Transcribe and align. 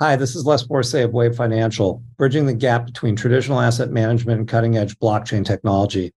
Hi, 0.00 0.14
this 0.14 0.36
is 0.36 0.46
Les 0.46 0.62
Borsai 0.62 1.04
of 1.04 1.12
Wave 1.12 1.34
Financial, 1.34 2.04
bridging 2.16 2.46
the 2.46 2.54
gap 2.54 2.86
between 2.86 3.16
traditional 3.16 3.58
asset 3.58 3.90
management 3.90 4.38
and 4.38 4.48
cutting 4.48 4.76
edge 4.76 4.96
blockchain 5.00 5.44
technology. 5.44 6.14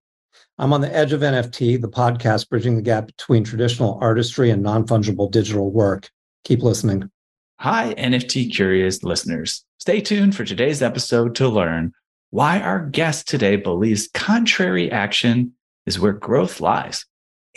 I'm 0.60 0.72
on 0.72 0.82
the 0.82 0.96
edge 0.96 1.14
of 1.14 1.22
NFT, 1.22 1.82
the 1.82 1.90
podcast 1.90 2.48
bridging 2.48 2.76
the 2.76 2.84
gap 2.84 3.08
between 3.08 3.44
traditional 3.44 3.98
artistry 4.00 4.52
and 4.52 4.62
non 4.62 4.86
fungible 4.86 5.32
digital 5.32 5.72
work. 5.72 6.12
Keep 6.44 6.62
listening. 6.62 7.10
Hi, 7.58 7.96
NFT 7.96 8.54
curious 8.54 9.02
listeners. 9.02 9.66
Stay 9.80 10.00
tuned 10.00 10.36
for 10.36 10.46
today's 10.46 10.84
episode 10.84 11.34
to 11.38 11.50
learn 11.50 11.92
why 12.30 12.60
our 12.60 12.86
guest 12.86 13.28
today 13.28 13.56
believes 13.56 14.10
contrary 14.14 14.92
action 14.92 15.54
is 15.88 16.00
where 16.00 16.14
growth 16.14 16.62
lies. 16.62 17.08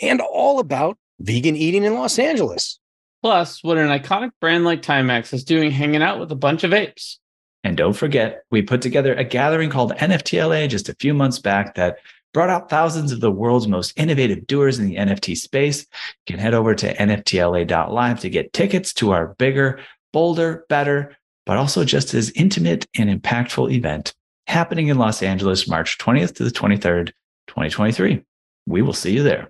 And 0.01 0.21
all 0.21 0.57
about 0.57 0.97
vegan 1.19 1.55
eating 1.55 1.83
in 1.83 1.93
Los 1.93 2.17
Angeles. 2.17 2.79
Plus, 3.25 3.63
what 3.63 3.79
an 3.79 3.87
iconic 3.87 4.29
brand 4.39 4.65
like 4.65 4.83
Timex 4.83 5.33
is 5.33 5.43
doing 5.43 5.71
hanging 5.71 6.03
out 6.03 6.19
with 6.19 6.31
a 6.31 6.35
bunch 6.35 6.63
of 6.63 6.73
apes. 6.73 7.19
And 7.63 7.75
don't 7.75 7.95
forget, 7.95 8.43
we 8.51 8.61
put 8.61 8.83
together 8.83 9.15
a 9.15 9.23
gathering 9.23 9.71
called 9.71 9.93
NFTLA 9.93 10.69
just 10.69 10.89
a 10.89 10.95
few 10.99 11.11
months 11.11 11.39
back 11.39 11.73
that 11.73 11.97
brought 12.35 12.51
out 12.51 12.69
thousands 12.69 13.11
of 13.11 13.21
the 13.21 13.31
world's 13.31 13.67
most 13.67 13.93
innovative 13.97 14.45
doers 14.45 14.77
in 14.77 14.85
the 14.85 14.97
NFT 14.97 15.35
space. 15.37 15.87
You 16.27 16.33
can 16.33 16.39
head 16.39 16.53
over 16.53 16.75
to 16.75 16.93
nftla.live 16.93 18.19
to 18.19 18.29
get 18.29 18.53
tickets 18.53 18.93
to 18.93 19.09
our 19.09 19.29
bigger, 19.39 19.79
bolder, 20.13 20.63
better, 20.69 21.17
but 21.47 21.57
also 21.57 21.83
just 21.83 22.13
as 22.13 22.29
intimate 22.35 22.85
and 22.95 23.09
impactful 23.09 23.73
event 23.73 24.13
happening 24.45 24.89
in 24.89 24.99
Los 24.99 25.23
Angeles, 25.23 25.67
March 25.67 25.97
20th 25.97 26.35
to 26.35 26.43
the 26.43 26.51
23rd, 26.51 27.07
2023. 27.47 28.23
We 28.67 28.83
will 28.83 28.93
see 28.93 29.13
you 29.13 29.23
there. 29.23 29.49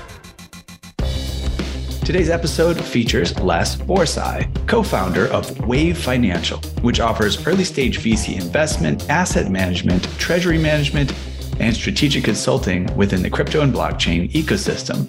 Today's 2.11 2.29
episode 2.29 2.77
features 2.77 3.39
Les 3.39 3.77
Borsai, 3.77 4.45
co 4.67 4.83
founder 4.83 5.27
of 5.27 5.57
Wave 5.65 5.97
Financial, 5.97 6.57
which 6.81 6.99
offers 6.99 7.47
early 7.47 7.63
stage 7.63 7.99
VC 7.99 8.35
investment, 8.35 9.09
asset 9.09 9.49
management, 9.49 10.03
treasury 10.19 10.57
management, 10.57 11.13
and 11.61 11.73
strategic 11.73 12.25
consulting 12.25 12.93
within 12.97 13.21
the 13.21 13.29
crypto 13.29 13.61
and 13.61 13.73
blockchain 13.73 14.29
ecosystem. 14.33 15.07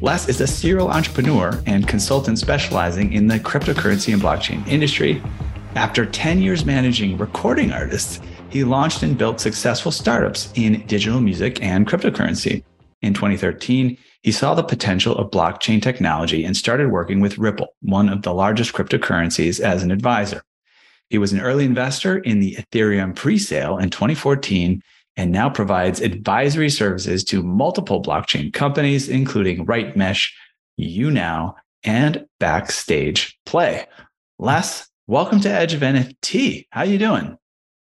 Les 0.00 0.26
is 0.26 0.40
a 0.40 0.46
serial 0.46 0.88
entrepreneur 0.88 1.62
and 1.66 1.86
consultant 1.86 2.38
specializing 2.38 3.12
in 3.12 3.26
the 3.26 3.38
cryptocurrency 3.38 4.14
and 4.14 4.22
blockchain 4.22 4.66
industry. 4.66 5.22
After 5.74 6.06
10 6.06 6.40
years 6.40 6.64
managing 6.64 7.18
recording 7.18 7.72
artists, 7.72 8.20
he 8.48 8.64
launched 8.64 9.02
and 9.02 9.18
built 9.18 9.38
successful 9.38 9.92
startups 9.92 10.50
in 10.54 10.82
digital 10.86 11.20
music 11.20 11.62
and 11.62 11.86
cryptocurrency. 11.86 12.64
In 13.02 13.12
2013, 13.12 13.98
he 14.22 14.32
saw 14.32 14.54
the 14.54 14.62
potential 14.62 15.16
of 15.16 15.30
blockchain 15.30 15.82
technology 15.82 16.44
and 16.44 16.56
started 16.56 16.90
working 16.90 17.20
with 17.20 17.38
Ripple, 17.38 17.74
one 17.80 18.08
of 18.08 18.22
the 18.22 18.32
largest 18.32 18.72
cryptocurrencies, 18.72 19.60
as 19.60 19.82
an 19.82 19.90
advisor. 19.90 20.42
He 21.10 21.18
was 21.18 21.32
an 21.32 21.40
early 21.40 21.64
investor 21.64 22.18
in 22.18 22.40
the 22.40 22.54
Ethereum 22.54 23.14
presale 23.14 23.82
in 23.82 23.90
2014 23.90 24.82
and 25.16 25.30
now 25.30 25.50
provides 25.50 26.00
advisory 26.00 26.70
services 26.70 27.22
to 27.24 27.42
multiple 27.42 28.02
blockchain 28.02 28.52
companies, 28.52 29.08
including 29.08 29.66
RightMesh, 29.66 30.30
YouNow, 30.80 31.54
and 31.84 32.24
Backstage 32.40 33.38
Play. 33.44 33.86
Les, 34.38 34.88
welcome 35.06 35.40
to 35.40 35.50
Edge 35.50 35.74
of 35.74 35.80
NFT. 35.80 36.66
How 36.70 36.80
are 36.80 36.86
you 36.86 36.98
doing? 36.98 37.36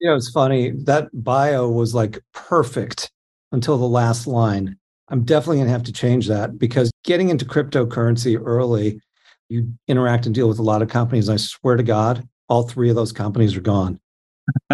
Know, 0.02 0.14
it's 0.14 0.30
funny. 0.30 0.72
That 0.84 1.08
bio 1.12 1.68
was 1.68 1.94
like 1.94 2.20
perfect 2.32 3.10
until 3.50 3.78
the 3.78 3.88
last 3.88 4.26
line. 4.26 4.76
I'm 5.08 5.24
definitely 5.24 5.58
going 5.58 5.68
to 5.68 5.72
have 5.72 5.84
to 5.84 5.92
change 5.92 6.26
that 6.28 6.58
because 6.58 6.90
getting 7.04 7.28
into 7.28 7.44
cryptocurrency 7.44 8.40
early, 8.42 9.00
you 9.48 9.72
interact 9.86 10.26
and 10.26 10.34
deal 10.34 10.48
with 10.48 10.58
a 10.58 10.62
lot 10.62 10.82
of 10.82 10.88
companies. 10.88 11.28
I 11.28 11.36
swear 11.36 11.76
to 11.76 11.82
God, 11.82 12.28
all 12.48 12.64
three 12.64 12.90
of 12.90 12.96
those 12.96 13.12
companies 13.12 13.56
are 13.56 13.60
gone. 13.60 14.00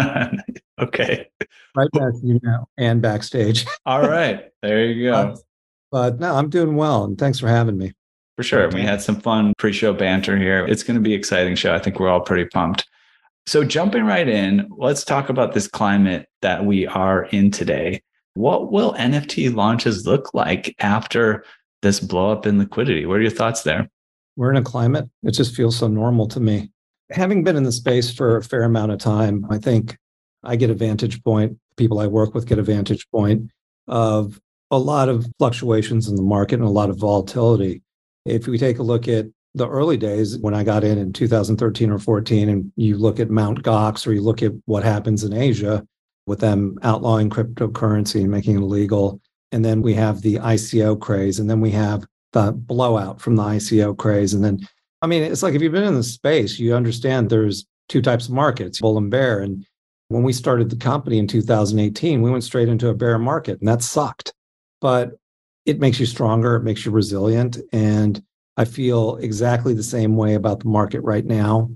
okay. 0.79 1.29
Right 1.75 1.91
back, 1.91 2.13
you 2.23 2.39
know, 2.41 2.67
and 2.77 3.01
backstage. 3.01 3.65
all 3.85 4.07
right. 4.07 4.49
There 4.61 4.85
you 4.85 5.11
go. 5.11 5.35
But, 5.35 5.39
but 5.91 6.19
no, 6.19 6.35
I'm 6.35 6.49
doing 6.49 6.75
well. 6.75 7.03
And 7.03 7.17
thanks 7.17 7.39
for 7.39 7.47
having 7.47 7.77
me. 7.77 7.93
For 8.35 8.43
sure. 8.43 8.67
We 8.69 8.81
had 8.81 9.01
some 9.01 9.19
fun 9.19 9.53
pre 9.59 9.71
show 9.71 9.93
banter 9.93 10.35
here. 10.37 10.65
It's 10.65 10.81
going 10.81 10.95
to 10.95 11.01
be 11.01 11.13
an 11.13 11.19
exciting 11.19 11.55
show. 11.55 11.75
I 11.75 11.79
think 11.79 11.99
we're 11.99 12.09
all 12.09 12.21
pretty 12.21 12.45
pumped. 12.45 12.87
So, 13.45 13.63
jumping 13.63 14.05
right 14.05 14.27
in, 14.27 14.67
let's 14.75 15.03
talk 15.03 15.29
about 15.29 15.53
this 15.53 15.67
climate 15.67 16.27
that 16.41 16.65
we 16.65 16.87
are 16.87 17.25
in 17.25 17.51
today. 17.51 18.01
What 18.35 18.71
will 18.71 18.93
NFT 18.93 19.53
launches 19.53 20.05
look 20.05 20.33
like 20.33 20.75
after 20.79 21.45
this 21.81 21.99
blow 21.99 22.31
up 22.31 22.45
in 22.45 22.57
liquidity? 22.57 23.05
What 23.05 23.19
are 23.19 23.21
your 23.21 23.31
thoughts 23.31 23.63
there? 23.63 23.89
We're 24.35 24.51
in 24.51 24.57
a 24.57 24.63
climate, 24.63 25.09
it 25.21 25.31
just 25.31 25.55
feels 25.55 25.77
so 25.77 25.87
normal 25.87 26.27
to 26.29 26.39
me. 26.39 26.71
Having 27.11 27.43
been 27.43 27.55
in 27.55 27.63
the 27.63 27.71
space 27.71 28.11
for 28.11 28.37
a 28.37 28.43
fair 28.43 28.63
amount 28.63 28.91
of 28.91 28.97
time, 28.97 29.45
I 29.49 29.59
think 29.59 29.97
I 30.43 30.55
get 30.55 30.71
a 30.71 30.75
vantage 30.75 31.23
point. 31.23 31.57
People 31.77 31.99
I 31.99 32.07
work 32.07 32.33
with 32.33 32.47
get 32.47 32.59
a 32.59 32.63
vantage 32.63 33.07
point 33.11 33.51
of 33.87 34.39
a 34.71 34.77
lot 34.77 35.09
of 35.09 35.27
fluctuations 35.37 36.07
in 36.07 36.15
the 36.15 36.23
market 36.23 36.55
and 36.55 36.67
a 36.67 36.71
lot 36.71 36.89
of 36.89 36.97
volatility. 36.97 37.83
If 38.25 38.47
we 38.47 38.57
take 38.57 38.79
a 38.79 38.83
look 38.83 39.07
at 39.07 39.27
the 39.53 39.69
early 39.69 39.97
days 39.97 40.37
when 40.39 40.55
I 40.55 40.63
got 40.63 40.83
in 40.83 40.97
in 40.97 41.13
2013 41.13 41.91
or 41.91 41.99
14, 41.99 42.49
and 42.49 42.71
you 42.75 42.97
look 42.97 43.19
at 43.19 43.29
Mount 43.29 43.61
Gox 43.61 44.07
or 44.07 44.13
you 44.13 44.21
look 44.21 44.41
at 44.41 44.53
what 44.65 44.83
happens 44.83 45.23
in 45.23 45.33
Asia, 45.33 45.85
with 46.25 46.39
them 46.39 46.77
outlawing 46.83 47.29
cryptocurrency 47.29 48.21
and 48.21 48.31
making 48.31 48.55
it 48.55 48.61
illegal. 48.61 49.19
And 49.51 49.63
then 49.63 49.81
we 49.81 49.93
have 49.93 50.21
the 50.21 50.35
ICO 50.35 50.99
craze, 50.99 51.39
and 51.39 51.49
then 51.49 51.61
we 51.61 51.71
have 51.71 52.05
the 52.31 52.51
blowout 52.51 53.21
from 53.21 53.35
the 53.35 53.43
ICO 53.43 53.97
craze. 53.97 54.33
And 54.33 54.43
then, 54.43 54.59
I 55.01 55.07
mean, 55.07 55.23
it's 55.23 55.43
like 55.43 55.53
if 55.53 55.61
you've 55.61 55.71
been 55.71 55.83
in 55.83 55.95
the 55.95 56.03
space, 56.03 56.57
you 56.57 56.75
understand 56.75 57.29
there's 57.29 57.65
two 57.89 58.01
types 58.01 58.27
of 58.27 58.33
markets, 58.33 58.79
bull 58.81 58.97
and 58.97 59.11
bear. 59.11 59.39
And 59.41 59.65
when 60.07 60.23
we 60.23 60.33
started 60.33 60.69
the 60.69 60.75
company 60.75 61.19
in 61.19 61.27
2018, 61.27 62.21
we 62.21 62.31
went 62.31 62.43
straight 62.43 62.69
into 62.69 62.89
a 62.89 62.95
bear 62.95 63.19
market, 63.19 63.59
and 63.59 63.67
that 63.67 63.83
sucked. 63.83 64.33
But 64.81 65.11
it 65.65 65.79
makes 65.79 65.99
you 65.99 66.05
stronger, 66.05 66.55
it 66.55 66.63
makes 66.63 66.85
you 66.85 66.91
resilient. 66.91 67.57
And 67.71 68.21
I 68.57 68.65
feel 68.65 69.17
exactly 69.17 69.73
the 69.73 69.83
same 69.83 70.15
way 70.15 70.33
about 70.33 70.59
the 70.61 70.67
market 70.67 71.01
right 71.01 71.25
now. 71.25 71.69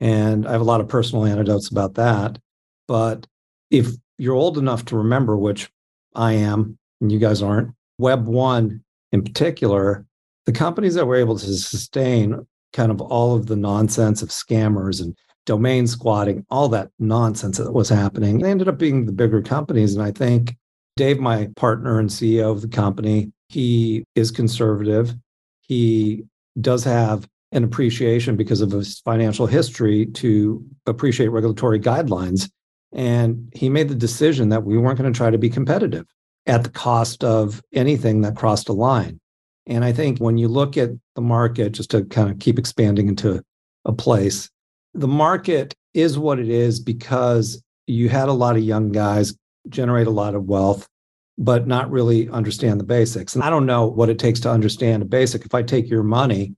And 0.00 0.46
I 0.46 0.52
have 0.52 0.60
a 0.60 0.64
lot 0.64 0.80
of 0.80 0.88
personal 0.88 1.24
anecdotes 1.24 1.68
about 1.68 1.94
that. 1.94 2.38
But 2.86 3.26
if 3.70 3.88
you're 4.18 4.34
old 4.34 4.58
enough 4.58 4.84
to 4.86 4.96
remember, 4.96 5.36
which 5.36 5.70
I 6.14 6.32
am, 6.32 6.78
and 7.00 7.12
you 7.12 7.18
guys 7.18 7.42
aren't, 7.42 7.72
Web 7.98 8.26
one 8.26 8.82
in 9.12 9.22
particular, 9.22 10.06
the 10.46 10.52
companies 10.52 10.94
that 10.94 11.06
were 11.06 11.16
able 11.16 11.38
to 11.38 11.54
sustain 11.54 12.46
kind 12.72 12.90
of 12.90 13.00
all 13.00 13.34
of 13.34 13.46
the 13.46 13.56
nonsense 13.56 14.22
of 14.22 14.28
scammers 14.28 15.00
and 15.02 15.16
domain 15.46 15.86
squatting, 15.86 16.44
all 16.50 16.68
that 16.68 16.90
nonsense 16.98 17.56
that 17.58 17.72
was 17.72 17.88
happening, 17.88 18.38
they 18.38 18.50
ended 18.50 18.68
up 18.68 18.78
being 18.78 19.06
the 19.06 19.12
bigger 19.12 19.40
companies. 19.42 19.94
And 19.94 20.02
I 20.02 20.10
think 20.10 20.56
Dave, 20.96 21.18
my 21.18 21.48
partner 21.56 21.98
and 21.98 22.10
CEO 22.10 22.50
of 22.50 22.60
the 22.60 22.68
company, 22.68 23.32
he 23.48 24.04
is 24.14 24.30
conservative. 24.30 25.14
He 25.62 26.24
does 26.60 26.84
have 26.84 27.26
an 27.52 27.64
appreciation 27.64 28.36
because 28.36 28.60
of 28.60 28.70
his 28.70 29.00
financial 29.00 29.46
history 29.46 30.06
to 30.06 30.62
appreciate 30.86 31.28
regulatory 31.28 31.80
guidelines. 31.80 32.50
And 32.92 33.52
he 33.54 33.68
made 33.68 33.88
the 33.88 33.94
decision 33.94 34.48
that 34.48 34.64
we 34.64 34.78
weren't 34.78 34.98
going 34.98 35.12
to 35.12 35.16
try 35.16 35.30
to 35.30 35.38
be 35.38 35.50
competitive 35.50 36.06
at 36.46 36.64
the 36.64 36.70
cost 36.70 37.22
of 37.22 37.62
anything 37.74 38.22
that 38.22 38.36
crossed 38.36 38.68
a 38.68 38.72
line. 38.72 39.20
And 39.66 39.84
I 39.84 39.92
think 39.92 40.18
when 40.18 40.38
you 40.38 40.48
look 40.48 40.78
at 40.78 40.90
the 41.14 41.20
market, 41.20 41.72
just 41.72 41.90
to 41.90 42.04
kind 42.04 42.30
of 42.30 42.38
keep 42.38 42.58
expanding 42.58 43.08
into 43.08 43.42
a 43.84 43.92
place, 43.92 44.48
the 44.94 45.08
market 45.08 45.74
is 45.92 46.18
what 46.18 46.38
it 46.38 46.48
is 46.48 46.80
because 46.80 47.62
you 47.86 48.08
had 48.08 48.28
a 48.28 48.32
lot 48.32 48.56
of 48.56 48.62
young 48.62 48.90
guys 48.90 49.34
generate 49.68 50.06
a 50.06 50.10
lot 50.10 50.34
of 50.34 50.44
wealth, 50.44 50.88
but 51.36 51.66
not 51.66 51.90
really 51.90 52.30
understand 52.30 52.80
the 52.80 52.84
basics. 52.84 53.34
And 53.34 53.44
I 53.44 53.50
don't 53.50 53.66
know 53.66 53.86
what 53.86 54.08
it 54.08 54.18
takes 54.18 54.40
to 54.40 54.50
understand 54.50 55.02
a 55.02 55.06
basic. 55.06 55.44
If 55.44 55.54
I 55.54 55.62
take 55.62 55.90
your 55.90 56.02
money, 56.02 56.54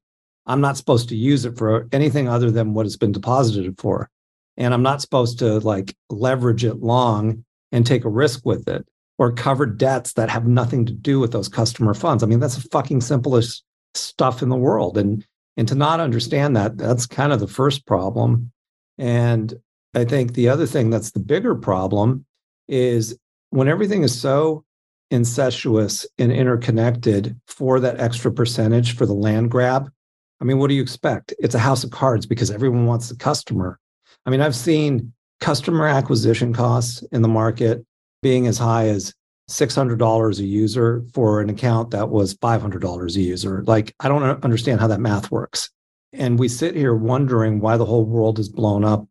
I'm 0.46 0.60
not 0.60 0.76
supposed 0.76 1.08
to 1.08 1.16
use 1.16 1.44
it 1.44 1.58
for 1.58 1.88
anything 1.90 2.28
other 2.28 2.50
than 2.50 2.74
what 2.74 2.86
it's 2.86 2.96
been 2.96 3.12
deposited 3.12 3.78
for 3.78 4.08
and 4.60 4.74
I'm 4.74 4.82
not 4.82 5.00
supposed 5.00 5.38
to 5.38 5.58
like 5.60 5.96
leverage 6.10 6.64
it 6.64 6.80
long 6.80 7.44
and 7.72 7.86
take 7.86 8.04
a 8.04 8.10
risk 8.10 8.44
with 8.44 8.68
it 8.68 8.86
or 9.18 9.32
cover 9.32 9.64
debts 9.64 10.12
that 10.12 10.28
have 10.28 10.46
nothing 10.46 10.84
to 10.84 10.92
do 10.92 11.18
with 11.18 11.32
those 11.32 11.48
customer 11.48 11.94
funds. 11.94 12.22
I 12.22 12.26
mean, 12.26 12.40
that's 12.40 12.56
the 12.56 12.68
fucking 12.68 13.00
simplest 13.00 13.64
stuff 13.94 14.42
in 14.42 14.50
the 14.50 14.56
world. 14.56 14.98
And 14.98 15.26
and 15.56 15.66
to 15.68 15.74
not 15.74 15.98
understand 15.98 16.56
that, 16.56 16.78
that's 16.78 17.06
kind 17.06 17.32
of 17.32 17.40
the 17.40 17.48
first 17.48 17.86
problem. 17.86 18.52
And 18.98 19.54
I 19.94 20.04
think 20.04 20.34
the 20.34 20.48
other 20.48 20.66
thing 20.66 20.90
that's 20.90 21.10
the 21.10 21.20
bigger 21.20 21.54
problem 21.54 22.24
is 22.68 23.18
when 23.48 23.66
everything 23.66 24.02
is 24.02 24.18
so 24.18 24.64
incestuous 25.10 26.06
and 26.18 26.30
interconnected 26.30 27.38
for 27.46 27.80
that 27.80 27.98
extra 27.98 28.30
percentage 28.30 28.94
for 28.94 29.06
the 29.06 29.14
land 29.14 29.50
grab. 29.50 29.90
I 30.40 30.44
mean, 30.44 30.58
what 30.58 30.68
do 30.68 30.74
you 30.74 30.82
expect? 30.82 31.34
It's 31.38 31.54
a 31.54 31.58
house 31.58 31.82
of 31.82 31.90
cards 31.90 32.26
because 32.26 32.50
everyone 32.50 32.86
wants 32.86 33.08
the 33.08 33.16
customer. 33.16 33.79
I 34.26 34.31
mean, 34.31 34.40
I've 34.40 34.55
seen 34.55 35.12
customer 35.40 35.87
acquisition 35.87 36.52
costs 36.52 37.02
in 37.12 37.22
the 37.22 37.28
market 37.28 37.84
being 38.22 38.46
as 38.46 38.58
high 38.58 38.88
as 38.88 39.14
$600 39.50 40.38
a 40.38 40.44
user 40.44 41.02
for 41.12 41.40
an 41.40 41.50
account 41.50 41.90
that 41.90 42.11
was 42.11 42.34
$500 42.34 43.17
a 43.17 43.20
user. 43.20 43.64
Like, 43.67 43.94
I 44.00 44.08
don't 44.08 44.44
understand 44.44 44.81
how 44.81 44.87
that 44.88 45.00
math 45.00 45.31
works. 45.31 45.70
And 46.12 46.38
we 46.38 46.49
sit 46.49 46.75
here 46.75 46.94
wondering 46.94 47.61
why 47.61 47.76
the 47.76 47.87
whole 47.87 48.05
world 48.05 48.38
is 48.38 48.49
blown 48.49 48.84
up 48.84 49.06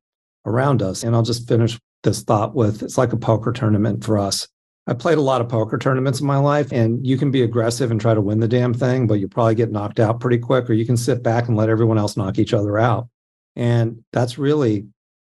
around 0.46 0.82
us. 0.82 1.04
And 1.04 1.16
I'll 1.16 1.24
just 1.24 1.48
finish 1.48 1.80
this 2.04 2.24
thought 2.24 2.56
with 2.56 2.84
it's 2.84 2.98
like 2.98 3.14
a 3.14 3.18
poker 3.18 3.52
tournament 3.52 4.04
for 4.04 4.18
us. 4.18 4.48
I 4.88 4.94
played 4.94 5.18
a 5.18 5.22
lot 5.22 5.42
of 5.42 5.50
poker 5.50 5.78
tournaments 5.78 6.20
in 6.20 6.26
my 6.26 6.38
life, 6.38 6.72
and 6.72 7.06
you 7.06 7.16
can 7.16 7.30
be 7.30 7.44
aggressive 7.44 7.92
and 7.92 8.02
try 8.02 8.16
to 8.16 8.22
win 8.22 8.40
the 8.40 8.48
damn 8.48 8.74
thing, 8.74 9.06
but 9.06 9.20
you 9.20 9.28
probably 9.28 9.54
get 9.54 9.72
knocked 9.72 10.00
out 10.00 10.20
pretty 10.20 10.40
quick, 10.40 10.68
or 10.68 10.74
you 10.74 10.86
can 10.86 10.98
sit 10.98 11.22
back 11.22 11.48
and 11.48 11.56
let 11.56 11.70
everyone 11.70 12.00
else 12.00 12.18
knock 12.18 12.40
each 12.40 12.54
other 12.56 12.80
out. 12.80 13.08
And 13.56 14.04
that's 14.14 14.40
really 14.40 14.88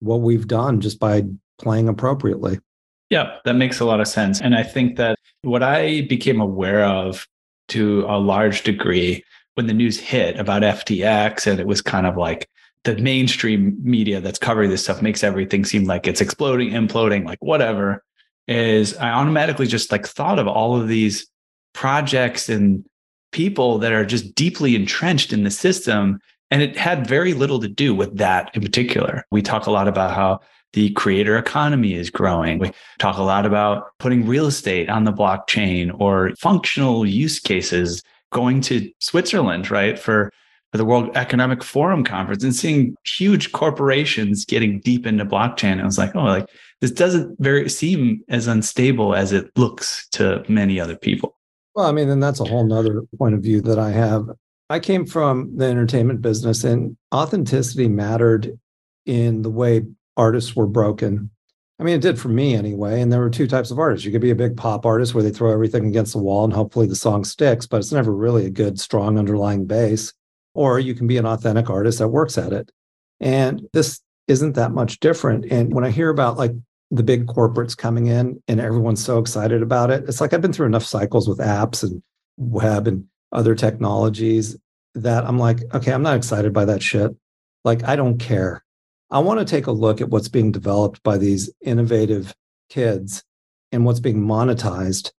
what 0.03 0.21
we've 0.21 0.47
done 0.47 0.81
just 0.81 0.99
by 0.99 1.23
playing 1.57 1.87
appropriately. 1.87 2.59
Yeah, 3.09 3.37
that 3.45 3.53
makes 3.53 3.79
a 3.79 3.85
lot 3.85 3.99
of 3.99 4.07
sense. 4.07 4.41
And 4.41 4.55
I 4.55 4.63
think 4.63 4.97
that 4.97 5.17
what 5.43 5.63
I 5.63 6.01
became 6.01 6.41
aware 6.41 6.83
of 6.83 7.27
to 7.69 8.05
a 8.07 8.17
large 8.17 8.63
degree 8.63 9.23
when 9.55 9.67
the 9.67 9.73
news 9.73 9.99
hit 9.99 10.39
about 10.39 10.63
FTX 10.63 11.47
and 11.47 11.59
it 11.59 11.67
was 11.67 11.81
kind 11.81 12.07
of 12.07 12.17
like 12.17 12.49
the 12.83 12.95
mainstream 12.97 13.77
media 13.81 14.19
that's 14.19 14.39
covering 14.39 14.69
this 14.69 14.83
stuff 14.83 15.01
makes 15.01 15.23
everything 15.23 15.63
seem 15.63 15.85
like 15.85 16.07
it's 16.07 16.21
exploding, 16.21 16.71
imploding, 16.71 17.25
like 17.25 17.39
whatever. 17.41 18.03
Is 18.47 18.97
I 18.97 19.09
automatically 19.09 19.67
just 19.67 19.91
like 19.91 20.05
thought 20.05 20.37
of 20.37 20.47
all 20.47 20.79
of 20.79 20.89
these 20.89 21.27
projects 21.73 22.49
and 22.49 22.85
people 23.31 23.79
that 23.79 23.91
are 23.91 24.05
just 24.05 24.35
deeply 24.35 24.75
entrenched 24.75 25.33
in 25.33 25.43
the 25.43 25.51
system. 25.51 26.19
And 26.53 26.61
it 26.61 26.77
had 26.77 27.07
very 27.07 27.33
little 27.33 27.59
to 27.61 27.67
do 27.67 27.95
with 27.95 28.15
that 28.19 28.51
in 28.53 28.61
particular. 28.61 29.25
We 29.31 29.41
talk 29.41 29.65
a 29.65 29.71
lot 29.71 29.87
about 29.87 30.13
how 30.13 30.41
the 30.73 30.91
creator 30.91 31.35
economy 31.35 31.95
is 31.95 32.11
growing. 32.11 32.59
We 32.59 32.71
talk 32.99 33.17
a 33.17 33.23
lot 33.23 33.47
about 33.47 33.85
putting 33.97 34.27
real 34.27 34.45
estate 34.45 34.87
on 34.87 35.03
the 35.03 35.11
blockchain 35.11 35.99
or 35.99 36.35
functional 36.39 37.07
use 37.07 37.39
cases, 37.39 38.03
going 38.31 38.61
to 38.61 38.91
Switzerland, 38.99 39.71
right? 39.71 39.97
For 39.97 40.31
for 40.71 40.77
the 40.77 40.85
World 40.85 41.09
Economic 41.15 41.63
Forum 41.63 42.03
conference 42.03 42.43
and 42.43 42.55
seeing 42.55 42.95
huge 43.03 43.51
corporations 43.51 44.45
getting 44.45 44.79
deep 44.79 45.07
into 45.07 45.25
blockchain. 45.25 45.81
I 45.81 45.85
was 45.85 45.97
like, 45.97 46.15
oh, 46.15 46.23
like 46.23 46.49
this 46.81 46.91
doesn't 46.91 47.35
very 47.39 47.67
seem 47.67 48.21
as 48.29 48.45
unstable 48.45 49.15
as 49.15 49.31
it 49.31 49.49
looks 49.57 50.07
to 50.09 50.43
many 50.47 50.79
other 50.79 50.95
people. 50.95 51.35
Well, 51.73 51.87
I 51.87 51.91
mean, 51.91 52.09
and 52.09 52.21
that's 52.21 52.39
a 52.39 52.45
whole 52.45 52.63
nother 52.63 53.01
point 53.17 53.33
of 53.33 53.41
view 53.41 53.59
that 53.61 53.79
I 53.79 53.89
have. 53.89 54.29
I 54.73 54.79
came 54.79 55.05
from 55.05 55.55
the 55.55 55.65
entertainment 55.65 56.23
business 56.23 56.63
and 56.63 56.97
authenticity 57.13 57.87
mattered 57.87 58.57
in 59.05 59.43
the 59.43 59.51
way 59.51 59.83
artists 60.17 60.55
were 60.55 60.65
broken. 60.65 61.29
I 61.79 61.83
mean, 61.83 61.93
it 61.93 62.01
did 62.01 62.19
for 62.19 62.29
me 62.29 62.55
anyway. 62.55 62.99
And 62.99 63.13
there 63.13 63.19
were 63.19 63.29
two 63.29 63.45
types 63.45 63.69
of 63.69 63.77
artists. 63.77 64.03
You 64.03 64.11
could 64.11 64.19
be 64.19 64.31
a 64.31 64.35
big 64.35 64.57
pop 64.57 64.83
artist 64.83 65.13
where 65.13 65.23
they 65.23 65.29
throw 65.29 65.51
everything 65.51 65.85
against 65.85 66.13
the 66.13 66.23
wall 66.23 66.43
and 66.43 66.51
hopefully 66.51 66.87
the 66.87 66.95
song 66.95 67.23
sticks, 67.23 67.67
but 67.67 67.77
it's 67.77 67.91
never 67.91 68.11
really 68.11 68.47
a 68.47 68.49
good, 68.49 68.79
strong 68.79 69.19
underlying 69.19 69.67
bass 69.67 70.11
or 70.55 70.79
you 70.79 70.95
can 70.95 71.05
be 71.05 71.17
an 71.17 71.27
authentic 71.27 71.69
artist 71.69 71.99
that 71.99 72.07
works 72.07 72.35
at 72.39 72.51
it. 72.51 72.71
And 73.19 73.61
this 73.73 74.01
isn't 74.27 74.53
that 74.53 74.71
much 74.71 74.99
different. 74.99 75.45
And 75.51 75.71
when 75.71 75.83
I 75.83 75.91
hear 75.91 76.09
about 76.09 76.39
like 76.39 76.53
the 76.89 77.03
big 77.03 77.27
corporates 77.27 77.77
coming 77.77 78.07
in 78.07 78.41
and 78.47 78.59
everyone's 78.59 79.05
so 79.05 79.19
excited 79.19 79.61
about 79.61 79.91
it, 79.91 80.05
it's 80.07 80.19
like 80.19 80.33
I've 80.33 80.41
been 80.41 80.51
through 80.51 80.65
enough 80.65 80.85
cycles 80.85 81.29
with 81.29 81.37
apps 81.37 81.83
and 81.83 82.01
web 82.37 82.87
and 82.87 83.05
other 83.31 83.53
technologies 83.53 84.57
that 84.95 85.25
I'm 85.25 85.39
like, 85.39 85.59
okay, 85.73 85.91
I'm 85.91 86.03
not 86.03 86.17
excited 86.17 86.53
by 86.53 86.65
that 86.65 86.83
shit. 86.83 87.15
Like, 87.63 87.83
I 87.83 87.95
don't 87.95 88.19
care. 88.19 88.63
I 89.09 89.19
want 89.19 89.39
to 89.39 89.45
take 89.45 89.67
a 89.67 89.71
look 89.71 90.01
at 90.01 90.09
what's 90.09 90.27
being 90.27 90.51
developed 90.51 91.01
by 91.03 91.17
these 91.17 91.49
innovative 91.61 92.33
kids 92.69 93.23
and 93.71 93.85
what's 93.85 93.99
being 93.99 94.21
monetized. 94.21 95.11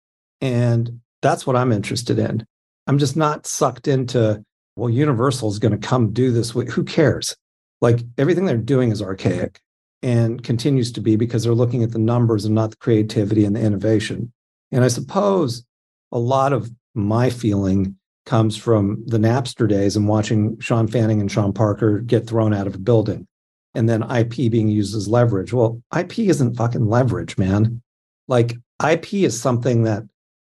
And 0.42 1.00
that's 1.22 1.48
what 1.48 1.56
I'm 1.56 1.72
interested 1.72 2.20
in. 2.20 2.46
I'm 2.88 2.98
just 2.98 3.16
not 3.16 3.48
sucked 3.48 3.88
into 3.88 4.44
well, 4.76 4.90
Universal 4.90 5.50
is 5.50 5.60
going 5.60 5.80
to 5.80 5.88
come 5.88 6.12
do 6.12 6.32
this. 6.32 6.52
Who 6.52 6.84
cares? 6.84 7.36
Like 7.82 8.00
everything 8.18 8.46
they're 8.46 8.58
doing 8.58 8.92
is 8.92 9.02
archaic 9.02 9.60
and 10.02 10.44
continues 10.44 10.92
to 10.94 11.02
be 11.02 11.16
because 11.16 11.44
they're 11.44 11.54
looking 11.54 11.84
at 11.84 11.92
the 11.92 12.00
numbers 12.00 12.46
and 12.46 12.56
not 12.56 12.72
the 12.72 12.78
creativity 12.78 13.46
and 13.46 13.56
the 13.56 13.62
innovation. 13.62 14.34
And 14.72 14.84
I 14.84 14.88
suppose 14.88 15.64
a 16.12 16.20
lot 16.20 16.54
of 16.54 16.72
my 16.96 17.30
feeling 17.30 17.98
comes 18.26 18.56
from 18.56 19.04
the 19.06 19.18
Napster 19.18 19.68
days 19.68 19.96
and 19.96 20.08
watching 20.08 20.60
Shawn 20.60 20.88
Fanning 20.88 21.20
and 21.20 21.32
Sean 21.32 21.54
Parker 21.54 22.00
get 22.00 22.28
thrown 22.28 22.54
out 22.54 22.68
of 22.68 22.76
a 22.76 22.80
building 22.80 23.28
and 23.74 23.90
then 23.90 24.10
IP 24.10 24.52
being 24.52 24.70
used 24.70 24.96
as 24.96 25.08
leverage. 25.08 25.52
Well, 25.52 25.82
IP 25.98 26.20
isn't 26.20 26.56
fucking 26.56 26.88
leverage, 26.88 27.38
man. 27.38 27.82
Like 28.28 28.56
IP 28.88 29.14
is 29.16 29.40
something 29.40 29.84
that 29.84 30.04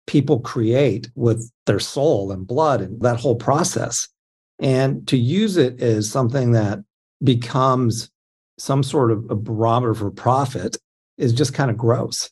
people 0.07 0.39
create 0.39 1.09
with 1.15 1.51
their 1.65 1.79
soul 1.79 2.31
and 2.31 2.45
blood 2.45 2.81
and 2.81 3.01
that 3.01 3.19
whole 3.19 3.35
process. 3.35 4.07
And 4.59 5.07
to 5.07 5.17
use 5.17 5.57
it 5.57 5.81
as 5.81 6.09
something 6.09 6.51
that 6.51 6.79
becomes 7.23 8.09
some 8.57 8.83
sort 8.83 9.11
of 9.11 9.29
a 9.29 9.35
barometer 9.35 9.93
for 9.93 10.11
profit 10.11 10.77
is 11.17 11.33
just 11.33 11.53
kind 11.53 11.71
of 11.71 11.77
gross 11.77 12.29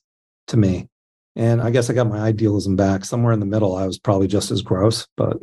to 0.47 0.57
me. 0.57 0.87
And 1.35 1.61
I 1.61 1.71
guess 1.71 1.89
I 1.89 1.93
got 1.93 2.07
my 2.07 2.19
idealism 2.19 2.75
back. 2.75 3.05
Somewhere 3.05 3.33
in 3.33 3.39
the 3.39 3.45
middle, 3.45 3.75
I 3.75 3.87
was 3.87 3.97
probably 3.97 4.27
just 4.27 4.51
as 4.51 4.61
gross, 4.61 5.07
but 5.17 5.37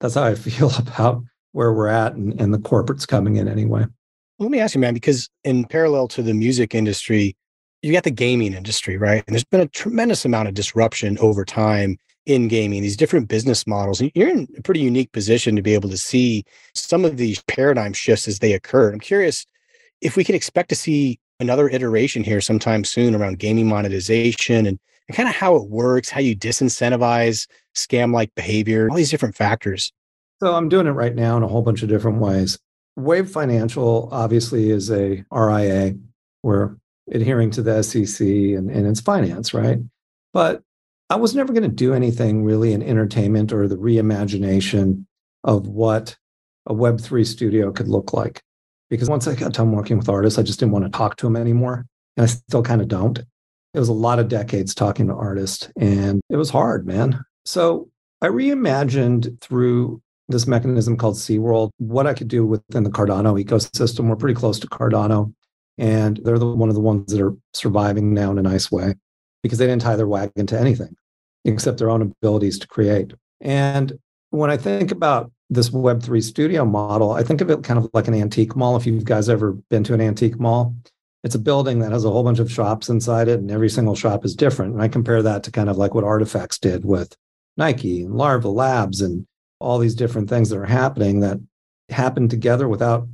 that's 0.00 0.14
how 0.14 0.24
I 0.24 0.34
feel 0.36 0.70
about 0.78 1.22
where 1.52 1.72
we're 1.72 1.88
at 1.88 2.14
and, 2.14 2.40
and 2.40 2.52
the 2.52 2.58
corporates 2.58 3.06
coming 3.06 3.36
in 3.36 3.48
anyway. 3.48 3.84
Let 4.38 4.50
me 4.50 4.60
ask 4.60 4.74
you, 4.74 4.80
man, 4.80 4.94
because 4.94 5.28
in 5.44 5.64
parallel 5.64 6.08
to 6.08 6.22
the 6.22 6.34
music 6.34 6.74
industry, 6.74 7.36
you 7.82 7.92
got 7.92 8.04
the 8.04 8.10
gaming 8.10 8.54
industry, 8.54 8.96
right? 8.96 9.22
And 9.26 9.34
there's 9.34 9.44
been 9.44 9.60
a 9.60 9.68
tremendous 9.68 10.24
amount 10.24 10.48
of 10.48 10.54
disruption 10.54 11.18
over 11.18 11.44
time 11.44 11.98
in 12.26 12.46
gaming, 12.48 12.82
these 12.82 12.96
different 12.96 13.28
business 13.28 13.66
models. 13.66 14.00
And 14.00 14.10
you're 14.14 14.28
in 14.28 14.48
a 14.56 14.62
pretty 14.62 14.80
unique 14.80 15.12
position 15.12 15.56
to 15.56 15.62
be 15.62 15.74
able 15.74 15.90
to 15.90 15.96
see 15.96 16.44
some 16.74 17.04
of 17.04 17.16
these 17.16 17.42
paradigm 17.42 17.92
shifts 17.92 18.28
as 18.28 18.38
they 18.38 18.52
occur. 18.52 18.92
I'm 18.92 19.00
curious 19.00 19.44
if 20.00 20.16
we 20.16 20.24
can 20.24 20.36
expect 20.36 20.68
to 20.68 20.76
see 20.76 21.18
another 21.40 21.68
iteration 21.68 22.22
here 22.22 22.40
sometime 22.40 22.84
soon 22.84 23.14
around 23.14 23.40
gaming 23.40 23.68
monetization 23.68 24.66
and, 24.66 24.78
and 25.12 25.16
kind 25.16 25.28
of 25.28 25.34
how 25.34 25.56
it 25.56 25.68
works, 25.68 26.08
how 26.08 26.20
you 26.20 26.34
disincentivize 26.34 27.46
scam 27.74 28.14
like 28.14 28.34
behavior, 28.34 28.88
all 28.90 28.96
these 28.96 29.10
different 29.10 29.36
factors. 29.36 29.92
So 30.40 30.54
I'm 30.54 30.70
doing 30.70 30.86
it 30.86 30.92
right 30.92 31.14
now 31.14 31.36
in 31.36 31.42
a 31.42 31.48
whole 31.48 31.60
bunch 31.60 31.82
of 31.82 31.90
different 31.90 32.18
ways. 32.18 32.58
Wave 32.96 33.30
Financial 33.30 34.08
obviously 34.10 34.70
is 34.70 34.90
a 34.90 35.22
RIA. 35.30 35.94
We're 36.42 36.76
adhering 37.10 37.50
to 37.52 37.62
the 37.62 37.82
SEC 37.82 38.26
and, 38.26 38.70
and 38.70 38.86
it's 38.86 39.00
finance, 39.00 39.52
right? 39.52 39.78
But 40.32 40.62
I 41.10 41.16
was 41.16 41.34
never 41.34 41.52
going 41.52 41.62
to 41.62 41.68
do 41.68 41.92
anything 41.92 42.42
really 42.42 42.72
in 42.72 42.82
entertainment 42.82 43.52
or 43.52 43.68
the 43.68 43.76
reimagination 43.76 45.04
of 45.44 45.66
what 45.66 46.16
a 46.66 46.72
Web3 46.74 47.26
studio 47.26 47.70
could 47.70 47.88
look 47.88 48.14
like. 48.14 48.40
Because 48.88 49.10
once 49.10 49.26
I 49.26 49.34
got 49.34 49.52
done 49.52 49.72
working 49.72 49.98
with 49.98 50.08
artists, 50.08 50.38
I 50.38 50.42
just 50.42 50.58
didn't 50.58 50.72
want 50.72 50.86
to 50.86 50.90
talk 50.90 51.16
to 51.16 51.26
them 51.26 51.36
anymore. 51.36 51.84
And 52.16 52.24
I 52.24 52.26
still 52.26 52.62
kind 52.62 52.80
of 52.80 52.88
don't. 52.88 53.20
It 53.74 53.78
was 53.78 53.88
a 53.88 53.94
lot 53.94 54.18
of 54.18 54.28
decades 54.28 54.74
talking 54.74 55.06
to 55.06 55.14
artists, 55.14 55.70
and 55.76 56.20
it 56.28 56.36
was 56.36 56.50
hard, 56.50 56.86
man. 56.86 57.24
So 57.44 57.88
I 58.20 58.28
reimagined 58.28 59.40
through 59.40 60.02
this 60.28 60.46
mechanism 60.46 60.96
called 60.96 61.16
SeaWorld 61.16 61.70
what 61.78 62.06
I 62.06 62.14
could 62.14 62.28
do 62.28 62.46
within 62.46 62.84
the 62.84 62.90
Cardano 62.90 63.42
ecosystem. 63.42 64.08
We're 64.08 64.16
pretty 64.16 64.38
close 64.38 64.58
to 64.60 64.66
Cardano, 64.66 65.32
and 65.78 66.20
they're 66.22 66.38
the, 66.38 66.46
one 66.46 66.68
of 66.68 66.74
the 66.74 66.80
ones 66.80 67.12
that 67.12 67.20
are 67.20 67.34
surviving 67.54 68.12
now 68.14 68.30
in 68.30 68.38
a 68.38 68.42
nice 68.42 68.70
way 68.70 68.94
because 69.42 69.58
they 69.58 69.66
didn't 69.66 69.82
tie 69.82 69.96
their 69.96 70.06
wagon 70.06 70.46
to 70.46 70.58
anything 70.58 70.94
except 71.44 71.78
their 71.78 71.90
own 71.90 72.02
abilities 72.02 72.58
to 72.60 72.68
create. 72.68 73.12
And 73.40 73.92
when 74.30 74.50
I 74.50 74.56
think 74.56 74.92
about 74.92 75.32
this 75.50 75.70
Web3 75.70 76.22
studio 76.22 76.64
model, 76.64 77.12
I 77.12 77.22
think 77.22 77.40
of 77.40 77.50
it 77.50 77.64
kind 77.64 77.78
of 77.78 77.90
like 77.92 78.08
an 78.08 78.14
antique 78.14 78.54
mall. 78.56 78.76
If 78.76 78.86
you 78.86 79.00
guys 79.00 79.28
ever 79.28 79.52
been 79.70 79.84
to 79.84 79.94
an 79.94 80.00
antique 80.00 80.38
mall, 80.38 80.74
it's 81.24 81.34
a 81.34 81.40
building 81.40 81.78
that 81.78 81.92
has 81.92 82.04
a 82.04 82.10
whole 82.10 82.24
bunch 82.24 82.38
of 82.38 82.50
shops 82.50 82.88
inside 82.88 83.28
it, 83.28 83.38
and 83.38 83.50
every 83.50 83.68
single 83.68 83.94
shop 83.94 84.24
is 84.24 84.34
different. 84.34 84.74
And 84.74 84.82
I 84.82 84.88
compare 84.88 85.22
that 85.22 85.44
to 85.44 85.50
kind 85.50 85.68
of 85.68 85.76
like 85.76 85.94
what 85.94 86.04
Artifacts 86.04 86.58
did 86.58 86.84
with 86.84 87.16
Nike 87.56 88.02
and 88.02 88.14
Larva 88.14 88.48
Labs 88.48 89.00
and 89.00 89.26
all 89.60 89.78
these 89.78 89.94
different 89.94 90.28
things 90.28 90.50
that 90.50 90.58
are 90.58 90.66
happening 90.66 91.20
that 91.20 91.38
happen 91.88 92.28
together 92.28 92.68
without 92.68 93.06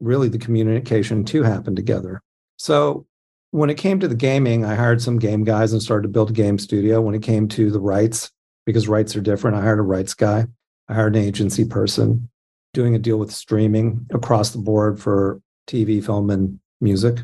really 0.00 0.28
the 0.28 0.38
communication 0.38 1.24
to 1.24 1.42
happen 1.42 1.76
together. 1.76 2.22
So 2.56 3.06
when 3.50 3.68
it 3.68 3.76
came 3.76 4.00
to 4.00 4.08
the 4.08 4.14
gaming, 4.14 4.64
I 4.64 4.74
hired 4.74 5.02
some 5.02 5.18
game 5.18 5.44
guys 5.44 5.72
and 5.72 5.82
started 5.82 6.04
to 6.04 6.08
build 6.08 6.30
a 6.30 6.34
game 6.34 6.58
studio. 6.58 7.00
When 7.00 7.14
it 7.14 7.22
came 7.22 7.48
to 7.48 7.70
the 7.70 7.80
rights, 7.80 8.30
because 8.64 8.88
rights 8.88 9.16
are 9.16 9.20
different, 9.20 9.56
I 9.56 9.62
hired 9.62 9.78
a 9.78 9.82
rights 9.82 10.14
guy. 10.14 10.46
I 10.88 10.94
hired 10.94 11.16
an 11.16 11.22
agency 11.22 11.64
person 11.64 12.30
doing 12.72 12.94
a 12.94 12.98
deal 12.98 13.18
with 13.18 13.32
streaming 13.32 14.06
across 14.12 14.50
the 14.50 14.58
board 14.58 15.00
for 15.00 15.40
TV, 15.66 16.04
film, 16.04 16.30
and 16.30 16.60
music, 16.80 17.18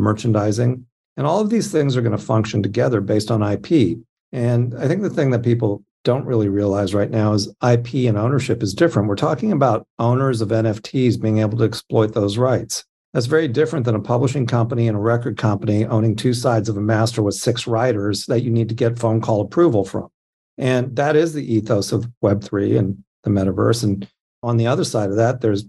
merchandising, 0.00 0.84
and 1.16 1.26
all 1.26 1.40
of 1.40 1.50
these 1.50 1.70
things 1.70 1.96
are 1.96 2.02
going 2.02 2.16
to 2.16 2.18
function 2.18 2.62
together 2.62 3.00
based 3.00 3.30
on 3.30 3.42
IP. 3.42 3.98
And 4.32 4.74
I 4.78 4.88
think 4.88 5.02
the 5.02 5.10
thing 5.10 5.30
that 5.30 5.42
people 5.42 5.84
don't 6.04 6.24
really 6.24 6.48
realize 6.48 6.94
right 6.94 7.10
now 7.10 7.32
is 7.32 7.48
IP 7.62 8.06
and 8.08 8.16
ownership 8.16 8.62
is 8.62 8.72
different. 8.72 9.08
We're 9.08 9.16
talking 9.16 9.52
about 9.52 9.86
owners 9.98 10.40
of 10.40 10.48
NFTs 10.48 11.20
being 11.20 11.38
able 11.38 11.58
to 11.58 11.64
exploit 11.64 12.14
those 12.14 12.38
rights. 12.38 12.84
That's 13.12 13.26
very 13.26 13.48
different 13.48 13.84
than 13.84 13.96
a 13.96 14.00
publishing 14.00 14.46
company 14.46 14.86
and 14.86 14.96
a 14.96 15.00
record 15.00 15.36
company 15.36 15.84
owning 15.84 16.14
two 16.14 16.32
sides 16.32 16.68
of 16.68 16.76
a 16.76 16.80
master 16.80 17.22
with 17.22 17.34
six 17.34 17.66
writers 17.66 18.26
that 18.26 18.42
you 18.42 18.50
need 18.50 18.68
to 18.68 18.74
get 18.74 18.98
phone 18.98 19.20
call 19.20 19.40
approval 19.40 19.84
from. 19.84 20.08
And 20.56 20.94
that 20.96 21.16
is 21.16 21.32
the 21.32 21.54
ethos 21.54 21.90
of 21.90 22.08
Web3 22.22 22.78
and 22.78 23.04
the 23.24 23.30
metaverse. 23.30 23.82
And 23.82 24.08
on 24.42 24.58
the 24.58 24.66
other 24.68 24.84
side 24.84 25.10
of 25.10 25.16
that, 25.16 25.40
there's 25.40 25.64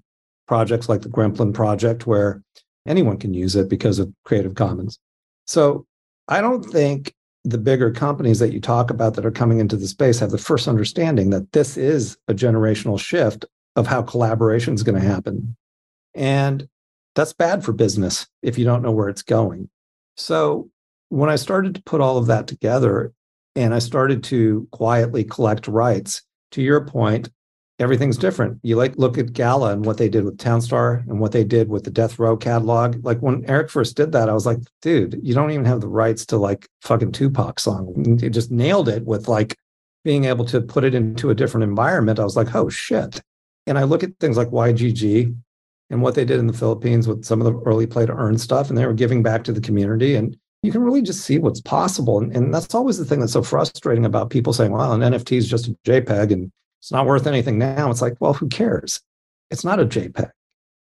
projects 0.47 0.87
like 0.87 1.01
the 1.01 1.09
Gremlin 1.09 1.53
project 1.53 2.05
where 2.05 2.43
anyone 2.85 3.17
can 3.17 3.33
use 3.33 3.55
it 3.55 3.69
because 3.69 3.99
of 3.99 4.11
Creative 4.25 4.55
Commons. 4.55 4.99
So 5.45 5.85
I 6.27 6.41
don't 6.41 6.63
think 6.63 7.13
the 7.43 7.57
bigger 7.57 7.91
companies 7.91 8.39
that 8.39 8.53
you 8.53 8.61
talk 8.61 8.91
about 8.91 9.15
that 9.15 9.25
are 9.25 9.31
coming 9.31 9.59
into 9.59 9.75
the 9.75 9.87
space 9.87 10.19
have 10.19 10.31
the 10.31 10.37
first 10.37 10.67
understanding 10.67 11.31
that 11.31 11.51
this 11.53 11.75
is 11.77 12.17
a 12.27 12.33
generational 12.33 12.99
shift 12.99 13.45
of 13.75 13.87
how 13.87 14.01
collaboration 14.01 14.73
is 14.73 14.83
going 14.83 14.99
to 14.99 15.07
happen. 15.07 15.55
And 16.13 16.67
that's 17.15 17.33
bad 17.33 17.63
for 17.63 17.73
business 17.73 18.27
if 18.41 18.57
you 18.57 18.65
don't 18.65 18.83
know 18.83 18.91
where 18.91 19.09
it's 19.09 19.23
going. 19.23 19.69
So 20.17 20.69
when 21.09 21.29
I 21.29 21.35
started 21.35 21.75
to 21.75 21.83
put 21.83 22.01
all 22.01 22.17
of 22.17 22.27
that 22.27 22.47
together 22.47 23.11
and 23.55 23.73
I 23.73 23.79
started 23.79 24.23
to 24.25 24.67
quietly 24.71 25.23
collect 25.23 25.67
rights, 25.67 26.21
to 26.51 26.61
your 26.61 26.85
point, 26.85 27.29
everything's 27.81 28.17
different. 28.17 28.59
You 28.61 28.75
like 28.75 28.95
look 28.97 29.17
at 29.17 29.33
Gala 29.33 29.73
and 29.73 29.83
what 29.83 29.97
they 29.97 30.07
did 30.07 30.23
with 30.23 30.37
Townstar 30.37 31.01
and 31.09 31.19
what 31.19 31.31
they 31.31 31.43
did 31.43 31.67
with 31.67 31.83
the 31.83 31.91
Death 31.91 32.19
Row 32.19 32.37
catalog. 32.37 33.03
Like 33.03 33.19
when 33.19 33.43
Eric 33.47 33.69
first 33.69 33.97
did 33.97 34.11
that, 34.11 34.29
I 34.29 34.33
was 34.33 34.45
like, 34.45 34.59
dude, 34.81 35.19
you 35.23 35.33
don't 35.33 35.51
even 35.51 35.65
have 35.65 35.81
the 35.81 35.87
rights 35.87 36.25
to 36.27 36.37
like 36.37 36.67
fucking 36.81 37.11
Tupac 37.11 37.59
song. 37.59 38.19
He 38.19 38.29
just 38.29 38.51
nailed 38.51 38.87
it 38.87 39.03
with 39.05 39.27
like 39.27 39.57
being 40.03 40.25
able 40.25 40.45
to 40.45 40.61
put 40.61 40.83
it 40.83 40.93
into 40.93 41.31
a 41.31 41.35
different 41.35 41.63
environment. 41.63 42.19
I 42.19 42.23
was 42.23 42.37
like, 42.37 42.53
oh 42.55 42.69
shit. 42.69 43.19
And 43.67 43.77
I 43.77 43.83
look 43.83 44.03
at 44.03 44.17
things 44.19 44.37
like 44.37 44.49
YGG 44.49 45.35
and 45.89 46.01
what 46.01 46.15
they 46.15 46.25
did 46.25 46.39
in 46.39 46.47
the 46.47 46.53
Philippines 46.53 47.07
with 47.07 47.25
some 47.25 47.41
of 47.41 47.45
the 47.45 47.59
early 47.61 47.87
play 47.87 48.05
to 48.05 48.13
earn 48.13 48.37
stuff, 48.37 48.69
and 48.69 48.77
they 48.77 48.85
were 48.85 48.93
giving 48.93 49.21
back 49.21 49.43
to 49.43 49.51
the 49.51 49.61
community. 49.61 50.15
And 50.15 50.37
you 50.63 50.71
can 50.71 50.81
really 50.81 51.01
just 51.01 51.21
see 51.21 51.37
what's 51.37 51.61
possible. 51.61 52.19
And, 52.19 52.35
and 52.35 52.53
that's 52.53 52.73
always 52.73 52.97
the 52.97 53.05
thing 53.05 53.19
that's 53.19 53.33
so 53.33 53.43
frustrating 53.43 54.05
about 54.05 54.29
people 54.29 54.53
saying, 54.53 54.71
well, 54.71 54.93
an 54.93 55.01
NFT 55.01 55.37
is 55.37 55.49
just 55.49 55.67
a 55.67 55.75
JPEG 55.85 56.31
and 56.31 56.51
it's 56.81 56.91
not 56.91 57.05
worth 57.05 57.27
anything 57.27 57.59
now. 57.59 57.91
It's 57.91 58.01
like, 58.01 58.15
well, 58.19 58.33
who 58.33 58.49
cares? 58.49 59.01
It's 59.51 59.63
not 59.63 59.79
a 59.79 59.85
JPEG. 59.85 60.31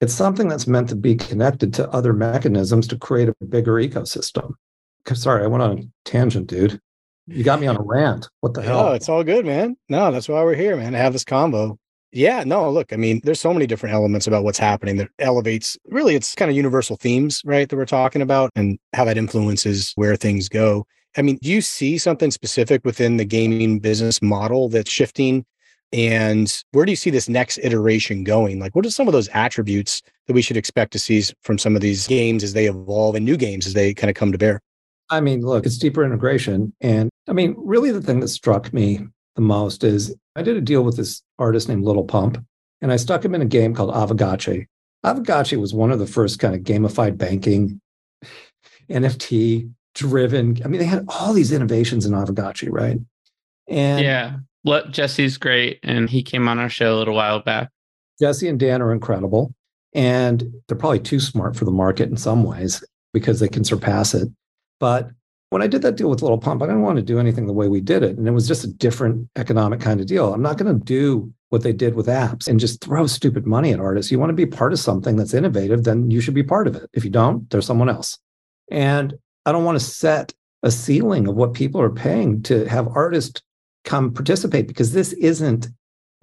It's 0.00 0.14
something 0.14 0.48
that's 0.48 0.66
meant 0.66 0.88
to 0.88 0.96
be 0.96 1.14
connected 1.14 1.74
to 1.74 1.90
other 1.90 2.14
mechanisms 2.14 2.88
to 2.88 2.96
create 2.96 3.28
a 3.28 3.34
bigger 3.44 3.74
ecosystem. 3.74 4.54
Sorry, 5.12 5.44
I 5.44 5.46
went 5.46 5.62
on 5.62 5.78
a 5.78 5.82
tangent, 6.08 6.46
dude. 6.46 6.80
You 7.26 7.44
got 7.44 7.60
me 7.60 7.66
on 7.66 7.76
a 7.76 7.82
rant. 7.82 8.28
What 8.40 8.54
the 8.54 8.62
hell? 8.62 8.86
No, 8.86 8.92
it's 8.92 9.10
all 9.10 9.22
good, 9.22 9.44
man. 9.44 9.76
No, 9.90 10.10
that's 10.10 10.26
why 10.28 10.42
we're 10.42 10.54
here, 10.54 10.74
man, 10.76 10.92
to 10.92 10.98
have 10.98 11.12
this 11.12 11.24
combo. 11.24 11.78
Yeah, 12.12 12.44
no, 12.44 12.70
look, 12.70 12.92
I 12.92 12.96
mean, 12.96 13.20
there's 13.22 13.38
so 13.38 13.52
many 13.52 13.66
different 13.66 13.94
elements 13.94 14.26
about 14.26 14.42
what's 14.42 14.58
happening 14.58 14.96
that 14.96 15.10
elevates 15.18 15.76
really 15.84 16.14
it's 16.14 16.34
kind 16.34 16.50
of 16.50 16.56
universal 16.56 16.96
themes, 16.96 17.42
right, 17.44 17.68
that 17.68 17.76
we're 17.76 17.84
talking 17.84 18.22
about 18.22 18.50
and 18.56 18.78
how 18.94 19.04
that 19.04 19.18
influences 19.18 19.92
where 19.96 20.16
things 20.16 20.48
go. 20.48 20.86
I 21.16 21.22
mean, 21.22 21.38
do 21.42 21.50
you 21.50 21.60
see 21.60 21.98
something 21.98 22.30
specific 22.30 22.84
within 22.84 23.18
the 23.18 23.24
gaming 23.24 23.80
business 23.80 24.22
model 24.22 24.70
that's 24.70 24.90
shifting? 24.90 25.44
And 25.92 26.62
where 26.70 26.86
do 26.86 26.92
you 26.92 26.96
see 26.96 27.10
this 27.10 27.28
next 27.28 27.58
iteration 27.58 28.22
going? 28.22 28.60
Like, 28.60 28.76
what 28.76 28.86
are 28.86 28.90
some 28.90 29.08
of 29.08 29.12
those 29.12 29.28
attributes 29.28 30.02
that 30.26 30.34
we 30.34 30.42
should 30.42 30.56
expect 30.56 30.92
to 30.92 30.98
see 30.98 31.22
from 31.42 31.58
some 31.58 31.74
of 31.74 31.82
these 31.82 32.06
games 32.06 32.44
as 32.44 32.52
they 32.52 32.66
evolve 32.66 33.16
and 33.16 33.24
new 33.24 33.36
games 33.36 33.66
as 33.66 33.74
they 33.74 33.92
kind 33.92 34.08
of 34.08 34.14
come 34.14 34.30
to 34.30 34.38
bear? 34.38 34.60
I 35.10 35.20
mean, 35.20 35.40
look, 35.40 35.66
it's 35.66 35.78
deeper 35.78 36.04
integration. 36.04 36.72
And 36.80 37.10
I 37.28 37.32
mean, 37.32 37.54
really, 37.58 37.90
the 37.90 38.00
thing 38.00 38.20
that 38.20 38.28
struck 38.28 38.72
me 38.72 39.00
the 39.34 39.42
most 39.42 39.82
is 39.82 40.14
I 40.36 40.42
did 40.42 40.56
a 40.56 40.60
deal 40.60 40.82
with 40.82 40.96
this 40.96 41.22
artist 41.38 41.68
named 41.68 41.84
Lil 41.84 42.04
Pump, 42.04 42.44
and 42.80 42.92
I 42.92 42.96
stuck 42.96 43.24
him 43.24 43.34
in 43.34 43.42
a 43.42 43.46
game 43.46 43.74
called 43.74 43.92
Aavegotchi. 43.92 44.66
Aavegotchi 45.04 45.58
was 45.58 45.74
one 45.74 45.90
of 45.90 45.98
the 45.98 46.06
first 46.06 46.38
kind 46.38 46.54
of 46.54 46.60
gamified 46.60 47.18
banking, 47.18 47.80
NFT 48.90 49.70
driven. 49.96 50.58
I 50.64 50.68
mean, 50.68 50.78
they 50.78 50.86
had 50.86 51.06
all 51.08 51.32
these 51.32 51.52
innovations 51.52 52.06
in 52.06 52.12
Aavegotchi, 52.12 52.68
right? 52.70 52.98
And 53.66 54.04
yeah, 54.04 54.36
what 54.62 54.90
Jesse's 54.90 55.38
great, 55.38 55.80
and 55.82 56.08
he 56.08 56.22
came 56.22 56.48
on 56.48 56.58
our 56.58 56.68
show 56.68 56.94
a 56.94 56.98
little 56.98 57.14
while 57.14 57.40
back. 57.40 57.70
Jesse 58.20 58.48
and 58.48 58.60
Dan 58.60 58.82
are 58.82 58.92
incredible, 58.92 59.54
and 59.94 60.44
they're 60.68 60.76
probably 60.76 61.00
too 61.00 61.20
smart 61.20 61.56
for 61.56 61.64
the 61.64 61.70
market 61.70 62.10
in 62.10 62.16
some 62.16 62.44
ways 62.44 62.84
because 63.12 63.40
they 63.40 63.48
can 63.48 63.64
surpass 63.64 64.14
it. 64.14 64.28
But 64.78 65.10
when 65.50 65.62
I 65.62 65.66
did 65.66 65.82
that 65.82 65.96
deal 65.96 66.08
with 66.08 66.22
Lil 66.22 66.38
Pump, 66.38 66.62
I 66.62 66.66
didn't 66.66 66.82
want 66.82 66.96
to 66.96 67.02
do 67.02 67.18
anything 67.18 67.46
the 67.46 67.52
way 67.52 67.68
we 67.68 67.80
did 67.80 68.02
it. 68.02 68.16
And 68.16 68.28
it 68.28 68.32
was 68.32 68.46
just 68.46 68.64
a 68.64 68.72
different 68.72 69.28
economic 69.36 69.80
kind 69.80 70.00
of 70.00 70.06
deal. 70.06 70.32
I'm 70.32 70.42
not 70.42 70.58
going 70.58 70.78
to 70.78 70.84
do 70.84 71.32
what 71.48 71.64
they 71.64 71.72
did 71.72 71.94
with 71.94 72.06
apps 72.06 72.46
and 72.46 72.60
just 72.60 72.82
throw 72.82 73.06
stupid 73.08 73.46
money 73.46 73.72
at 73.72 73.80
artists. 73.80 74.12
You 74.12 74.20
want 74.20 74.30
to 74.30 74.34
be 74.34 74.46
part 74.46 74.72
of 74.72 74.78
something 74.78 75.16
that's 75.16 75.34
innovative, 75.34 75.82
then 75.82 76.10
you 76.10 76.20
should 76.20 76.34
be 76.34 76.44
part 76.44 76.68
of 76.68 76.76
it. 76.76 76.88
If 76.92 77.04
you 77.04 77.10
don't, 77.10 77.50
there's 77.50 77.66
someone 77.66 77.88
else. 77.88 78.16
And 78.70 79.14
I 79.44 79.50
don't 79.50 79.64
want 79.64 79.78
to 79.78 79.84
set 79.84 80.32
a 80.62 80.70
ceiling 80.70 81.26
of 81.26 81.34
what 81.34 81.54
people 81.54 81.80
are 81.80 81.90
paying 81.90 82.42
to 82.44 82.66
have 82.66 82.86
artists 82.88 83.42
come 83.84 84.12
participate 84.12 84.66
because 84.66 84.92
this 84.92 85.12
isn't 85.14 85.68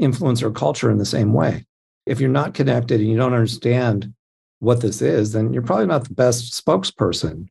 influencer 0.01 0.53
culture 0.53 0.91
in 0.91 0.97
the 0.97 1.05
same 1.05 1.33
way. 1.33 1.65
If 2.05 2.19
you're 2.19 2.29
not 2.29 2.53
connected 2.53 3.01
and 3.01 3.09
you 3.09 3.17
don't 3.17 3.33
understand 3.33 4.13
what 4.59 4.81
this 4.81 5.01
is, 5.01 5.33
then 5.33 5.53
you're 5.53 5.63
probably 5.63 5.87
not 5.87 6.07
the 6.07 6.13
best 6.13 6.53
spokesperson 6.53 7.47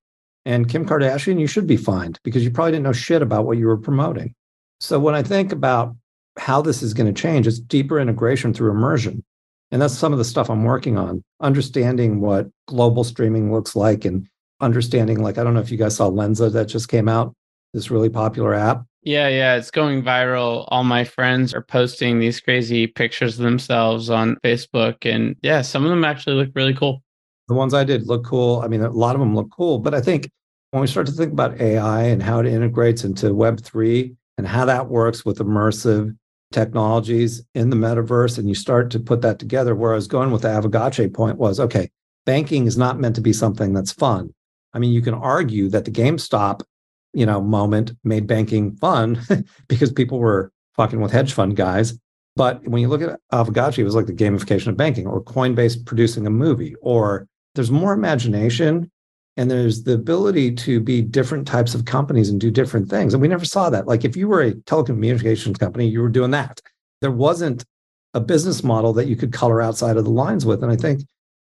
and 0.47 0.69
Kim 0.69 0.87
Kardashian, 0.87 1.41
you 1.41 1.49
should 1.49 1.67
be 1.67 1.77
fined 1.77 2.21
because 2.23 2.45
you 2.45 2.53
probably 2.53 2.71
didn't 2.71 2.85
know 2.85 2.93
shit 2.93 3.21
about 3.21 3.47
what 3.47 3.59
you 3.59 3.67
were 3.67 3.77
promoting. 3.77 4.33
So 4.79 5.01
when 5.01 5.15
I 5.15 5.23
think 5.25 5.51
about 5.51 5.97
how 6.39 6.63
this 6.63 6.85
is 6.85 6.95
going 6.95 7.13
to 7.13 7.21
change, 7.21 7.49
it's 7.49 7.59
deeper 7.59 7.99
integration 7.99 8.55
through 8.55 8.71
immersion. 8.71 9.25
And 9.73 9.83
that's 9.83 9.99
some 9.99 10.13
of 10.13 10.19
the 10.19 10.25
stuff 10.25 10.49
I'm 10.49 10.63
working 10.63 10.97
on, 10.97 11.25
understanding 11.41 12.21
what 12.21 12.47
global 12.69 13.03
streaming 13.03 13.53
looks 13.53 13.75
like 13.75 14.05
and 14.05 14.29
understanding, 14.61 15.21
like, 15.21 15.37
I 15.37 15.43
don't 15.43 15.55
know 15.55 15.61
if 15.61 15.73
you 15.73 15.79
guys 15.79 15.97
saw 15.97 16.09
Lensa 16.09 16.53
that 16.53 16.67
just 16.67 16.89
came 16.89 17.09
out, 17.09 17.35
this 17.75 17.91
really 17.91 18.09
popular 18.09 18.55
app. 18.55 18.85
Yeah, 19.07 19.29
yeah, 19.29 19.55
it's 19.55 19.71
going 19.71 20.03
viral. 20.03 20.65
All 20.67 20.83
my 20.83 21.05
friends 21.05 21.55
are 21.55 21.63
posting 21.63 22.19
these 22.19 22.41
crazy 22.41 22.89
pictures 22.89 23.39
of 23.39 23.45
themselves 23.45 24.11
on 24.11 24.35
Facebook. 24.45 25.09
And 25.09 25.37
yeah, 25.43 25.63
some 25.63 25.85
of 25.85 25.91
them 25.91 26.05
actually 26.05 26.35
look 26.35 26.51
really 26.57 26.75
cool. 26.75 27.05
The 27.47 27.55
ones 27.55 27.73
I 27.73 27.85
did 27.85 28.09
look 28.09 28.25
cool. 28.25 28.63
I 28.63 28.67
mean, 28.67 28.83
a 28.83 28.91
lot 28.91 29.15
of 29.15 29.21
them 29.21 29.37
look 29.37 29.49
cool, 29.53 29.79
but 29.79 29.95
I 29.95 30.01
think 30.01 30.29
when 30.73 30.81
we 30.81 30.89
start 30.89 31.07
to 31.07 31.13
think 31.13 31.33
about 31.33 31.61
AI 31.61 32.03
and 32.03 32.21
how 32.21 32.41
it 32.41 32.47
integrates 32.47 33.05
into 33.05 33.27
Web3 33.27 34.13
and 34.39 34.47
how 34.49 34.65
that 34.65 34.89
works 34.89 35.25
with 35.25 35.39
immersive 35.39 36.17
technologies 36.51 37.47
in 37.55 37.71
the 37.71 37.77
metaverse, 37.77 38.39
and 38.39 38.49
you 38.49 38.57
start 38.57 38.91
to 38.91 38.99
put 38.99 39.23
that 39.23 39.39
together, 39.39 39.77
where 39.77 39.93
I 39.93 39.97
was 39.97 40.09
going 40.09 40.33
with 40.33 40.43
the 40.43 40.49
Aavegotchi 40.49 41.15
point 41.15 41.39
was 41.39 41.61
okay, 41.61 41.91
banking 42.25 42.67
is 42.67 42.77
not 42.77 42.99
meant 42.99 43.15
to 43.15 43.21
be 43.21 43.33
something 43.33 43.73
that's 43.73 43.93
fun. 43.93 44.35
I 44.75 44.81
mean, 44.81 44.93
you 44.93 45.01
can 45.01 45.15
argue 45.15 45.69
that 45.69 45.85
the 45.85 45.93
GameStop, 45.93 46.63
you 47.17 47.25
know, 47.25 47.41
moment 47.41 47.93
made 48.05 48.27
banking 48.27 48.77
fun 48.77 49.19
because 49.69 49.91
people 49.91 50.19
were 50.19 50.53
fucking 50.75 51.01
with 51.01 51.11
hedge 51.11 51.33
fund 51.33 51.57
guys. 51.57 51.99
But 52.37 52.63
when 52.69 52.83
you 52.83 52.89
look 52.89 53.01
at 53.01 53.19
Aavegotchi, 53.33 53.79
it 53.79 53.85
was 53.85 53.95
like 53.95 54.05
the 54.05 54.13
gamification 54.13 54.67
of 54.67 54.77
banking 54.77 55.07
or 55.07 55.25
Coinbase 55.25 55.85
producing 55.87 56.27
a 56.27 56.31
movie 56.31 56.75
or 56.83 57.27
there's 57.55 57.71
more 57.71 57.95
imagination 57.95 58.91
and 59.39 59.51
there's 59.51 59.85
the 59.85 59.95
ability 59.95 60.55
to 60.57 60.79
be 60.79 61.01
different 61.01 61.49
types 61.49 61.75
of 61.75 61.87
companies 61.87 62.29
and 62.29 62.39
do 62.39 62.51
different 62.51 62.91
things. 62.91 63.15
And 63.15 63.23
we 63.23 63.29
never 63.29 63.47
saw 63.47 63.71
that. 63.71 63.87
Like 63.87 64.05
if 64.05 64.15
you 64.15 64.29
were 64.29 64.43
a 64.43 64.53
telecommunications 64.53 65.59
company, 65.59 65.89
you 65.89 66.03
were 66.03 66.11
doing 66.11 66.33
that. 66.33 66.61
There 67.01 67.11
wasn't 67.11 67.65
a 68.13 68.21
business 68.21 68.63
model 68.63 68.93
that 68.93 69.09
you 69.09 69.17
could 69.17 69.33
color 69.33 69.63
outside 69.63 69.97
of 69.97 70.05
the 70.05 70.11
lines 70.11 70.45
with. 70.45 70.63
And 70.63 70.71
I 70.71 70.77
think 70.77 71.01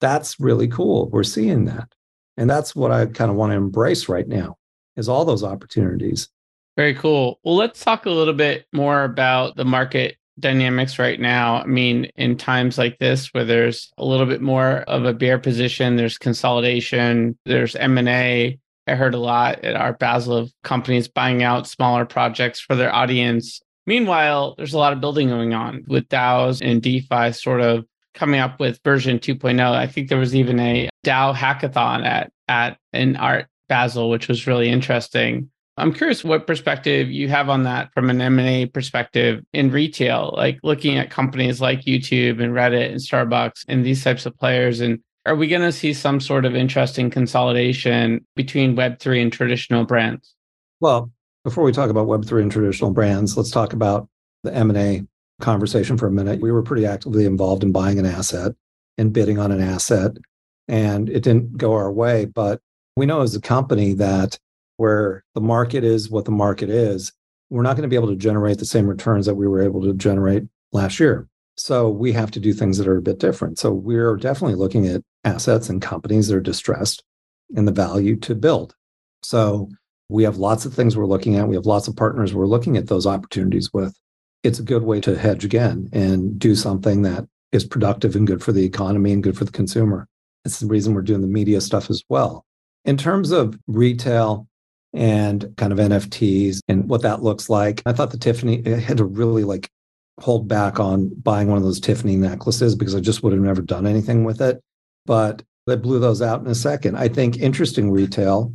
that's 0.01 0.41
really 0.41 0.67
cool. 0.67 1.09
We're 1.09 1.23
seeing 1.23 1.63
that. 1.65 1.87
And 2.35 2.49
that's 2.49 2.75
what 2.75 2.91
I 2.91 3.05
kind 3.05 3.31
of 3.31 3.37
want 3.37 3.51
to 3.51 3.57
embrace 3.57 4.09
right 4.09 4.27
now 4.27 4.57
is 4.95 5.09
all 5.09 5.25
those 5.25 5.43
opportunities. 5.43 6.29
Very 6.75 6.95
cool. 6.95 7.39
Well, 7.43 7.55
let's 7.55 7.83
talk 7.83 8.05
a 8.05 8.11
little 8.11 8.33
bit 8.33 8.65
more 8.73 9.03
about 9.03 9.55
the 9.55 9.65
market 9.65 10.17
dynamics 10.39 10.97
right 10.97 11.19
now. 11.19 11.57
I 11.57 11.65
mean, 11.65 12.05
in 12.15 12.37
times 12.37 12.77
like 12.77 12.97
this 12.97 13.27
where 13.33 13.45
there's 13.45 13.91
a 13.97 14.05
little 14.05 14.25
bit 14.25 14.41
more 14.41 14.77
of 14.81 15.05
a 15.05 15.13
bear 15.13 15.37
position, 15.37 15.95
there's 15.95 16.17
consolidation, 16.17 17.37
there's 17.45 17.75
M&A. 17.75 18.59
I 18.87 18.95
heard 18.95 19.13
a 19.13 19.19
lot 19.19 19.63
at 19.63 19.75
Art 19.75 19.99
Basel 19.99 20.35
of 20.35 20.51
companies 20.63 21.07
buying 21.07 21.43
out 21.43 21.67
smaller 21.67 22.05
projects 22.05 22.59
for 22.59 22.75
their 22.75 22.93
audience. 22.93 23.61
Meanwhile, 23.85 24.55
there's 24.57 24.73
a 24.73 24.79
lot 24.79 24.93
of 24.93 25.01
building 25.01 25.29
going 25.29 25.53
on 25.53 25.85
with 25.87 26.09
DAOs 26.09 26.61
and 26.61 26.81
DeFi 26.81 27.33
sort 27.33 27.61
of 27.61 27.85
coming 28.13 28.39
up 28.39 28.59
with 28.59 28.79
version 28.83 29.19
2.0. 29.19 29.59
I 29.59 29.87
think 29.87 30.09
there 30.09 30.17
was 30.17 30.35
even 30.35 30.59
a 30.59 30.89
DAO 31.05 31.35
hackathon 31.35 32.05
at 32.05 32.31
at 32.47 32.77
an 32.91 33.15
Art 33.15 33.47
Basel, 33.67 34.09
which 34.09 34.27
was 34.27 34.47
really 34.47 34.69
interesting. 34.69 35.49
I'm 35.77 35.93
curious 35.93 36.23
what 36.23 36.45
perspective 36.45 37.09
you 37.09 37.27
have 37.29 37.49
on 37.49 37.63
that 37.63 37.91
from 37.93 38.09
an 38.09 38.21
M&A 38.21 38.67
perspective 38.67 39.43
in 39.53 39.71
retail, 39.71 40.33
like 40.37 40.59
looking 40.61 40.97
at 40.97 41.09
companies 41.09 41.59
like 41.59 41.81
YouTube 41.81 42.43
and 42.43 42.53
Reddit 42.53 42.91
and 42.91 42.99
Starbucks 42.99 43.65
and 43.67 43.83
these 43.83 44.03
types 44.03 44.25
of 44.25 44.37
players 44.37 44.81
and 44.81 44.99
are 45.25 45.35
we 45.35 45.47
going 45.47 45.61
to 45.61 45.71
see 45.71 45.93
some 45.93 46.19
sort 46.19 46.45
of 46.45 46.55
interesting 46.55 47.09
consolidation 47.09 48.25
between 48.35 48.75
Web3 48.75 49.21
and 49.21 49.31
traditional 49.31 49.85
brands? 49.85 50.35
Well, 50.81 51.11
before 51.43 51.63
we 51.63 51.71
talk 51.71 51.89
about 51.89 52.07
Web3 52.07 52.41
and 52.41 52.51
traditional 52.51 52.91
brands, 52.91 53.37
let's 53.37 53.51
talk 53.51 53.73
about 53.73 54.09
the 54.43 54.53
M&A 54.53 55.03
conversation 55.39 55.97
for 55.97 56.07
a 56.07 56.11
minute. 56.11 56.41
We 56.41 56.51
were 56.51 56.61
pretty 56.61 56.85
actively 56.85 57.25
involved 57.25 57.63
in 57.63 57.71
buying 57.71 57.99
an 57.99 58.05
asset 58.05 58.53
and 58.97 59.13
bidding 59.13 59.39
on 59.39 59.51
an 59.51 59.61
asset, 59.61 60.11
and 60.67 61.09
it 61.09 61.23
didn't 61.23 61.57
go 61.57 61.73
our 61.73 61.91
way. 61.91 62.25
But 62.25 62.61
we 62.95 63.05
know 63.05 63.21
as 63.21 63.35
a 63.35 63.41
company 63.41 63.93
that 63.93 64.37
where 64.77 65.23
the 65.35 65.41
market 65.41 65.83
is 65.83 66.09
what 66.09 66.25
the 66.25 66.31
market 66.31 66.69
is, 66.69 67.11
we're 67.49 67.61
not 67.61 67.75
going 67.75 67.83
to 67.83 67.89
be 67.89 67.95
able 67.95 68.07
to 68.07 68.15
generate 68.15 68.57
the 68.57 68.65
same 68.65 68.87
returns 68.87 69.25
that 69.25 69.35
we 69.35 69.47
were 69.47 69.61
able 69.61 69.81
to 69.81 69.93
generate 69.93 70.43
last 70.71 70.99
year. 70.99 71.27
So 71.55 71.89
we 71.89 72.11
have 72.13 72.31
to 72.31 72.39
do 72.39 72.53
things 72.53 72.77
that 72.77 72.87
are 72.87 72.97
a 72.97 73.01
bit 73.01 73.19
different. 73.19 73.59
So 73.59 73.71
we're 73.71 74.15
definitely 74.15 74.55
looking 74.55 74.87
at 74.87 75.03
assets 75.23 75.69
and 75.69 75.81
companies 75.81 76.27
that 76.27 76.35
are 76.35 76.41
distressed 76.41 77.03
and 77.55 77.67
the 77.67 77.71
value 77.71 78.15
to 78.21 78.33
build. 78.33 78.75
So 79.21 79.69
we 80.09 80.23
have 80.23 80.37
lots 80.37 80.65
of 80.65 80.73
things 80.73 80.97
we're 80.97 81.05
looking 81.05 81.35
at. 81.35 81.47
We 81.47 81.55
have 81.55 81.65
lots 81.65 81.87
of 81.87 81.95
partners 81.95 82.33
we're 82.33 82.47
looking 82.47 82.75
at 82.75 82.87
those 82.87 83.05
opportunities 83.05 83.71
with. 83.71 83.95
It's 84.41 84.59
a 84.59 84.63
good 84.63 84.83
way 84.83 84.99
to 85.01 85.17
hedge 85.17 85.45
again 85.45 85.89
and 85.93 86.37
do 86.37 86.55
something 86.55 87.03
that 87.03 87.27
is 87.51 87.63
productive 87.63 88.15
and 88.15 88.27
good 88.27 88.43
for 88.43 88.51
the 88.51 88.65
economy 88.65 89.13
and 89.13 89.23
good 89.23 89.37
for 89.37 89.45
the 89.45 89.51
consumer. 89.51 90.07
It's 90.43 90.59
the 90.59 90.65
reason 90.67 90.93
we're 90.93 91.03
doing 91.03 91.21
the 91.21 91.27
media 91.27 91.61
stuff 91.61 91.89
as 91.89 92.03
well. 92.09 92.45
In 92.85 92.97
terms 92.97 93.31
of 93.31 93.57
retail 93.67 94.47
and 94.93 95.53
kind 95.57 95.71
of 95.71 95.79
NFTs 95.79 96.59
and 96.67 96.87
what 96.87 97.01
that 97.01 97.23
looks 97.23 97.49
like, 97.49 97.81
I 97.85 97.93
thought 97.93 98.11
the 98.11 98.17
Tiffany 98.17 98.61
had 98.79 98.97
to 98.97 99.05
really 99.05 99.43
like 99.43 99.69
hold 100.19 100.47
back 100.47 100.79
on 100.79 101.09
buying 101.21 101.47
one 101.47 101.57
of 101.57 101.63
those 101.63 101.79
Tiffany 101.79 102.15
necklaces 102.15 102.75
because 102.75 102.95
I 102.95 102.99
just 102.99 103.23
would 103.23 103.33
have 103.33 103.41
never 103.41 103.61
done 103.61 103.87
anything 103.87 104.23
with 104.23 104.41
it. 104.41 104.61
But 105.05 105.41
they 105.65 105.75
blew 105.75 105.99
those 105.99 106.21
out 106.21 106.41
in 106.41 106.47
a 106.47 106.55
second. 106.55 106.97
I 106.97 107.07
think 107.07 107.37
interesting 107.37 107.91
retail 107.91 108.53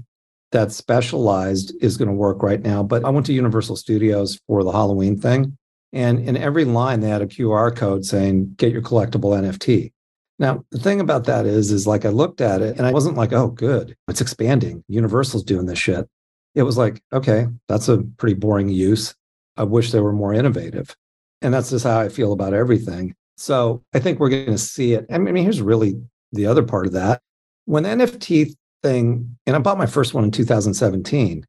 that's 0.52 0.76
specialized 0.76 1.75
is 1.80 1.97
going 1.97 2.08
to 2.08 2.14
work 2.14 2.42
right 2.42 2.62
now. 2.62 2.82
But 2.82 3.04
I 3.04 3.11
went 3.11 3.26
to 3.26 3.32
Universal 3.32 3.76
Studios 3.76 4.38
for 4.47 4.64
the 4.64 4.73
Halloween 4.73 5.18
thing. 5.18 5.56
And 5.92 6.20
in 6.20 6.37
every 6.37 6.64
line, 6.64 7.00
they 7.00 7.08
had 7.08 7.23
a 7.23 7.26
QR 7.26 7.75
code 7.75 8.04
saying, 8.04 8.54
get 8.56 8.73
your 8.73 8.82
collectible 8.82 9.37
NFT. 9.37 9.92
Now, 10.38 10.64
the 10.71 10.78
thing 10.78 11.00
about 11.00 11.25
that 11.25 11.47
is, 11.47 11.73
is 11.73 11.87
like 11.87 12.04
I 12.04 12.11
looked 12.11 12.40
at 12.40 12.62
it 12.62 12.76
and 12.78 12.87
I 12.87 12.92
wasn't 12.92 13.16
like, 13.16 13.33
oh, 13.33 13.49
good, 13.49 13.97
it's 14.07 14.21
expanding. 14.21 14.85
Universal's 14.88 15.42
doing 15.42 15.66
this 15.66 15.78
shit. 15.78 16.09
It 16.54 16.62
was 16.62 16.78
like, 16.78 17.00
okay, 17.12 17.47
that's 17.66 17.88
a 17.88 17.99
pretty 18.18 18.35
boring 18.35 18.68
use. 18.68 19.14
I 19.57 19.64
wish 19.64 19.90
they 19.90 20.00
were 20.00 20.12
more 20.12 20.33
innovative. 20.33 20.95
And 21.42 21.52
that's 21.52 21.71
just 21.71 21.85
how 21.85 21.99
I 21.99 22.09
feel 22.09 22.33
about 22.33 22.54
everything. 22.54 23.14
So 23.37 23.83
I 23.95 23.99
think 23.99 24.18
we're 24.18 24.28
going 24.28 24.47
to 24.47 24.59
see 24.59 24.95
it. 24.95 25.07
I 25.11 25.18
mean, 25.18 25.37
here's 25.37 25.62
really 25.62 26.00
the 26.33 26.47
other 26.47 26.62
part 26.62 26.87
of 26.87 26.92
that. 26.92 27.21
When 27.64 27.83
the 27.83 27.90
NFT 27.90 28.54
thing, 28.83 29.37
and 29.47 29.57
I 29.57 29.59
bought 29.59 29.78
my 29.78 29.87
first 29.87 30.14
one 30.14 30.25
in 30.25 30.30
2017 30.30 31.45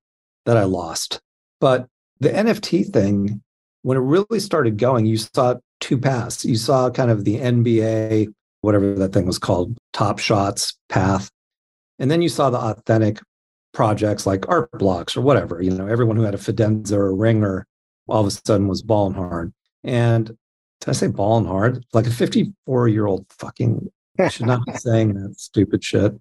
that 0.46 0.58
I 0.58 0.63
lost, 0.63 1.19
but 1.60 1.88
the 2.19 2.29
NFT 2.29 2.91
thing, 2.91 3.41
when 3.84 3.98
it 3.98 4.01
really 4.01 4.39
started 4.39 4.77
going, 4.77 5.05
you 5.05 5.17
saw 5.17 5.55
two 5.79 5.98
paths. 5.98 6.43
You 6.46 6.55
saw 6.55 6.89
kind 6.89 7.10
of 7.10 7.24
the 7.24 7.38
NBA, 7.38 8.34
whatever 8.62 8.94
that 8.96 9.13
thing 9.13 9.25
was 9.25 9.39
called, 9.39 9.78
Top 9.94 10.20
Shots 10.20 10.78
path. 10.89 11.30
And 11.98 12.10
then 12.10 12.22
you 12.22 12.30
saw 12.30 12.50
the 12.50 12.58
authentic 12.58 13.20
projects 13.74 14.25
like 14.25 14.48
art 14.48 14.72
blocks 14.74 15.16
or 15.16 15.22
whatever. 15.22 15.62
You 15.62 15.72
know, 15.72 15.88
everyone 15.88 16.16
who 16.16 16.24
had 16.24 16.36
a 16.36 16.39
Fidenza 16.39 16.94
or 16.94 17.08
a 17.08 17.13
Ringer 17.13 17.66
all 18.08 18.22
of 18.22 18.28
a 18.28 18.32
sudden 18.32 18.68
was 18.68 18.82
balling 18.82 19.13
hard. 19.13 19.54
And 19.84 20.25
did 20.28 20.89
I 20.89 20.92
say 20.94 21.08
balling 21.08 21.46
hard? 21.46 21.86
Like 21.94 22.08
a 22.08 22.12
54 22.12 22.88
year 22.88 23.06
old 23.06 23.25
fucking 23.30 23.92
should 24.30 24.46
not 24.46 24.66
be 24.66 24.74
saying 24.78 25.13
that 25.13 25.39
stupid 25.39 25.84
shit. 25.84 26.13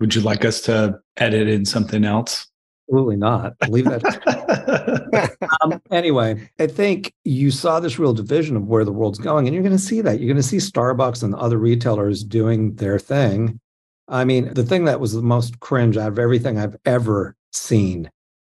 Would 0.00 0.14
you 0.14 0.20
like 0.20 0.44
us 0.44 0.60
to 0.62 0.98
edit 1.16 1.48
in 1.48 1.64
something 1.64 2.04
else? 2.04 2.46
Absolutely 2.88 3.16
not. 3.16 3.54
Leave 3.68 3.86
that. 3.86 5.36
um, 5.60 5.80
anyway, 5.90 6.48
I 6.60 6.66
think 6.66 7.12
you 7.24 7.50
saw 7.50 7.80
this 7.80 7.98
real 7.98 8.12
division 8.14 8.56
of 8.56 8.66
where 8.66 8.84
the 8.84 8.92
world's 8.92 9.18
going, 9.18 9.46
and 9.46 9.54
you're 9.54 9.62
going 9.62 9.76
to 9.76 9.82
see 9.82 10.00
that. 10.02 10.20
You're 10.20 10.32
going 10.32 10.36
to 10.36 10.42
see 10.42 10.58
Starbucks 10.58 11.22
and 11.22 11.34
other 11.34 11.58
retailers 11.58 12.22
doing 12.22 12.74
their 12.76 12.98
thing. 12.98 13.60
I 14.08 14.24
mean, 14.24 14.54
the 14.54 14.62
thing 14.62 14.84
that 14.84 15.00
was 15.00 15.12
the 15.12 15.22
most 15.22 15.58
cringe 15.58 15.96
out 15.96 16.08
of 16.08 16.18
everything 16.18 16.58
I've 16.58 16.76
ever 16.84 17.34
seen 17.52 18.08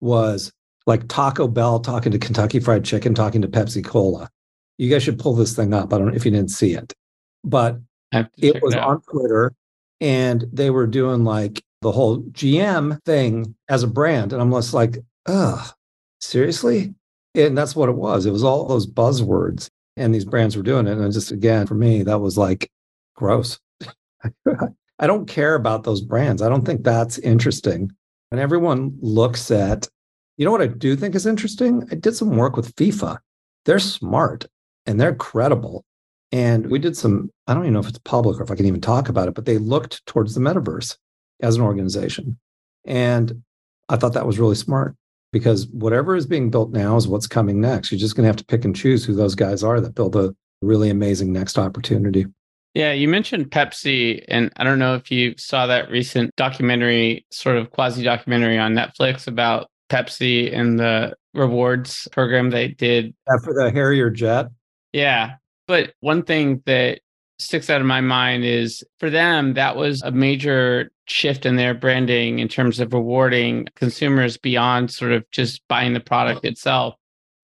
was 0.01 0.53
like 0.87 1.09
Taco 1.09 1.49
Bell 1.49 1.81
talking 1.81 2.13
to 2.13 2.19
Kentucky 2.19 2.61
Fried 2.61 2.85
Chicken, 2.85 3.15
talking 3.15 3.41
to 3.43 3.49
Pepsi 3.49 3.85
Cola. 3.85 4.29
You 4.77 4.91
guys 4.91 5.03
should 5.03 5.19
pull 5.19 5.35
this 5.35 5.57
thing 5.57 5.73
up. 5.73 5.93
I 5.93 5.99
don't 5.99 6.09
know 6.09 6.15
if 6.15 6.25
you 6.25 6.31
didn't 6.31 6.51
see 6.51 6.75
it, 6.75 6.93
but 7.45 7.81
it 8.13 8.63
was 8.63 8.75
it 8.75 8.81
on 8.81 9.01
Twitter 9.03 9.53
and 10.01 10.47
they 10.53 10.71
were 10.71 10.87
doing 10.87 11.25
like 11.25 11.63
the 11.81 11.93
whole 11.93 12.21
GM 12.23 13.03
thing 13.05 13.55
as 13.69 13.83
a 13.83 13.89
brand. 13.89 14.33
And 14.33 14.43
I'm 14.43 14.51
just 14.53 14.75
like, 14.75 14.99
ugh, 15.27 15.73
seriously? 16.21 16.95
And 17.35 17.57
that's 17.57 17.77
what 17.77 17.89
it 17.89 17.97
was. 17.97 18.27
It 18.27 18.33
was 18.33 18.45
all 18.45 18.67
those 18.67 18.87
buzzwords 18.87 19.69
and 19.97 20.15
these 20.15 20.25
brands 20.25 20.57
were 20.57 20.63
doing 20.63 20.87
it. 20.87 20.99
And 20.99 21.13
just 21.13 21.31
again, 21.31 21.67
for 21.67 21.75
me, 21.75 22.03
that 22.05 22.21
was 22.21 22.39
like 22.39 22.71
gross. 23.15 23.59
I 25.01 25.07
don't 25.07 25.29
care 25.29 25.55
about 25.55 25.85
those 25.85 26.01
brands. 26.01 26.43
I 26.43 26.49
don't 26.49 26.65
think 26.65 26.83
that's 26.83 27.19
interesting. 27.19 27.93
And 28.31 28.41
everyone 28.41 28.97
looks 29.01 29.51
at, 29.51 29.89
you 30.37 30.45
know 30.45 30.53
what 30.53 30.63
I 30.63 30.67
do 30.67 30.97
think 30.97 31.15
is 31.15 31.27
interesting? 31.27 31.87
I 31.91 31.95
did 31.95 32.17
some 32.17 32.37
work 32.37 32.57
with 32.57 32.75
FIFA. 32.77 33.19
They're 33.65 33.79
smart 33.79 34.47
and 34.87 35.01
they're 35.01 35.15
credible. 35.15 35.85
And 36.31 36.71
we 36.71 36.79
did 36.79 36.97
some, 36.97 37.31
I 37.47 37.55
don't 37.55 37.65
even 37.65 37.75
know 37.75 37.81
if 37.81 37.89
it's 37.89 37.99
public 37.99 38.39
or 38.39 38.43
if 38.43 38.51
I 38.51 38.55
can 38.55 38.67
even 38.67 38.81
talk 38.81 39.09
about 39.09 39.29
it, 39.29 39.35
but 39.35 39.47
they 39.47 39.59
looked 39.59 40.05
towards 40.07 40.35
the 40.35 40.41
metaverse 40.41 40.97
as 41.41 41.57
an 41.57 41.63
organization. 41.63 42.39
And 42.85 43.43
I 43.89 43.97
thought 43.97 44.15
that 44.15 44.27
was 44.27 44.39
really 44.39 44.55
smart 44.55 44.95
because 45.33 45.67
whatever 45.69 46.17
is 46.17 46.27
being 46.27 46.51
built 46.51 46.71
now 46.71 46.97
is 46.97 47.09
what's 47.09 47.27
coming 47.27 47.61
next. 47.61 47.91
You're 47.91 47.99
just 47.99 48.17
going 48.17 48.25
to 48.25 48.29
have 48.29 48.37
to 48.37 48.45
pick 48.45 48.65
and 48.65 48.75
choose 48.75 49.05
who 49.05 49.15
those 49.15 49.35
guys 49.35 49.63
are 49.63 49.81
that 49.81 49.95
build 49.95 50.17
a 50.17 50.35
really 50.63 50.91
amazing 50.91 51.33
next 51.33 51.59
opportunity. 51.59 52.27
Yeah, 52.75 52.93
you 52.93 53.09
mentioned 53.09 53.51
Pepsi, 53.51 54.25
and 54.29 54.53
I 54.57 54.65
don't 54.65 54.79
know 54.79 54.95
if 54.95 55.11
you 55.11 55.35
saw 55.37 55.67
that 55.67 55.91
recent 55.91 56.35
documentary, 56.37 57.27
sort 57.31 57.57
of 57.57 57.71
quasi 57.71 58.03
documentary 58.03 58.59
on 58.59 58.75
Netflix 58.75 59.27
about 59.27 59.69
Pepsi 59.91 60.55
and 60.55 60.79
the 60.79 61.15
rewards 61.35 62.07
program 62.13 62.51
they 62.51 62.69
did. 62.69 63.15
Yeah, 63.27 63.37
for 63.43 63.55
the 63.55 63.71
Harrier 63.71 64.11
jet. 64.11 64.49
Yeah. 64.93 65.37
But 65.67 65.95
one 66.01 66.23
thing 66.23 66.63
that 66.67 67.01
sticks 67.39 67.71
out 67.71 67.81
of 67.81 67.87
my 67.87 68.01
mind 68.01 68.45
is 68.45 68.85
for 69.01 69.11
them, 69.11 69.55
that 69.55 69.77
was 69.77 70.03
a 70.03 70.11
major 70.11 70.91
shift 71.11 71.47
in 71.47 71.57
their 71.57 71.75
branding 71.75 72.39
in 72.39 72.49
terms 72.49 72.81
of 72.81 72.93
rewarding 72.93 73.67
consumers 73.75 74.37
beyond 74.37 74.91
sort 74.91 75.13
of 75.13 75.29
just 75.31 75.67
buying 75.69 75.95
the 75.95 76.01
product 76.01 76.45
itself. 76.45 76.95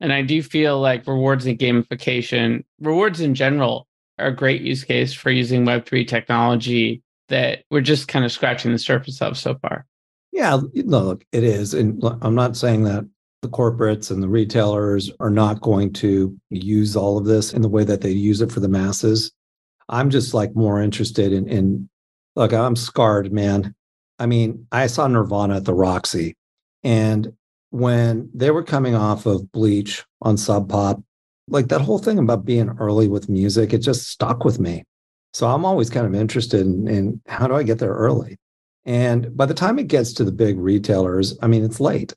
And 0.00 0.12
I 0.12 0.22
do 0.22 0.42
feel 0.42 0.81
like 0.81 1.07
rewards 1.07 1.46
and 1.46 1.59
gamification, 1.59 2.64
rewards 2.81 3.20
in 3.20 3.35
general, 3.35 3.87
are 4.18 4.27
a 4.27 4.37
great 4.37 4.62
use 4.62 4.85
case 4.85 5.12
for 5.12 5.31
using 5.31 5.64
Web3 5.64 6.07
technology 6.07 7.03
that 7.29 7.64
we're 7.70 7.81
just 7.81 8.09
kind 8.09 8.24
of 8.24 8.33
scratching 8.33 8.72
the 8.72 8.79
surface 8.79 9.22
of 9.22 9.38
so 9.38 9.57
far. 9.57 9.87
Yeah, 10.31 10.61
look, 10.74 11.24
it 11.33 11.44
is. 11.44 11.74
And 11.74 12.03
I'm 12.22 12.35
not 12.35 12.57
saying 12.57 12.85
that 12.85 13.05
the 13.42 13.48
corporates 13.48 14.11
and 14.11 14.22
the 14.22 14.29
retailers 14.29 15.11
are 15.20 15.31
not 15.31 15.61
going 15.61 15.92
to 15.94 16.37
use 16.50 16.96
all 16.96 17.18
of 17.18 17.24
this 17.24 17.53
in 17.53 17.62
the 17.62 17.68
way 17.68 17.85
that 17.85 18.00
they 18.00 18.11
use 18.11 18.40
it 18.40 18.50
for 18.50 18.61
the 18.61 18.68
masses. 18.68 19.33
I'm 19.88 20.11
just 20.11 20.35
like 20.35 20.55
more 20.55 20.81
interested 20.81 21.33
in, 21.33 21.46
in 21.48 21.88
look, 22.36 22.52
I'm 22.52 22.76
scarred, 22.76 23.32
man. 23.32 23.74
I 24.18 24.26
mean, 24.26 24.66
I 24.72 24.86
saw 24.86 25.06
Nirvana 25.06 25.56
at 25.56 25.64
the 25.64 25.74
Roxy, 25.74 26.36
and 26.82 27.32
when 27.70 28.30
they 28.32 28.50
were 28.50 28.62
coming 28.62 28.94
off 28.94 29.26
of 29.26 29.50
Bleach 29.50 30.04
on 30.22 30.36
Sub 30.36 30.68
Pop, 30.68 31.02
like 31.48 31.68
that 31.68 31.80
whole 31.80 31.98
thing 31.98 32.18
about 32.18 32.44
being 32.44 32.70
early 32.78 33.08
with 33.08 33.28
music, 33.28 33.72
it 33.72 33.78
just 33.78 34.08
stuck 34.08 34.44
with 34.44 34.60
me. 34.60 34.84
So 35.32 35.48
I'm 35.48 35.64
always 35.64 35.90
kind 35.90 36.06
of 36.06 36.14
interested 36.14 36.60
in, 36.60 36.86
in 36.86 37.20
how 37.26 37.48
do 37.48 37.54
I 37.54 37.64
get 37.64 37.80
there 37.80 37.92
early? 37.92 38.38
And 38.84 39.36
by 39.36 39.46
the 39.46 39.54
time 39.54 39.78
it 39.78 39.88
gets 39.88 40.12
to 40.14 40.24
the 40.24 40.30
big 40.30 40.58
retailers, 40.58 41.36
I 41.42 41.48
mean, 41.48 41.64
it's 41.64 41.80
late 41.80 42.14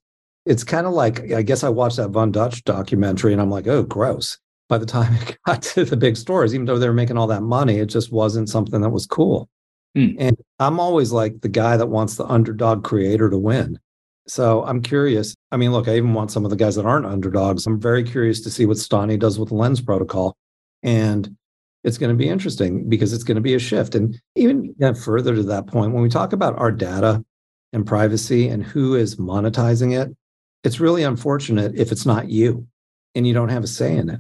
it's 0.48 0.64
kind 0.64 0.88
of 0.88 0.94
like 0.94 1.32
I 1.34 1.42
guess 1.42 1.64
I 1.64 1.70
watched 1.70 1.98
that 1.98 2.10
Von 2.10 2.32
Dutch 2.32 2.64
documentary 2.64 3.34
and 3.34 3.42
I'm 3.42 3.52
like, 3.52 3.68
oh, 3.68 3.84
gross. 3.84 4.38
By 4.70 4.78
the 4.78 4.86
time 4.86 5.14
it 5.22 5.38
got 5.46 5.62
to 5.64 5.86
the 5.86 5.98
big 5.98 6.18
stores, 6.18 6.56
even 6.56 6.66
though 6.66 6.80
they 6.80 6.88
were 6.88 6.94
making 6.94 7.18
all 7.18 7.28
that 7.28 7.44
money, 7.44 7.78
it 7.78 7.88
just 7.88 8.12
wasn't 8.12 8.50
something 8.50 8.82
that 8.82 8.90
was 8.90 9.06
cool. 9.06 9.50
Hmm. 9.98 10.10
And 10.20 10.38
I'm 10.60 10.80
always 10.80 11.12
like 11.12 11.42
the 11.42 11.50
guy 11.50 11.76
that 11.76 11.88
wants 11.88 12.18
the 12.18 12.26
underdog 12.26 12.84
creator 12.84 13.32
to 13.32 13.38
win. 13.40 13.80
So 14.28 14.64
I'm 14.64 14.84
curious. 14.84 15.34
I 15.52 15.58
mean, 15.58 15.72
look, 15.72 15.88
I 15.88 15.98
even 15.98 16.14
want 16.14 16.30
some 16.30 16.46
of 16.46 16.52
the 16.52 16.56
guys 16.56 16.76
that 16.76 16.86
aren't 16.86 17.08
underdogs. 17.08 17.66
I'm 17.66 17.82
very 17.82 18.04
curious 18.04 18.42
to 18.42 18.52
see 18.52 18.68
what 18.68 18.78
Stani 18.78 19.18
does 19.18 19.40
with 19.40 19.50
the 19.50 19.56
lens 19.56 19.82
protocol. 19.82 20.38
And 20.84 21.36
it's 21.84 21.98
going 21.98 22.12
to 22.12 22.16
be 22.16 22.30
interesting 22.30 22.88
because 22.88 23.12
it's 23.12 23.24
going 23.24 23.38
to 23.38 23.42
be 23.42 23.56
a 23.56 23.60
shift. 23.60 23.96
And 23.96 24.16
even 24.36 24.76
further 24.94 25.34
to 25.34 25.42
that 25.44 25.66
point, 25.66 25.94
when 25.94 26.04
we 26.04 26.10
talk 26.10 26.32
about 26.32 26.60
our 26.60 26.72
data 26.72 27.26
and 27.74 27.84
privacy 27.84 28.50
and 28.50 28.64
who 28.64 28.94
is 28.94 29.16
monetizing 29.16 30.00
it, 30.00 30.16
it's 30.64 30.80
really 30.80 31.02
unfortunate 31.02 31.74
if 31.74 31.92
it's 31.92 32.06
not 32.06 32.30
you 32.30 32.68
and 33.16 33.26
you 33.26 33.34
don't 33.34 33.50
have 33.50 33.64
a 33.64 33.68
say 33.68 33.98
in 33.98 34.12
it. 34.12 34.20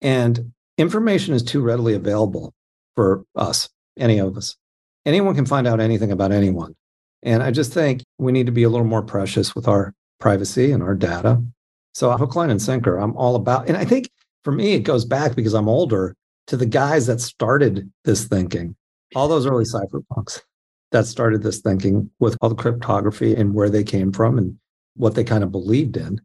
And 0.00 0.52
information 0.78 1.34
is 1.34 1.42
too 1.42 1.60
readily 1.60 1.92
available 1.92 2.54
for 2.96 3.26
us, 3.36 3.68
any 3.98 4.18
of 4.20 4.34
us. 4.38 4.56
Anyone 5.08 5.34
can 5.34 5.46
find 5.46 5.66
out 5.66 5.80
anything 5.80 6.12
about 6.12 6.32
anyone. 6.32 6.76
And 7.22 7.42
I 7.42 7.50
just 7.50 7.72
think 7.72 8.02
we 8.18 8.30
need 8.30 8.46
to 8.46 8.52
be 8.52 8.62
a 8.62 8.68
little 8.68 8.86
more 8.86 9.02
precious 9.02 9.54
with 9.54 9.66
our 9.66 9.94
privacy 10.20 10.70
and 10.70 10.82
our 10.82 10.94
data. 10.94 11.42
So 11.94 12.10
hook, 12.12 12.36
line, 12.36 12.50
and 12.50 12.60
sinker, 12.60 12.98
I'm 12.98 13.16
all 13.16 13.34
about. 13.34 13.68
And 13.68 13.76
I 13.76 13.84
think 13.84 14.10
for 14.44 14.52
me, 14.52 14.74
it 14.74 14.80
goes 14.80 15.04
back 15.04 15.34
because 15.34 15.54
I'm 15.54 15.68
older 15.68 16.14
to 16.46 16.56
the 16.56 16.66
guys 16.66 17.06
that 17.06 17.20
started 17.20 17.90
this 18.04 18.26
thinking, 18.26 18.76
all 19.16 19.28
those 19.28 19.46
early 19.46 19.64
cypherpunks 19.64 20.42
that 20.92 21.06
started 21.06 21.42
this 21.42 21.60
thinking 21.60 22.10
with 22.20 22.36
all 22.40 22.50
the 22.50 22.54
cryptography 22.54 23.34
and 23.34 23.54
where 23.54 23.70
they 23.70 23.84
came 23.84 24.12
from 24.12 24.38
and 24.38 24.58
what 24.94 25.14
they 25.14 25.24
kind 25.24 25.42
of 25.42 25.50
believed 25.50 25.96
in. 25.96 26.20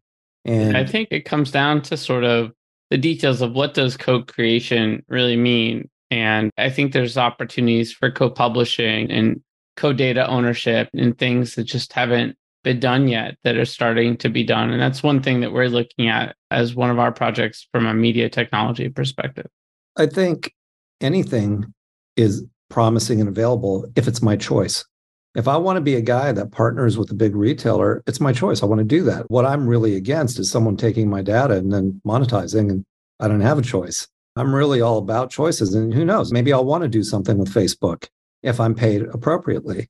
And 0.45 0.75
I 0.75 0.85
think 0.85 1.07
it 1.11 1.21
comes 1.21 1.51
down 1.51 1.81
to 1.83 1.97
sort 1.97 2.23
of 2.23 2.51
the 2.89 2.97
details 2.97 3.41
of 3.41 3.53
what 3.53 3.73
does 3.73 3.97
co-creation 3.97 5.03
really 5.07 5.37
mean. 5.37 5.89
And 6.13 6.51
I 6.59 6.69
think 6.69 6.93
there's 6.93 7.17
opportunities 7.17 7.91
for 7.91 8.11
co-publishing 8.11 9.09
and 9.09 9.41
co-data 9.77 10.27
ownership 10.27 10.87
and 10.93 11.17
things 11.17 11.55
that 11.55 11.63
just 11.63 11.91
haven't 11.91 12.37
been 12.63 12.79
done 12.79 13.07
yet 13.07 13.35
that 13.43 13.57
are 13.57 13.65
starting 13.65 14.15
to 14.17 14.29
be 14.29 14.43
done. 14.43 14.69
And 14.69 14.79
that's 14.79 15.01
one 15.01 15.23
thing 15.23 15.39
that 15.39 15.51
we're 15.51 15.69
looking 15.69 16.09
at 16.09 16.35
as 16.51 16.75
one 16.75 16.91
of 16.91 16.99
our 16.99 17.11
projects 17.11 17.67
from 17.71 17.87
a 17.87 17.95
media 17.95 18.29
technology 18.29 18.89
perspective. 18.89 19.47
I 19.97 20.05
think 20.05 20.53
anything 21.01 21.73
is 22.15 22.45
promising 22.69 23.19
and 23.19 23.27
available 23.27 23.87
if 23.95 24.07
it's 24.07 24.21
my 24.21 24.35
choice. 24.35 24.85
If 25.33 25.47
I 25.47 25.57
want 25.57 25.77
to 25.77 25.81
be 25.81 25.95
a 25.95 26.01
guy 26.01 26.31
that 26.31 26.51
partners 26.51 26.95
with 26.95 27.09
a 27.09 27.15
big 27.15 27.35
retailer, 27.35 28.03
it's 28.05 28.19
my 28.19 28.33
choice. 28.33 28.61
I 28.61 28.67
want 28.67 28.79
to 28.79 28.85
do 28.85 29.01
that. 29.05 29.31
What 29.31 29.47
I'm 29.47 29.67
really 29.67 29.95
against 29.95 30.37
is 30.37 30.51
someone 30.51 30.77
taking 30.77 31.09
my 31.09 31.23
data 31.23 31.55
and 31.55 31.73
then 31.73 31.99
monetizing, 32.05 32.69
and 32.69 32.85
I 33.19 33.27
don't 33.27 33.41
have 33.41 33.57
a 33.57 33.63
choice. 33.63 34.07
I'm 34.35 34.53
really 34.53 34.81
all 34.81 34.97
about 34.97 35.29
choices. 35.29 35.73
And 35.75 35.93
who 35.93 36.05
knows, 36.05 36.31
maybe 36.31 36.51
I'll 36.51 36.65
want 36.65 36.83
to 36.83 36.89
do 36.89 37.03
something 37.03 37.37
with 37.37 37.53
Facebook 37.53 38.07
if 38.41 38.59
I'm 38.59 38.75
paid 38.75 39.03
appropriately. 39.03 39.89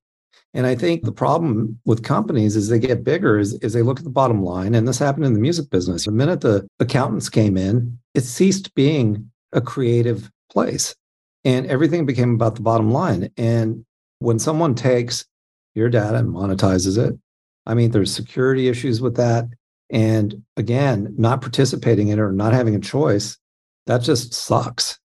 And 0.53 0.67
I 0.67 0.75
think 0.75 1.03
the 1.03 1.11
problem 1.11 1.79
with 1.85 2.03
companies 2.03 2.55
as 2.55 2.69
they 2.69 2.77
get 2.77 3.03
bigger 3.03 3.39
is, 3.39 3.53
is 3.55 3.73
they 3.73 3.81
look 3.81 3.97
at 3.97 4.03
the 4.03 4.11
bottom 4.11 4.43
line. 4.43 4.75
And 4.75 4.87
this 4.87 4.99
happened 4.99 5.25
in 5.25 5.33
the 5.33 5.39
music 5.39 5.69
business. 5.69 6.05
The 6.05 6.11
minute 6.11 6.41
the 6.41 6.67
accountants 6.79 7.29
came 7.29 7.57
in, 7.57 7.97
it 8.13 8.21
ceased 8.21 8.75
being 8.75 9.31
a 9.51 9.61
creative 9.61 10.29
place. 10.51 10.95
And 11.43 11.65
everything 11.65 12.05
became 12.05 12.35
about 12.35 12.55
the 12.55 12.61
bottom 12.61 12.91
line. 12.91 13.31
And 13.35 13.83
when 14.19 14.39
someone 14.39 14.75
takes 14.75 15.25
your 15.73 15.89
data 15.89 16.17
and 16.17 16.29
monetizes 16.29 16.97
it, 16.97 17.17
I 17.65 17.73
mean, 17.73 17.91
there's 17.91 18.13
security 18.13 18.67
issues 18.67 19.01
with 19.01 19.15
that. 19.15 19.45
And 19.89 20.43
again, 20.55 21.13
not 21.17 21.41
participating 21.41 22.09
in 22.09 22.19
it 22.19 22.21
or 22.21 22.31
not 22.31 22.53
having 22.53 22.75
a 22.75 22.79
choice, 22.79 23.37
that 23.85 24.01
just 24.01 24.33
sucks. 24.33 24.99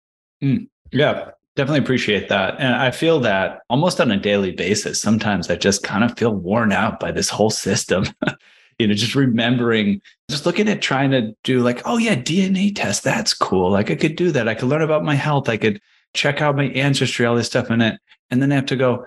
Mm, 0.44 0.68
yeah, 0.92 1.32
definitely 1.56 1.80
appreciate 1.80 2.30
that. 2.30 2.56
And 2.60 2.76
I 2.76 2.92
feel 2.92 3.20
that 3.22 3.62
almost 3.70 4.00
on 4.00 4.12
a 4.12 4.18
daily 4.18 4.52
basis. 4.52 5.02
Sometimes 5.02 5.50
I 5.50 5.56
just 5.56 5.84
kind 5.84 6.04
of 6.04 6.18
feel 6.18 6.34
worn 6.34 6.72
out 6.72 7.00
by 7.00 7.12
this 7.12 7.30
whole 7.30 7.50
system. 7.50 8.06
you 8.80 8.88
know, 8.88 8.94
just 8.94 9.16
remembering, 9.16 10.02
just 10.30 10.46
looking 10.46 10.70
at 10.70 10.82
trying 10.82 11.12
to 11.12 11.34
do 11.44 11.62
like, 11.62 11.82
oh 11.86 11.98
yeah, 11.98 12.16
DNA 12.16 12.76
test, 12.76 13.04
that's 13.04 13.34
cool. 13.34 13.72
Like 13.72 13.90
I 13.90 13.96
could 13.96 14.16
do 14.16 14.32
that. 14.32 14.48
I 14.48 14.54
could 14.54 14.70
learn 14.70 14.84
about 14.84 15.04
my 15.04 15.16
health. 15.16 15.50
I 15.50 15.58
could 15.58 15.82
check 16.14 16.42
out 16.42 16.56
my 16.56 16.66
ancestry, 16.66 17.26
all 17.26 17.36
this 17.36 17.48
stuff 17.48 17.72
in 17.72 17.82
it. 17.82 18.00
And 18.30 18.42
then 18.42 18.52
I 18.52 18.56
have 18.56 18.68
to 18.68 18.76
go, 18.76 19.06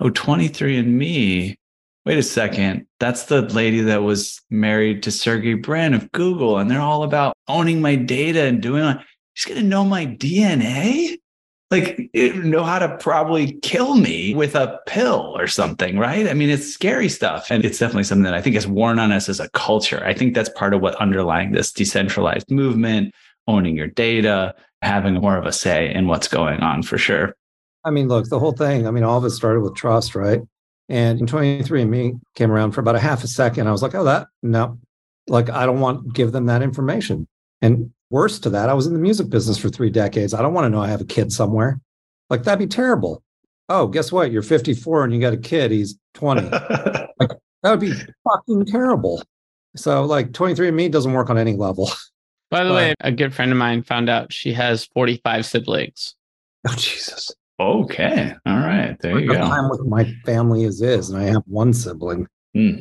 oh, 0.00 0.10
23 0.10 0.78
and 0.78 0.98
me. 0.98 1.58
Wait 2.06 2.18
a 2.18 2.22
second. 2.22 2.86
That's 2.98 3.24
the 3.24 3.42
lady 3.42 3.82
that 3.82 4.02
was 4.02 4.40
married 4.50 5.02
to 5.02 5.10
Sergey 5.10 5.54
Brin 5.54 5.92
of 5.92 6.10
Google. 6.12 6.58
And 6.58 6.70
they're 6.70 6.80
all 6.80 7.02
about 7.02 7.34
owning 7.46 7.80
my 7.80 7.94
data 7.94 8.44
and 8.44 8.62
doing 8.62 8.84
like, 8.84 9.00
she's 9.34 9.52
going 9.52 9.62
to 9.62 9.68
know 9.68 9.84
my 9.84 10.06
DNA? 10.06 11.18
Like, 11.70 12.10
eh, 12.14 12.32
know 12.32 12.64
how 12.64 12.78
to 12.78 12.96
probably 12.96 13.52
kill 13.60 13.94
me 13.96 14.34
with 14.34 14.56
a 14.56 14.80
pill 14.86 15.36
or 15.36 15.46
something, 15.46 15.98
right? 15.98 16.26
I 16.26 16.34
mean, 16.34 16.48
it's 16.48 16.66
scary 16.66 17.08
stuff. 17.08 17.50
And 17.50 17.64
it's 17.64 17.78
definitely 17.78 18.04
something 18.04 18.24
that 18.24 18.34
I 18.34 18.40
think 18.40 18.54
has 18.54 18.66
worn 18.66 18.98
on 18.98 19.12
us 19.12 19.28
as 19.28 19.38
a 19.38 19.50
culture. 19.50 20.02
I 20.04 20.14
think 20.14 20.34
that's 20.34 20.48
part 20.48 20.74
of 20.74 20.80
what 20.80 20.96
underlying 20.96 21.52
this 21.52 21.70
decentralized 21.70 22.50
movement, 22.50 23.14
owning 23.46 23.76
your 23.76 23.86
data, 23.86 24.54
having 24.82 25.14
more 25.14 25.36
of 25.36 25.44
a 25.44 25.52
say 25.52 25.92
in 25.94 26.06
what's 26.06 26.28
going 26.28 26.60
on 26.60 26.82
for 26.82 26.98
sure. 26.98 27.36
I 27.84 27.90
mean, 27.90 28.08
look, 28.08 28.28
the 28.28 28.38
whole 28.38 28.52
thing, 28.52 28.86
I 28.86 28.90
mean, 28.90 29.04
all 29.04 29.18
of 29.18 29.24
it 29.24 29.30
started 29.30 29.60
with 29.60 29.74
trust, 29.74 30.14
right? 30.14 30.40
And 30.90 31.20
23andMe 31.20 32.20
came 32.34 32.50
around 32.50 32.72
for 32.72 32.80
about 32.80 32.96
a 32.96 33.00
half 33.00 33.22
a 33.22 33.28
second. 33.28 33.68
I 33.68 33.72
was 33.72 33.80
like, 33.80 33.94
oh, 33.94 34.04
that, 34.04 34.26
no, 34.42 34.76
like, 35.28 35.48
I 35.48 35.64
don't 35.64 35.78
want 35.78 36.04
to 36.04 36.10
give 36.10 36.32
them 36.32 36.46
that 36.46 36.62
information. 36.62 37.28
And 37.62 37.92
worse 38.10 38.40
to 38.40 38.50
that, 38.50 38.68
I 38.68 38.74
was 38.74 38.88
in 38.88 38.92
the 38.92 38.98
music 38.98 39.30
business 39.30 39.56
for 39.56 39.68
three 39.68 39.90
decades. 39.90 40.34
I 40.34 40.42
don't 40.42 40.52
want 40.52 40.64
to 40.64 40.68
know 40.68 40.82
I 40.82 40.88
have 40.88 41.00
a 41.00 41.06
kid 41.06 41.32
somewhere. 41.32 41.80
Like, 42.28 42.42
that'd 42.42 42.58
be 42.58 42.66
terrible. 42.66 43.22
Oh, 43.68 43.86
guess 43.86 44.10
what? 44.10 44.32
You're 44.32 44.42
54 44.42 45.04
and 45.04 45.14
you 45.14 45.20
got 45.20 45.32
a 45.32 45.38
kid. 45.38 45.70
He's 45.70 45.96
20. 46.14 46.42
like, 46.50 47.30
that 47.62 47.70
would 47.70 47.80
be 47.80 47.92
fucking 48.24 48.66
terrible. 48.66 49.22
So, 49.76 50.04
like, 50.04 50.32
23andMe 50.32 50.90
doesn't 50.90 51.12
work 51.12 51.30
on 51.30 51.38
any 51.38 51.54
level. 51.54 51.88
By 52.50 52.64
the 52.64 52.70
but, 52.70 52.74
way, 52.74 52.94
a 52.98 53.12
good 53.12 53.32
friend 53.32 53.52
of 53.52 53.58
mine 53.58 53.84
found 53.84 54.10
out 54.10 54.32
she 54.32 54.52
has 54.54 54.86
45 54.86 55.46
siblings. 55.46 56.16
Oh, 56.68 56.74
Jesus. 56.76 57.30
Okay. 57.60 58.34
All 58.46 58.56
right. 58.56 58.96
There 59.00 59.18
you 59.18 59.28
go. 59.28 59.34
Time 59.34 59.68
with 59.68 59.82
my 59.82 60.10
family 60.24 60.64
is 60.64 60.80
is, 60.80 61.10
and 61.10 61.22
I 61.22 61.26
have 61.26 61.42
one 61.46 61.74
sibling. 61.74 62.26
Hmm. 62.54 62.80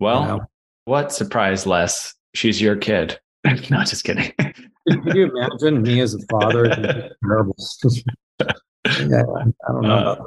Well, 0.00 0.20
you 0.20 0.28
know? 0.28 0.40
what 0.86 1.12
surprise, 1.12 1.64
Les? 1.64 2.12
She's 2.34 2.60
your 2.60 2.74
kid. 2.74 3.20
no, 3.44 3.84
just 3.84 4.02
kidding. 4.02 4.32
Can 4.38 5.16
you 5.16 5.30
imagine 5.32 5.82
me 5.82 6.00
as 6.00 6.14
a 6.14 6.18
father? 6.28 7.10
terrible. 7.24 7.56
yeah, 8.40 9.22
I 9.68 9.72
don't 9.72 9.82
know. 9.82 9.88
Uh, 9.88 10.24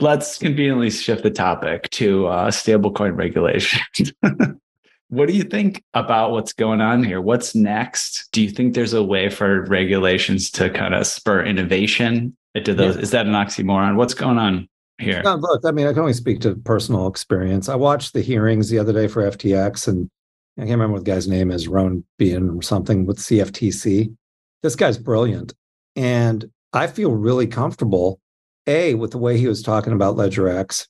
let's 0.00 0.38
conveniently 0.38 0.90
shift 0.90 1.22
the 1.22 1.30
topic 1.30 1.88
to 1.90 2.26
uh, 2.26 2.50
stablecoin 2.50 3.16
regulation. 3.16 3.80
what 5.08 5.28
do 5.28 5.34
you 5.34 5.42
think 5.42 5.82
about 5.94 6.32
what's 6.32 6.52
going 6.52 6.80
on 6.80 7.02
here? 7.02 7.20
What's 7.20 7.54
next? 7.54 8.28
Do 8.32 8.42
you 8.42 8.50
think 8.50 8.74
there's 8.74 8.92
a 8.92 9.02
way 9.02 9.30
for 9.30 9.64
regulations 9.64 10.50
to 10.52 10.70
kind 10.70 10.94
of 10.94 11.06
spur 11.06 11.44
innovation 11.44 12.36
into 12.54 12.74
those? 12.74 12.96
Yeah. 12.96 13.02
Is 13.02 13.10
that 13.12 13.26
an 13.26 13.32
oxymoron? 13.32 13.96
What's 13.96 14.14
going 14.14 14.38
on 14.38 14.68
here? 14.98 15.22
No, 15.22 15.36
look, 15.36 15.64
I 15.64 15.70
mean, 15.70 15.86
I 15.86 15.92
can 15.92 16.00
only 16.00 16.12
speak 16.12 16.40
to 16.40 16.54
personal 16.56 17.06
experience. 17.06 17.68
I 17.68 17.74
watched 17.74 18.12
the 18.12 18.20
hearings 18.20 18.68
the 18.68 18.78
other 18.78 18.92
day 18.92 19.08
for 19.08 19.22
FTX, 19.22 19.88
and 19.88 20.10
I 20.58 20.62
can't 20.62 20.72
remember 20.72 20.94
what 20.94 21.04
the 21.04 21.10
guy's 21.10 21.28
name 21.28 21.50
is, 21.50 21.68
Rowan 21.68 22.04
Bean 22.18 22.50
or 22.50 22.62
something 22.62 23.06
with 23.06 23.18
CFTC. 23.18 24.14
This 24.62 24.76
guy's 24.76 24.98
brilliant. 24.98 25.54
And 25.96 26.50
I 26.72 26.86
feel 26.86 27.12
really 27.12 27.46
comfortable, 27.46 28.20
A, 28.66 28.94
with 28.94 29.12
the 29.12 29.18
way 29.18 29.38
he 29.38 29.48
was 29.48 29.62
talking 29.62 29.94
about 29.94 30.16
LedgerX 30.16 30.86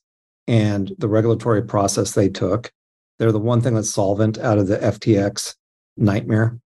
and 0.47 0.91
the 0.97 1.07
regulatory 1.07 1.61
process 1.61 2.13
they 2.13 2.27
took. 2.27 2.71
They're 3.19 3.31
the 3.31 3.39
one 3.39 3.61
thing 3.61 3.75
that's 3.75 3.89
solvent 3.89 4.37
out 4.37 4.57
of 4.57 4.67
the 4.67 4.77
FTX 4.77 5.55
nightmare. 5.97 6.57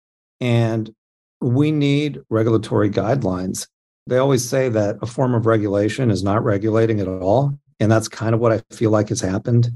And 0.41 0.95
we 1.41 1.73
need 1.73 2.21
regulatory 2.29 2.91
guidelines 2.91 3.67
they 4.07 4.19
always 4.19 4.47
say 4.47 4.69
that 4.69 4.97
a 5.01 5.07
form 5.07 5.35
of 5.35 5.47
regulation 5.47 6.11
is 6.11 6.23
not 6.23 6.45
regulating 6.45 7.01
at 7.01 7.09
all. 7.09 7.59
And 7.79 7.91
that's 7.91 8.09
kind 8.09 8.35
of 8.35 8.41
what 8.41 8.53
I 8.53 8.62
feel 8.75 8.91
like 8.91 9.09
has 9.09 9.21
happened. 9.21 9.71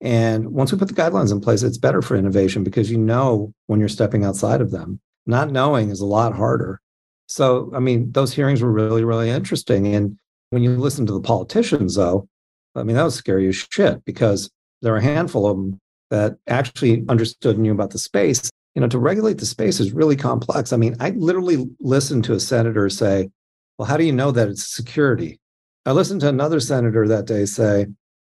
And 0.00 0.52
once 0.52 0.72
we 0.72 0.78
put 0.78 0.88
the 0.88 0.94
guidelines 0.94 1.32
in 1.32 1.40
place, 1.40 1.62
it's 1.62 1.78
better 1.78 2.02
for 2.02 2.16
innovation 2.16 2.64
because 2.64 2.90
you 2.90 2.98
know 2.98 3.52
when 3.66 3.80
you're 3.80 3.88
stepping 3.88 4.24
outside 4.24 4.60
of 4.60 4.70
them. 4.70 5.00
Not 5.26 5.50
knowing 5.50 5.90
is 5.90 6.00
a 6.00 6.06
lot 6.06 6.34
harder. 6.34 6.80
So, 7.26 7.70
I 7.74 7.80
mean, 7.80 8.12
those 8.12 8.34
hearings 8.34 8.60
were 8.60 8.70
really, 8.70 9.04
really 9.04 9.30
interesting. 9.30 9.94
And 9.94 10.18
when 10.50 10.62
you 10.62 10.76
listen 10.76 11.06
to 11.06 11.12
the 11.12 11.20
politicians, 11.20 11.94
though, 11.94 12.28
I 12.74 12.82
mean, 12.82 12.96
that 12.96 13.04
was 13.04 13.14
scary 13.14 13.48
as 13.48 13.56
shit 13.56 14.04
because 14.04 14.50
there 14.82 14.92
are 14.92 14.98
a 14.98 15.02
handful 15.02 15.46
of 15.46 15.56
them 15.56 15.80
that 16.14 16.36
actually 16.46 17.04
understood 17.08 17.56
and 17.56 17.64
knew 17.64 17.72
about 17.72 17.90
the 17.90 17.98
space. 17.98 18.48
You 18.76 18.80
know, 18.80 18.88
to 18.88 18.98
regulate 18.98 19.38
the 19.38 19.46
space 19.46 19.80
is 19.80 19.92
really 19.92 20.14
complex. 20.14 20.72
I 20.72 20.76
mean, 20.76 20.94
I 21.00 21.10
literally 21.10 21.66
listened 21.80 22.22
to 22.24 22.34
a 22.34 22.40
senator 22.40 22.88
say, 22.88 23.30
well, 23.78 23.88
how 23.88 23.96
do 23.96 24.04
you 24.04 24.12
know 24.12 24.30
that 24.30 24.48
it's 24.48 24.64
security? 24.64 25.40
I 25.84 25.90
listened 25.90 26.20
to 26.20 26.28
another 26.28 26.60
senator 26.60 27.08
that 27.08 27.26
day 27.26 27.46
say, 27.46 27.86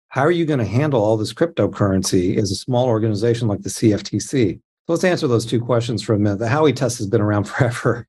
how 0.09 0.21
are 0.21 0.31
you 0.31 0.45
going 0.45 0.59
to 0.59 0.65
handle 0.65 1.03
all 1.03 1.17
this 1.17 1.33
cryptocurrency 1.33 2.37
as 2.37 2.51
a 2.51 2.55
small 2.55 2.85
organization 2.85 3.47
like 3.47 3.61
the 3.61 3.69
CFTC? 3.69 4.55
So 4.55 4.61
let's 4.93 5.03
answer 5.03 5.27
those 5.27 5.45
two 5.45 5.59
questions 5.59 6.03
for 6.03 6.13
a 6.13 6.19
minute. 6.19 6.37
The 6.37 6.45
Howey 6.45 6.75
test 6.75 6.99
has 6.99 7.07
been 7.07 7.21
around 7.21 7.43
forever. 7.49 8.07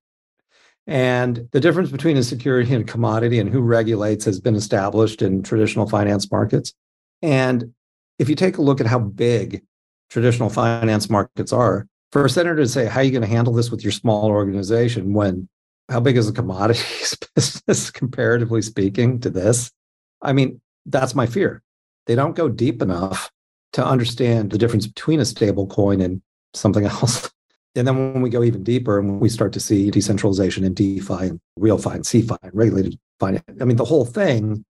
And 0.87 1.49
the 1.53 1.61
difference 1.61 1.91
between 1.91 2.19
a 2.19 2.23
security 2.23 2.75
and 2.75 2.87
a 2.87 2.93
commodity 2.93 3.39
and 3.39 3.49
who 3.49 3.61
regulates 3.61 4.27
has 4.27 4.39
been 4.39 4.57
established 4.57 5.23
in 5.23 5.43
traditional 5.43 5.89
finance 5.89 6.31
markets. 6.31 6.75
And 7.23 7.73
if 8.19 8.29
you 8.29 8.35
take 8.35 8.59
a 8.59 8.63
look 8.63 8.81
at 8.81 8.87
how 8.87 8.99
big 8.99 9.63
traditional 10.11 10.51
finance 10.51 11.09
markets 11.09 11.53
are, 11.53 11.87
for 12.13 12.25
a 12.27 12.31
senator 12.31 12.57
to 12.57 12.69
say, 12.69 12.87
how 12.87 13.01
are 13.01 13.03
you 13.03 13.11
going 13.11 13.23
to 13.23 13.29
handle 13.29 13.55
this 13.55 13.71
with 13.71 13.83
your 13.83 13.93
small 13.93 14.27
organization 14.27 15.15
when 15.15 15.49
how 15.89 15.99
big 15.99 16.17
is 16.17 16.27
the 16.27 16.33
commodities 16.33 17.17
business 17.35 17.91
comparatively 17.91 18.63
speaking 18.63 19.19
to 19.21 19.31
this? 19.31 19.73
I 20.21 20.33
mean, 20.33 20.61
that's 20.87 21.15
my 21.15 21.27
fear. 21.27 21.63
They 22.07 22.15
don't 22.15 22.37
go 22.37 22.49
deep 22.49 22.83
enough 22.83 23.31
to 23.73 23.85
understand 23.85 24.51
the 24.51 24.59
difference 24.59 24.87
between 24.87 25.21
a 25.21 25.25
stable 25.25 25.67
coin 25.67 26.01
and 26.01 26.21
something 26.55 26.85
else. 26.87 27.31
And 27.75 27.89
then 27.89 28.13
when 28.13 28.21
we 28.21 28.29
go 28.29 28.43
even 28.43 28.63
deeper 28.63 28.99
and 28.99 29.19
we 29.19 29.31
start 29.31 29.55
to 29.55 29.61
see 29.61 29.91
decentralization 29.91 30.63
and 30.65 30.77
DeFi 30.77 31.29
and 31.29 31.41
real 31.57 31.79
fi 31.79 31.95
and 31.95 32.05
CeFi 32.05 32.37
and 32.43 32.55
regulated 32.55 32.99
finance, 33.19 33.45
I 33.61 33.65
mean, 33.65 33.79
the 33.79 33.87
whole 33.87 34.05
thing 34.05 34.65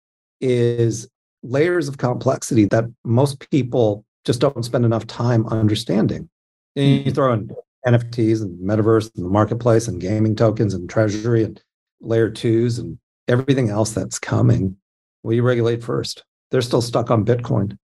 is 0.43 1.09
layers 1.43 1.89
of 1.89 1.99
complexity 1.99 2.67
that 2.67 2.85
most 3.05 3.49
people 3.51 4.05
just 4.25 4.41
don't 4.41 4.65
spend 4.65 4.85
enough 4.85 5.07
time 5.07 5.47
understanding. 5.49 6.29
And 6.77 6.87
you 6.87 7.01
mm-hmm. 7.01 7.11
throw 7.11 7.33
in 7.33 7.51
NFTs 7.87 8.43
and 8.43 8.59
metaverse 8.59 9.15
and 9.17 9.25
the 9.25 9.31
marketplace 9.31 9.89
and 9.89 10.01
gaming 10.01 10.37
tokens 10.37 10.75
and 10.75 10.89
treasury 10.89 11.45
and 11.45 11.63
layer 12.01 12.31
twos 12.31 12.79
and 12.79 12.99
everything 13.29 13.71
else 13.71 13.93
that's 13.93 14.19
coming. 14.19 14.77
Will 15.23 15.35
you 15.35 15.43
regulate 15.43 15.83
first? 15.83 16.25
They're 16.51 16.63
still 16.63 16.83
stuck 16.83 17.11
on 17.11 17.25
Bitcoin. 17.25 17.79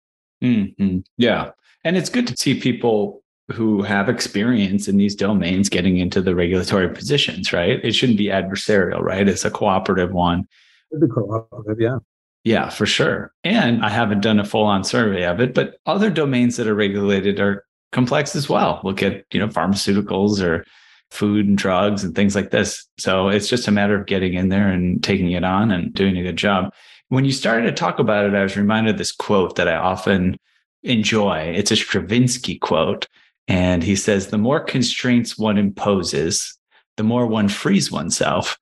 Mm-hmm. 0.44 1.00
Yeah. 1.18 1.52
And 1.84 1.98
it's 1.98 2.10
good 2.10 2.28
to 2.28 2.38
see 2.38 2.60
people 2.60 3.24
who 3.52 3.84
have 3.84 4.10
experience 4.10 4.88
in 4.88 4.98
these 4.98 5.16
domains 5.16 5.70
getting 5.70 5.98
into 5.98 6.22
the 6.22 6.34
regulatory 6.34 6.90
positions, 6.90 7.54
right? 7.54 7.84
It 7.84 7.94
shouldn't 7.94 8.18
be 8.18 8.26
adversarial, 8.26 9.02
right? 9.02 9.28
It's 9.28 9.46
a 9.46 9.52
cooperative 9.52 10.12
one. 10.12 10.48
It'd 10.92 11.02
be 11.02 11.14
cooperative, 11.14 11.80
yeah. 11.80 11.98
Yeah, 12.46 12.70
for 12.70 12.86
sure. 12.86 13.34
And 13.44 13.84
I 13.84 13.90
haven't 13.90 14.22
done 14.22 14.40
a 14.40 14.46
full 14.46 14.66
on 14.66 14.84
survey 14.84 15.26
of 15.26 15.42
it, 15.42 15.56
but 15.56 15.80
other 15.88 16.12
domains 16.12 16.58
that 16.58 16.68
are 16.68 16.76
regulated 16.76 17.40
are 17.40 17.66
complex 17.92 18.36
as 18.36 18.48
well. 18.48 18.82
Look 18.84 19.02
at, 19.02 19.26
you 19.34 19.40
know, 19.40 19.48
pharmaceuticals 19.48 20.42
or 20.44 20.64
food 21.10 21.48
and 21.48 21.58
drugs 21.58 22.04
and 22.04 22.14
things 22.14 22.36
like 22.36 22.52
this. 22.52 22.86
So 23.00 23.30
it's 23.30 23.50
just 23.50 23.68
a 23.68 23.72
matter 23.72 24.00
of 24.00 24.06
getting 24.06 24.36
in 24.36 24.50
there 24.50 24.70
and 24.70 25.04
taking 25.04 25.32
it 25.32 25.44
on 25.44 25.72
and 25.72 25.92
doing 25.92 26.18
a 26.18 26.24
good 26.24 26.38
job. 26.38 26.72
When 27.10 27.26
you 27.26 27.32
started 27.32 27.66
to 27.66 27.72
talk 27.72 27.98
about 27.98 28.26
it, 28.26 28.36
I 28.36 28.44
was 28.44 28.56
reminded 28.56 28.92
of 28.92 28.98
this 29.00 29.12
quote 29.12 29.56
that 29.56 29.68
I 29.68 29.76
often 29.76 30.38
enjoy. 30.84 31.52
It's 31.56 31.72
a 31.72 31.76
Stravinsky 31.76 32.60
quote. 32.60 33.08
And 33.48 33.82
he 33.82 33.96
says, 33.96 34.28
the 34.28 34.38
more 34.38 34.60
constraints 34.60 35.36
one 35.36 35.58
imposes, 35.58 36.56
the 36.98 37.04
more 37.04 37.26
one 37.26 37.48
frees 37.48 37.92
oneself 37.92 38.60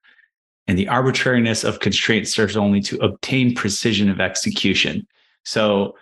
and 0.68 0.78
the 0.78 0.88
arbitrariness 0.88 1.64
of 1.64 1.80
constraint 1.80 2.28
serves 2.28 2.56
only 2.56 2.82
to 2.82 2.98
obtain 2.98 3.54
precision 3.56 4.10
of 4.10 4.22
execution. 4.22 5.06
So 5.44 5.96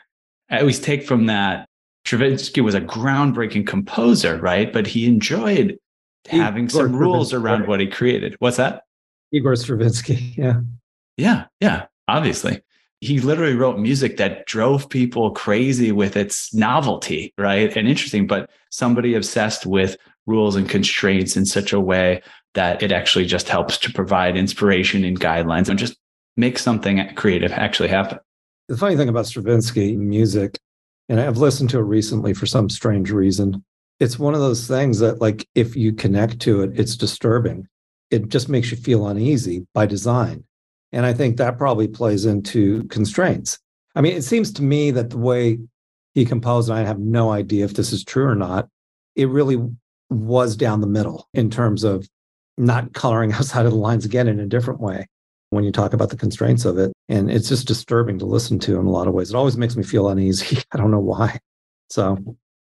I 0.49 0.59
always 0.59 0.79
take 0.79 1.05
from 1.05 1.25
that 1.27 1.67
Stravinsky 2.05 2.61
was 2.61 2.75
a 2.75 2.81
groundbreaking 2.81 3.67
composer, 3.67 4.37
right? 4.37 4.71
But 4.71 4.87
he 4.87 5.05
enjoyed 5.05 5.77
having 6.27 6.65
Igor 6.65 6.87
some 6.87 6.95
rules 6.95 7.33
around 7.33 7.67
what 7.67 7.79
he 7.79 7.87
created. 7.87 8.35
What's 8.39 8.57
that? 8.57 8.83
Igor 9.31 9.55
Stravinsky. 9.55 10.33
Yeah. 10.37 10.61
Yeah. 11.17 11.45
Yeah. 11.59 11.85
Obviously. 12.07 12.61
He 13.01 13.19
literally 13.19 13.55
wrote 13.55 13.79
music 13.79 14.17
that 14.17 14.45
drove 14.45 14.87
people 14.89 15.31
crazy 15.31 15.91
with 15.91 16.15
its 16.15 16.53
novelty, 16.53 17.33
right? 17.37 17.75
And 17.75 17.87
interesting, 17.87 18.27
but 18.27 18.49
somebody 18.69 19.15
obsessed 19.15 19.65
with 19.65 19.97
rules 20.27 20.55
and 20.55 20.69
constraints 20.69 21.35
in 21.35 21.45
such 21.45 21.73
a 21.73 21.79
way 21.79 22.21
that 22.53 22.83
it 22.83 22.91
actually 22.91 23.25
just 23.25 23.49
helps 23.49 23.77
to 23.79 23.93
provide 23.93 24.35
inspiration 24.35 25.03
and 25.03 25.19
guidelines 25.19 25.69
and 25.69 25.79
just 25.79 25.97
make 26.37 26.57
something 26.57 27.13
creative 27.15 27.51
actually 27.51 27.89
happen. 27.89 28.19
The 28.67 28.77
funny 28.77 28.95
thing 28.95 29.09
about 29.09 29.25
Stravinsky 29.25 29.95
music, 29.97 30.57
and 31.09 31.19
I've 31.19 31.37
listened 31.37 31.69
to 31.71 31.79
it 31.79 31.83
recently 31.83 32.33
for 32.33 32.45
some 32.45 32.69
strange 32.69 33.11
reason, 33.11 33.63
it's 33.99 34.17
one 34.17 34.33
of 34.33 34.39
those 34.39 34.67
things 34.67 34.99
that, 34.99 35.21
like, 35.21 35.47
if 35.55 35.75
you 35.75 35.93
connect 35.93 36.39
to 36.41 36.61
it, 36.61 36.79
it's 36.79 36.95
disturbing. 36.95 37.67
It 38.09 38.29
just 38.29 38.49
makes 38.49 38.71
you 38.71 38.77
feel 38.77 39.07
uneasy 39.07 39.67
by 39.73 39.85
design. 39.85 40.43
And 40.91 41.05
I 41.05 41.13
think 41.13 41.37
that 41.37 41.57
probably 41.57 41.87
plays 41.87 42.25
into 42.25 42.83
constraints. 42.85 43.59
I 43.95 44.01
mean, 44.01 44.15
it 44.15 44.23
seems 44.23 44.51
to 44.53 44.63
me 44.63 44.91
that 44.91 45.11
the 45.11 45.17
way 45.17 45.59
he 46.13 46.25
composed, 46.25 46.69
and 46.69 46.79
I 46.79 46.83
have 46.83 46.99
no 46.99 47.29
idea 47.29 47.65
if 47.65 47.73
this 47.73 47.93
is 47.93 48.03
true 48.03 48.25
or 48.25 48.35
not, 48.35 48.67
it 49.15 49.29
really 49.29 49.57
was 50.09 50.55
down 50.55 50.81
the 50.81 50.87
middle 50.87 51.27
in 51.33 51.49
terms 51.49 51.83
of 51.83 52.07
not 52.57 52.93
coloring 52.93 53.33
outside 53.33 53.65
of 53.65 53.71
the 53.71 53.77
lines 53.77 54.05
again 54.05 54.27
in 54.27 54.39
a 54.39 54.45
different 54.45 54.79
way 54.79 55.07
when 55.49 55.63
you 55.63 55.71
talk 55.71 55.93
about 55.93 56.09
the 56.09 56.17
constraints 56.17 56.65
of 56.65 56.77
it. 56.77 56.91
And 57.09 57.29
it's 57.29 57.49
just 57.49 57.67
disturbing 57.67 58.17
to 58.19 58.25
listen 58.25 58.57
to 58.59 58.79
in 58.79 58.85
a 58.85 58.91
lot 58.91 59.07
of 59.07 59.13
ways. 59.13 59.29
It 59.29 59.35
always 59.35 59.57
makes 59.57 59.75
me 59.75 59.83
feel 59.83 60.09
uneasy. 60.09 60.59
I 60.71 60.77
don't 60.77 60.91
know 60.91 60.99
why. 60.99 61.39
So, 61.89 62.17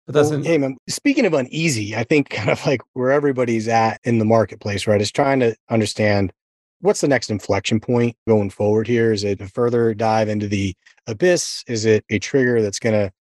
but 0.05 0.13
that's 0.13 0.29
well, 0.29 0.43
hey, 0.43 0.57
man, 0.57 0.77
speaking 0.87 1.25
of 1.25 1.33
uneasy, 1.33 1.95
I 1.95 2.03
think 2.03 2.29
kind 2.29 2.49
of 2.49 2.63
like 2.65 2.81
where 2.93 3.11
everybody's 3.11 3.67
at 3.67 3.99
in 4.03 4.19
the 4.19 4.25
marketplace, 4.25 4.87
right, 4.87 5.01
is 5.01 5.11
trying 5.11 5.39
to 5.39 5.55
understand 5.69 6.31
what's 6.81 7.01
the 7.01 7.07
next 7.07 7.29
inflection 7.29 7.79
point 7.79 8.15
going 8.27 8.49
forward 8.49 8.87
here. 8.87 9.11
Is 9.11 9.23
it 9.23 9.41
a 9.41 9.47
further 9.47 9.93
dive 9.93 10.29
into 10.29 10.47
the 10.47 10.75
abyss? 11.07 11.63
Is 11.67 11.85
it 11.85 12.05
a 12.09 12.19
trigger 12.19 12.61
that's 12.61 12.79
going 12.79 12.93
to 12.93 13.11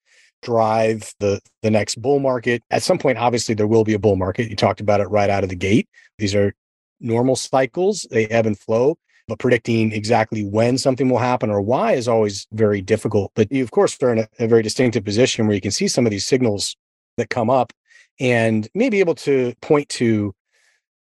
drive 0.45 1.13
the 1.19 1.41
the 1.63 1.71
next 1.71 2.01
bull 2.01 2.21
market. 2.21 2.63
At 2.71 2.83
some 2.83 2.99
point, 2.99 3.19
obviously, 3.19 3.55
there 3.55 3.67
will 3.67 3.85
be 3.85 3.95
a 3.95 3.99
bull 3.99 4.17
market. 4.17 4.49
You 4.49 4.57
talked 4.57 4.81
about 4.81 5.01
it 5.01 5.09
right 5.09 5.31
out 5.31 5.43
of 5.43 5.51
the 5.51 5.57
gate. 5.57 5.89
These 6.19 6.35
are 6.35 6.55
normal 7.01 7.37
cycles; 7.37 8.07
they 8.11 8.27
ebb 8.27 8.47
and 8.47 8.59
flow. 8.59 8.97
But 9.27 9.39
predicting 9.39 9.91
exactly 9.93 10.45
when 10.45 10.77
something 10.77 11.09
will 11.09 11.19
happen 11.19 11.49
or 11.49 11.63
why 11.63 11.93
is 11.93 12.09
always 12.09 12.47
very 12.53 12.83
difficult. 12.83 13.33
But 13.35 13.51
you, 13.51 13.63
of 13.63 13.71
course, 13.71 13.97
are 14.03 14.13
in 14.13 14.19
a, 14.19 14.29
a 14.39 14.47
very 14.47 14.63
distinctive 14.63 15.03
position 15.03 15.47
where 15.47 15.55
you 15.55 15.63
can 15.63 15.71
see 15.71 15.89
some 15.89 16.05
of 16.05 16.11
these 16.11 16.27
signals 16.27 16.77
that 17.17 17.31
come 17.31 17.49
up 17.49 17.73
and 18.21 18.69
may 18.75 18.91
be 18.91 19.01
able 19.01 19.15
to 19.15 19.55
point 19.63 19.89
to 19.89 20.35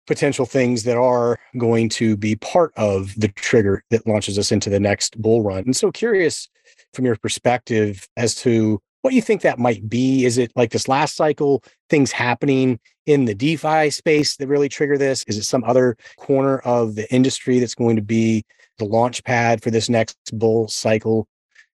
potential 0.07 0.45
things 0.45 0.83
that 0.83 0.97
are 0.97 1.39
going 1.57 1.89
to 1.89 2.15
be 2.15 2.35
part 2.35 2.71
of 2.77 3.13
the 3.17 3.27
trigger 3.29 3.83
that 3.89 4.05
launches 4.05 4.37
us 4.37 4.51
into 4.51 4.69
the 4.69 4.79
next 4.79 5.19
bull 5.19 5.41
run. 5.41 5.63
And 5.63 5.75
so 5.75 5.91
curious 5.91 6.47
from 6.93 7.05
your 7.05 7.15
perspective 7.17 8.07
as 8.17 8.35
to 8.35 8.81
what 9.05 9.13
you 9.13 9.21
think 9.21 9.43
that 9.43 9.59
might 9.59 9.87
be. 9.87 10.25
Is 10.25 10.39
it 10.39 10.51
like 10.55 10.71
this 10.71 10.87
last 10.87 11.15
cycle, 11.15 11.63
things 11.91 12.11
happening 12.11 12.79
in 13.05 13.25
the 13.25 13.35
DeFi 13.35 13.91
space 13.91 14.35
that 14.37 14.47
really 14.47 14.67
trigger 14.67 14.97
this? 14.97 15.23
Is 15.27 15.37
it 15.37 15.43
some 15.43 15.63
other 15.63 15.95
corner 16.17 16.57
of 16.65 16.95
the 16.95 17.13
industry 17.13 17.59
that's 17.59 17.75
going 17.75 17.97
to 17.97 18.01
be 18.01 18.43
the 18.79 18.85
launch 18.85 19.23
pad 19.23 19.61
for 19.61 19.69
this 19.69 19.89
next 19.89 20.17
bull 20.33 20.67
cycle? 20.69 21.27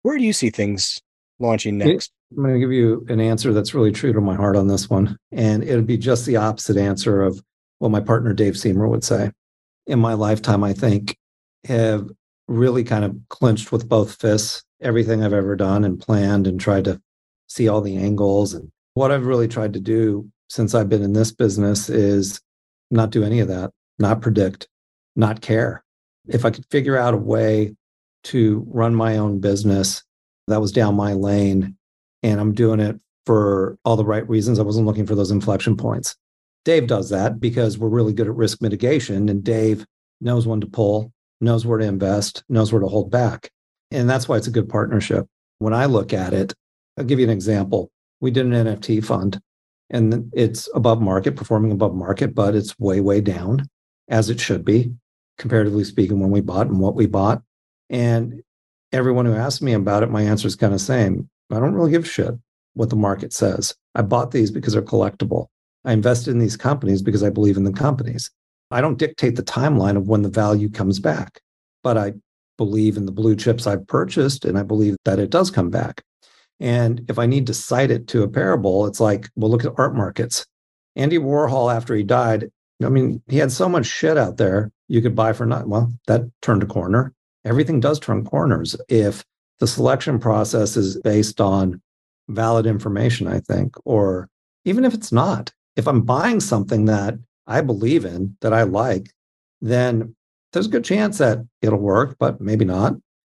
Where 0.03 0.17
do 0.17 0.23
you 0.23 0.31
see 0.31 0.49
things 0.49 1.01
launching 1.37 1.77
next? 1.77 2.13
I'm 2.31 2.43
going 2.43 2.53
to 2.53 2.61
give 2.61 2.71
you 2.71 3.05
an 3.09 3.19
answer 3.19 3.51
that's 3.51 3.73
really 3.73 3.91
true 3.91 4.13
to 4.13 4.21
my 4.21 4.35
heart 4.35 4.55
on 4.55 4.67
this 4.67 4.89
one. 4.89 5.17
And 5.33 5.65
it'll 5.65 5.81
be 5.81 5.97
just 5.97 6.25
the 6.25 6.37
opposite 6.37 6.77
answer 6.77 7.21
of 7.21 7.43
what 7.79 7.91
my 7.91 7.99
partner 7.99 8.31
Dave 8.31 8.53
Siemer 8.53 8.89
would 8.89 9.03
say. 9.03 9.31
In 9.85 9.99
my 9.99 10.13
lifetime, 10.13 10.63
I 10.63 10.71
think 10.71 11.17
have 11.65 12.09
really 12.47 12.85
kind 12.85 13.03
of 13.03 13.17
clinched 13.27 13.73
with 13.73 13.89
both 13.89 14.15
fists 14.15 14.63
everything 14.81 15.23
I've 15.23 15.33
ever 15.33 15.57
done 15.57 15.83
and 15.83 15.99
planned 15.99 16.47
and 16.47 16.57
tried 16.57 16.85
to 16.85 17.01
see 17.47 17.67
all 17.67 17.81
the 17.81 17.97
angles. 17.97 18.53
And 18.53 18.71
what 18.93 19.11
I've 19.11 19.25
really 19.25 19.47
tried 19.47 19.73
to 19.73 19.79
do 19.79 20.29
since 20.49 20.73
I've 20.73 20.89
been 20.89 21.03
in 21.03 21.13
this 21.13 21.31
business 21.31 21.89
is 21.89 22.39
not 22.91 23.09
do 23.09 23.23
any 23.23 23.39
of 23.39 23.47
that, 23.47 23.71
not 23.99 24.21
predict, 24.21 24.67
not 25.15 25.41
care. 25.41 25.83
If 26.27 26.45
I 26.45 26.51
could 26.51 26.65
figure 26.69 26.97
out 26.97 27.13
a 27.13 27.17
way 27.17 27.75
to 28.25 28.65
run 28.67 28.95
my 28.95 29.17
own 29.17 29.39
business 29.39 30.03
that 30.47 30.61
was 30.61 30.71
down 30.71 30.95
my 30.95 31.13
lane 31.13 31.75
and 32.23 32.39
I'm 32.39 32.53
doing 32.53 32.79
it 32.79 32.99
for 33.25 33.77
all 33.83 33.95
the 33.95 34.05
right 34.05 34.27
reasons, 34.27 34.59
I 34.59 34.63
wasn't 34.63 34.85
looking 34.85 35.05
for 35.05 35.15
those 35.15 35.31
inflection 35.31 35.75
points. 35.77 36.15
Dave 36.65 36.87
does 36.87 37.09
that 37.09 37.39
because 37.39 37.77
we're 37.77 37.87
really 37.87 38.13
good 38.13 38.27
at 38.27 38.35
risk 38.35 38.61
mitigation 38.61 39.29
and 39.29 39.43
Dave 39.43 39.85
knows 40.19 40.47
when 40.47 40.61
to 40.61 40.67
pull, 40.67 41.13
knows 41.39 41.65
where 41.65 41.77
to 41.77 41.85
invest, 41.85 42.43
knows 42.49 42.71
where 42.71 42.81
to 42.81 42.87
hold 42.87 43.11
back. 43.11 43.49
And 43.91 44.09
that's 44.09 44.27
why 44.27 44.37
it's 44.37 44.47
a 44.47 44.51
good 44.51 44.67
partnership. 44.67 45.27
When 45.59 45.73
I 45.73 45.85
look 45.85 46.13
at 46.13 46.33
it, 46.33 46.53
I'll 46.97 47.05
give 47.05 47.19
you 47.19 47.25
an 47.25 47.31
example. 47.31 47.91
We 48.19 48.31
did 48.31 48.45
an 48.45 48.53
NFT 48.53 49.03
fund 49.05 49.39
and 49.89 50.31
it's 50.33 50.69
above 50.73 51.01
market, 51.01 51.35
performing 51.35 51.71
above 51.71 51.95
market, 51.95 52.35
but 52.35 52.55
it's 52.55 52.77
way, 52.79 52.99
way 52.99 53.21
down 53.21 53.67
as 54.09 54.29
it 54.29 54.39
should 54.39 54.65
be, 54.65 54.93
comparatively 55.37 55.83
speaking, 55.83 56.19
when 56.19 56.31
we 56.31 56.41
bought 56.41 56.67
and 56.67 56.79
what 56.79 56.95
we 56.95 57.05
bought. 57.05 57.41
And 57.89 58.41
everyone 58.91 59.25
who 59.25 59.33
asked 59.33 59.61
me 59.61 59.73
about 59.73 60.03
it, 60.03 60.09
my 60.09 60.23
answer 60.23 60.47
is 60.47 60.55
kind 60.55 60.73
of 60.73 60.81
same. 60.81 61.29
I 61.51 61.59
don't 61.59 61.73
really 61.73 61.91
give 61.91 62.03
a 62.03 62.07
shit 62.07 62.33
what 62.73 62.89
the 62.89 62.95
market 62.95 63.33
says. 63.33 63.75
I 63.95 64.01
bought 64.01 64.31
these 64.31 64.51
because 64.51 64.73
they're 64.73 64.81
collectible. 64.81 65.47
I 65.85 65.93
invested 65.93 66.31
in 66.31 66.39
these 66.39 66.57
companies 66.57 67.01
because 67.01 67.23
I 67.23 67.29
believe 67.29 67.57
in 67.57 67.63
the 67.63 67.71
companies. 67.71 68.29
I 68.71 68.81
don't 68.81 68.99
dictate 68.99 69.37
the 69.37 69.43
timeline 69.43 69.95
of 69.95 70.07
when 70.07 70.23
the 70.23 70.29
value 70.29 70.69
comes 70.69 70.99
back, 70.99 71.39
but 71.83 71.97
I 71.97 72.13
believe 72.57 72.97
in 72.97 73.05
the 73.05 73.11
blue 73.11 73.35
chips 73.35 73.65
I've 73.65 73.87
purchased 73.87 74.43
and 74.43 74.57
I 74.57 74.63
believe 74.63 74.97
that 75.05 75.19
it 75.19 75.29
does 75.29 75.49
come 75.49 75.69
back. 75.69 76.03
And 76.59 77.05
if 77.07 77.19
I 77.19 77.25
need 77.25 77.47
to 77.47 77.53
cite 77.53 77.91
it 77.91 78.07
to 78.09 78.23
a 78.23 78.27
parable, 78.27 78.87
it's 78.87 78.99
like, 78.99 79.29
well, 79.35 79.51
look 79.51 79.65
at 79.65 79.73
art 79.77 79.95
markets. 79.95 80.45
Andy 80.95 81.19
Warhol, 81.19 81.73
after 81.73 81.95
he 81.95 82.03
died, 82.03 82.49
I 82.83 82.89
mean, 82.89 83.21
he 83.27 83.37
had 83.37 83.51
so 83.51 83.69
much 83.69 83.85
shit 83.85 84.17
out 84.17 84.37
there 84.37 84.71
you 84.87 85.01
could 85.01 85.15
buy 85.15 85.33
for 85.33 85.45
not, 85.45 85.67
well, 85.67 85.93
that 86.07 86.21
turned 86.41 86.63
a 86.63 86.67
corner. 86.67 87.13
Everything 87.45 87.79
does 87.79 87.99
turn 87.99 88.25
corners 88.25 88.75
if 88.89 89.23
the 89.59 89.67
selection 89.67 90.19
process 90.19 90.77
is 90.77 90.99
based 91.01 91.41
on 91.41 91.81
valid 92.29 92.65
information, 92.65 93.27
I 93.27 93.39
think, 93.39 93.75
or 93.85 94.29
even 94.65 94.85
if 94.85 94.93
it's 94.93 95.11
not. 95.11 95.51
If 95.75 95.87
I'm 95.87 96.01
buying 96.01 96.39
something 96.39 96.85
that 96.85 97.15
I 97.45 97.61
believe 97.61 98.05
in, 98.05 98.35
that 98.41 98.53
I 98.53 98.63
like, 98.63 99.09
then 99.61 100.15
there's 100.51 100.67
a 100.67 100.71
good 100.71 100.83
chance 100.83 101.19
that 101.19 101.39
it'll 101.61 101.79
work, 101.79 102.17
but 102.19 102.41
maybe 102.41 102.65
not. 102.65 102.95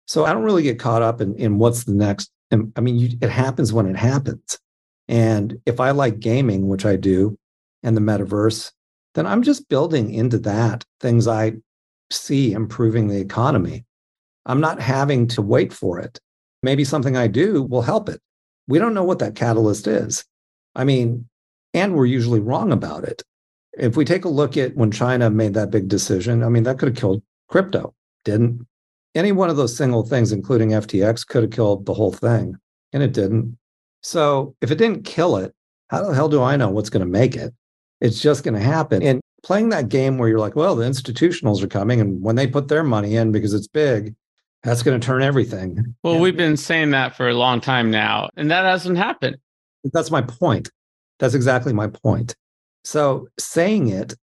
So 0.07 0.25
I 0.25 0.33
don't 0.33 0.43
really 0.43 0.63
get 0.63 0.79
caught 0.79 1.01
up 1.01 1.21
in, 1.21 1.35
in 1.35 1.59
what's 1.59 1.83
the 1.83 1.93
next 1.93 2.31
I 2.51 2.81
mean, 2.81 2.97
you, 2.97 3.17
it 3.21 3.29
happens 3.29 3.71
when 3.71 3.85
it 3.85 3.95
happens. 3.95 4.59
And 5.07 5.59
if 5.65 5.79
I 5.79 5.91
like 5.91 6.19
gaming, 6.19 6.67
which 6.67 6.85
I 6.85 6.95
do, 6.95 7.37
and 7.83 7.95
the 7.95 8.01
metaverse, 8.01 8.71
then 9.15 9.25
I'm 9.25 9.43
just 9.43 9.69
building 9.69 10.13
into 10.13 10.37
that 10.39 10.85
things 10.99 11.27
I 11.27 11.53
see 12.11 12.53
improving 12.53 13.07
the 13.07 13.19
economy. 13.19 13.85
I'm 14.45 14.61
not 14.61 14.81
having 14.81 15.27
to 15.29 15.41
wait 15.41 15.73
for 15.73 15.99
it. 15.99 16.19
Maybe 16.61 16.83
something 16.83 17.15
I 17.15 17.27
do 17.27 17.63
will 17.63 17.81
help 17.81 18.09
it. 18.09 18.19
We 18.67 18.79
don't 18.79 18.93
know 18.93 19.03
what 19.03 19.19
that 19.19 19.35
catalyst 19.35 19.87
is. 19.87 20.25
I 20.75 20.83
mean, 20.83 21.27
and 21.73 21.95
we're 21.95 22.05
usually 22.05 22.39
wrong 22.39 22.71
about 22.71 23.03
it. 23.03 23.23
If 23.73 23.95
we 23.95 24.05
take 24.05 24.25
a 24.25 24.29
look 24.29 24.57
at 24.57 24.75
when 24.75 24.91
China 24.91 25.29
made 25.29 25.53
that 25.53 25.71
big 25.71 25.87
decision, 25.87 26.43
I 26.43 26.49
mean, 26.49 26.63
that 26.63 26.79
could 26.79 26.89
have 26.89 26.97
killed 26.97 27.23
crypto, 27.47 27.93
didn't. 28.25 28.67
Any 29.15 29.31
one 29.31 29.49
of 29.49 29.57
those 29.57 29.75
single 29.75 30.05
things, 30.05 30.31
including 30.31 30.69
FTX, 30.69 31.25
could 31.25 31.43
have 31.43 31.51
killed 31.51 31.85
the 31.85 31.93
whole 31.93 32.11
thing, 32.11 32.55
and 32.93 33.01
it 33.01 33.13
didn't. 33.13 33.57
So 34.01 34.55
if 34.61 34.71
it 34.71 34.77
didn't 34.77 35.03
kill 35.03 35.37
it, 35.37 35.53
how 35.89 36.03
the 36.03 36.13
hell 36.13 36.29
do 36.29 36.41
I 36.41 36.55
know 36.55 36.69
what's 36.69 36.89
going 36.89 37.05
to 37.05 37.11
make 37.11 37.35
it? 37.35 37.53
It's 38.01 38.21
just 38.21 38.43
going 38.43 38.53
to 38.53 38.59
happen. 38.59 39.01
And 39.01 39.19
playing 39.43 39.69
that 39.69 39.89
game 39.89 40.17
where 40.17 40.29
you're 40.29 40.39
like, 40.39 40.55
well, 40.55 40.75
the 40.75 40.85
institutionals 40.85 41.63
are 41.63 41.67
coming, 41.67 41.99
and 41.99 42.21
when 42.21 42.35
they 42.35 42.47
put 42.47 42.67
their 42.67 42.83
money 42.83 43.15
in 43.15 43.31
because 43.31 43.53
it's 43.53 43.67
big, 43.67 44.15
that's 44.63 44.83
going 44.83 44.99
to 44.99 45.05
turn 45.05 45.21
everything. 45.21 45.95
Well, 46.03 46.13
and 46.13 46.21
we've 46.21 46.37
been 46.37 46.57
saying 46.57 46.91
that 46.91 47.15
for 47.15 47.29
a 47.29 47.33
long 47.33 47.61
time 47.61 47.89
now, 47.89 48.29
and 48.35 48.51
that 48.51 48.65
hasn't 48.65 48.97
happened. 48.97 49.37
That's 49.85 50.11
my 50.11 50.21
point. 50.21 50.69
That's 51.19 51.33
exactly 51.33 51.73
my 51.73 51.87
point. 51.87 52.35
So 52.83 53.27
saying 53.39 53.89
it 53.89 54.15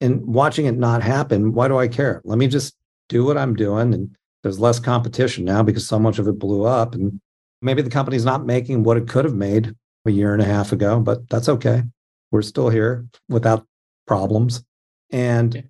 and 0.00 0.24
watching 0.26 0.66
it 0.66 0.76
not 0.76 1.02
happen, 1.02 1.52
why 1.52 1.68
do 1.68 1.78
I 1.78 1.88
care? 1.88 2.20
Let 2.24 2.38
me 2.38 2.46
just 2.46 2.74
do 3.08 3.24
what 3.24 3.38
I'm 3.38 3.54
doing. 3.54 3.94
And 3.94 4.16
there's 4.44 4.60
less 4.60 4.78
competition 4.78 5.42
now 5.44 5.62
because 5.62 5.88
so 5.88 5.98
much 5.98 6.18
of 6.18 6.28
it 6.28 6.38
blew 6.38 6.64
up. 6.64 6.94
And 6.94 7.18
maybe 7.62 7.80
the 7.80 7.90
company's 7.90 8.26
not 8.26 8.44
making 8.44 8.82
what 8.82 8.98
it 8.98 9.08
could 9.08 9.24
have 9.24 9.34
made 9.34 9.74
a 10.04 10.10
year 10.10 10.34
and 10.34 10.42
a 10.42 10.44
half 10.44 10.70
ago, 10.70 11.00
but 11.00 11.28
that's 11.30 11.48
okay. 11.48 11.82
We're 12.30 12.42
still 12.42 12.68
here 12.68 13.06
without 13.30 13.66
problems. 14.06 14.62
And 15.10 15.54
yeah. 15.54 15.62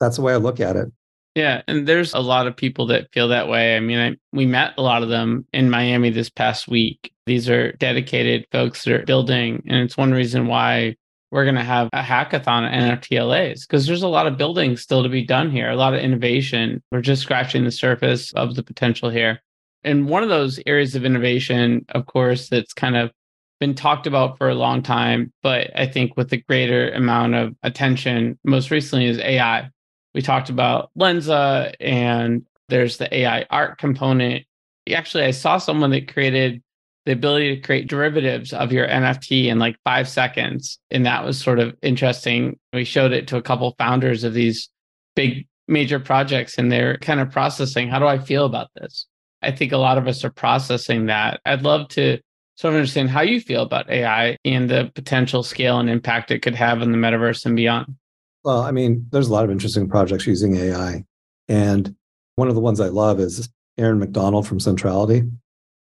that's 0.00 0.16
the 0.16 0.22
way 0.22 0.32
I 0.32 0.36
look 0.36 0.60
at 0.60 0.76
it. 0.76 0.90
Yeah, 1.34 1.62
and 1.68 1.86
there's 1.86 2.14
a 2.14 2.20
lot 2.20 2.46
of 2.46 2.56
people 2.56 2.86
that 2.86 3.12
feel 3.12 3.28
that 3.28 3.48
way. 3.48 3.76
I 3.76 3.80
mean, 3.80 3.98
I, 3.98 4.16
we 4.32 4.46
met 4.46 4.74
a 4.78 4.82
lot 4.82 5.02
of 5.02 5.10
them 5.10 5.46
in 5.52 5.70
Miami 5.70 6.08
this 6.10 6.30
past 6.30 6.68
week. 6.68 7.12
These 7.26 7.50
are 7.50 7.72
dedicated 7.72 8.46
folks 8.50 8.84
that 8.84 8.94
are 8.94 9.04
building, 9.04 9.62
and 9.66 9.82
it's 9.82 9.96
one 9.96 10.12
reason 10.12 10.46
why 10.46 10.96
we're 11.32 11.44
going 11.44 11.56
to 11.56 11.64
have 11.64 11.88
a 11.92 12.02
hackathon 12.02 12.70
at 12.70 13.00
NFTLAs 13.00 13.62
because 13.62 13.86
there's 13.86 14.02
a 14.02 14.08
lot 14.08 14.26
of 14.26 14.36
building 14.36 14.76
still 14.76 15.02
to 15.02 15.08
be 15.08 15.24
done 15.24 15.50
here, 15.50 15.70
a 15.70 15.76
lot 15.76 15.94
of 15.94 16.00
innovation. 16.00 16.82
We're 16.92 17.00
just 17.00 17.22
scratching 17.22 17.64
the 17.64 17.72
surface 17.72 18.32
of 18.34 18.54
the 18.54 18.62
potential 18.62 19.10
here. 19.10 19.40
And 19.82 20.08
one 20.08 20.22
of 20.22 20.28
those 20.28 20.60
areas 20.66 20.94
of 20.94 21.04
innovation, 21.04 21.84
of 21.88 22.06
course, 22.06 22.48
that's 22.48 22.72
kind 22.72 22.96
of 22.96 23.10
been 23.58 23.74
talked 23.74 24.06
about 24.06 24.38
for 24.38 24.48
a 24.48 24.54
long 24.54 24.82
time, 24.82 25.32
but 25.42 25.70
I 25.74 25.86
think 25.86 26.16
with 26.16 26.32
a 26.32 26.36
greater 26.36 26.90
amount 26.92 27.34
of 27.34 27.56
attention 27.62 28.38
most 28.44 28.70
recently 28.70 29.06
is 29.06 29.18
AI 29.18 29.70
we 30.14 30.22
talked 30.22 30.50
about 30.50 30.90
Lensa 30.98 31.74
and 31.80 32.44
there's 32.68 32.98
the 32.98 33.14
AI 33.14 33.46
art 33.50 33.78
component. 33.78 34.44
Actually, 34.92 35.24
I 35.24 35.30
saw 35.30 35.58
someone 35.58 35.90
that 35.90 36.12
created 36.12 36.61
the 37.04 37.12
ability 37.12 37.56
to 37.56 37.60
create 37.60 37.88
derivatives 37.88 38.52
of 38.52 38.72
your 38.72 38.86
NFT 38.86 39.46
in 39.46 39.58
like 39.58 39.76
five 39.84 40.08
seconds. 40.08 40.78
And 40.90 41.04
that 41.06 41.24
was 41.24 41.40
sort 41.40 41.58
of 41.58 41.74
interesting. 41.82 42.58
We 42.72 42.84
showed 42.84 43.12
it 43.12 43.26
to 43.28 43.36
a 43.36 43.42
couple 43.42 43.74
founders 43.78 44.24
of 44.24 44.34
these 44.34 44.68
big 45.16 45.46
major 45.68 45.98
projects 45.98 46.58
and 46.58 46.70
they're 46.70 46.98
kind 46.98 47.20
of 47.20 47.30
processing 47.30 47.88
how 47.88 47.98
do 47.98 48.06
I 48.06 48.18
feel 48.18 48.44
about 48.44 48.68
this? 48.74 49.06
I 49.42 49.50
think 49.50 49.72
a 49.72 49.78
lot 49.78 49.98
of 49.98 50.06
us 50.06 50.24
are 50.24 50.30
processing 50.30 51.06
that. 51.06 51.40
I'd 51.44 51.62
love 51.62 51.88
to 51.90 52.18
sort 52.56 52.74
of 52.74 52.78
understand 52.78 53.10
how 53.10 53.22
you 53.22 53.40
feel 53.40 53.62
about 53.62 53.90
AI 53.90 54.36
and 54.44 54.70
the 54.70 54.92
potential 54.94 55.42
scale 55.42 55.80
and 55.80 55.90
impact 55.90 56.30
it 56.30 56.40
could 56.40 56.54
have 56.54 56.82
in 56.82 56.92
the 56.92 56.98
metaverse 56.98 57.44
and 57.44 57.56
beyond. 57.56 57.96
Well, 58.44 58.60
I 58.60 58.70
mean, 58.70 59.06
there's 59.10 59.28
a 59.28 59.32
lot 59.32 59.44
of 59.44 59.50
interesting 59.50 59.88
projects 59.88 60.26
using 60.26 60.56
AI. 60.56 61.04
And 61.48 61.96
one 62.36 62.48
of 62.48 62.54
the 62.54 62.60
ones 62.60 62.80
I 62.80 62.88
love 62.88 63.20
is 63.20 63.48
Aaron 63.78 63.98
McDonald 63.98 64.46
from 64.46 64.60
Centrality. 64.60 65.24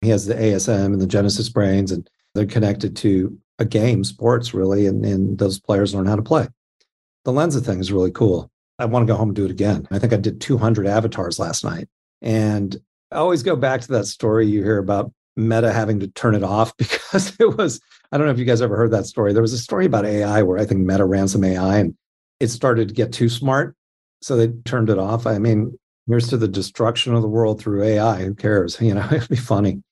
He 0.01 0.09
has 0.09 0.25
the 0.25 0.35
ASM 0.35 0.85
and 0.87 1.01
the 1.01 1.07
Genesis 1.07 1.49
brains, 1.49 1.91
and 1.91 2.09
they're 2.33 2.45
connected 2.45 2.95
to 2.97 3.37
a 3.59 3.65
game, 3.65 4.03
sports 4.03 4.53
really, 4.53 4.87
and, 4.87 5.05
and 5.05 5.37
those 5.37 5.59
players 5.59 5.93
learn 5.93 6.07
how 6.07 6.15
to 6.15 6.21
play. 6.21 6.47
The 7.23 7.31
Lensa 7.31 7.63
thing 7.63 7.79
is 7.79 7.91
really 7.91 8.11
cool. 8.11 8.51
I 8.79 8.85
want 8.85 9.05
to 9.05 9.13
go 9.13 9.17
home 9.17 9.29
and 9.29 9.35
do 9.35 9.45
it 9.45 9.51
again. 9.51 9.87
I 9.91 9.99
think 9.99 10.11
I 10.11 10.17
did 10.17 10.41
200 10.41 10.87
avatars 10.87 11.37
last 11.37 11.63
night. 11.63 11.87
And 12.21 12.75
I 13.11 13.17
always 13.17 13.43
go 13.43 13.55
back 13.55 13.81
to 13.81 13.91
that 13.91 14.05
story 14.05 14.47
you 14.47 14.63
hear 14.63 14.79
about 14.79 15.11
Meta 15.35 15.71
having 15.71 15.99
to 15.99 16.07
turn 16.07 16.33
it 16.33 16.43
off 16.43 16.75
because 16.77 17.35
it 17.39 17.57
was, 17.57 17.79
I 18.11 18.17
don't 18.17 18.25
know 18.25 18.33
if 18.33 18.39
you 18.39 18.45
guys 18.45 18.61
ever 18.61 18.75
heard 18.75 18.91
that 18.91 19.05
story. 19.05 19.33
There 19.33 19.41
was 19.41 19.53
a 19.53 19.57
story 19.59 19.85
about 19.85 20.05
AI 20.05 20.41
where 20.41 20.57
I 20.57 20.65
think 20.65 20.81
Meta 20.81 21.05
ran 21.05 21.27
some 21.27 21.43
AI 21.43 21.77
and 21.77 21.95
it 22.39 22.47
started 22.47 22.87
to 22.87 22.93
get 22.93 23.13
too 23.13 23.29
smart. 23.29 23.75
So 24.23 24.35
they 24.35 24.47
turned 24.65 24.89
it 24.89 24.97
off. 24.97 25.27
I 25.27 25.37
mean, 25.37 25.77
here's 26.07 26.27
to 26.29 26.37
the 26.37 26.47
destruction 26.47 27.13
of 27.13 27.21
the 27.21 27.27
world 27.27 27.59
through 27.59 27.83
AI. 27.83 28.23
Who 28.23 28.33
cares? 28.33 28.77
You 28.81 28.95
know, 28.95 29.07
it'd 29.11 29.29
be 29.29 29.35
funny. 29.35 29.83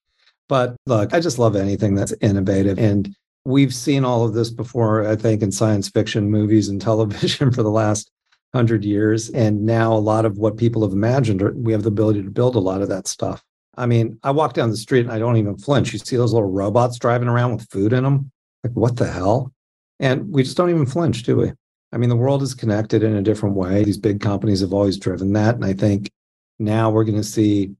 But 0.49 0.75
look, 0.87 1.13
I 1.13 1.21
just 1.21 1.39
love 1.39 1.55
anything 1.55 1.95
that's 1.95 2.13
innovative. 2.19 2.77
And 2.77 3.15
we've 3.45 3.73
seen 3.73 4.03
all 4.03 4.25
of 4.25 4.33
this 4.33 4.49
before, 4.49 5.07
I 5.07 5.15
think, 5.15 5.41
in 5.41 5.51
science 5.51 5.87
fiction 5.87 6.29
movies 6.29 6.67
and 6.67 6.81
television 6.89 7.51
for 7.51 7.63
the 7.63 7.71
last 7.71 8.11
hundred 8.53 8.83
years. 8.83 9.29
And 9.29 9.65
now 9.65 9.93
a 9.93 9.99
lot 9.99 10.25
of 10.25 10.37
what 10.37 10.57
people 10.57 10.81
have 10.81 10.91
imagined, 10.91 11.41
we 11.63 11.71
have 11.71 11.83
the 11.83 11.89
ability 11.89 12.23
to 12.23 12.31
build 12.31 12.55
a 12.55 12.59
lot 12.59 12.81
of 12.81 12.89
that 12.89 13.07
stuff. 13.07 13.43
I 13.77 13.85
mean, 13.85 14.19
I 14.23 14.31
walk 14.31 14.53
down 14.53 14.71
the 14.71 14.77
street 14.77 15.05
and 15.05 15.11
I 15.11 15.19
don't 15.19 15.37
even 15.37 15.57
flinch. 15.57 15.93
You 15.93 15.99
see 15.99 16.17
those 16.17 16.33
little 16.33 16.51
robots 16.51 16.99
driving 16.99 17.29
around 17.29 17.55
with 17.55 17.69
food 17.69 17.93
in 17.93 18.03
them? 18.03 18.31
Like, 18.63 18.73
what 18.73 18.97
the 18.97 19.07
hell? 19.07 19.53
And 19.99 20.33
we 20.33 20.43
just 20.43 20.57
don't 20.57 20.69
even 20.69 20.85
flinch, 20.85 21.23
do 21.23 21.37
we? 21.37 21.53
I 21.91 21.97
mean, 21.97 22.09
the 22.09 22.15
world 22.15 22.41
is 22.41 22.53
connected 22.53 23.03
in 23.03 23.15
a 23.15 23.21
different 23.21 23.55
way. 23.55 23.83
These 23.83 23.97
big 23.97 24.19
companies 24.19 24.61
have 24.61 24.73
always 24.73 24.97
driven 24.97 25.33
that. 25.33 25.55
And 25.55 25.63
I 25.63 25.73
think 25.73 26.11
now 26.57 26.89
we're 26.89 27.03
going 27.03 27.17
to 27.17 27.23
see 27.23 27.75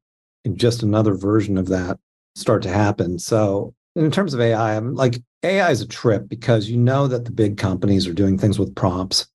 just 0.53 0.83
another 0.83 1.15
version 1.15 1.57
of 1.57 1.67
that 1.67 1.99
start 2.35 2.63
to 2.63 2.69
happen. 2.69 3.19
So, 3.19 3.73
in 3.95 4.11
terms 4.11 4.33
of 4.33 4.39
AI, 4.39 4.75
I'm 4.75 4.95
like, 4.95 5.15
AI 5.43 5.71
is 5.71 5.81
a 5.81 5.87
trip 5.87 6.29
because 6.29 6.69
you 6.69 6.77
know 6.77 7.07
that 7.07 7.25
the 7.25 7.31
big 7.31 7.57
companies 7.57 8.07
are 8.07 8.13
doing 8.13 8.37
things 8.37 8.59
with 8.59 8.75
prompts 8.75 9.27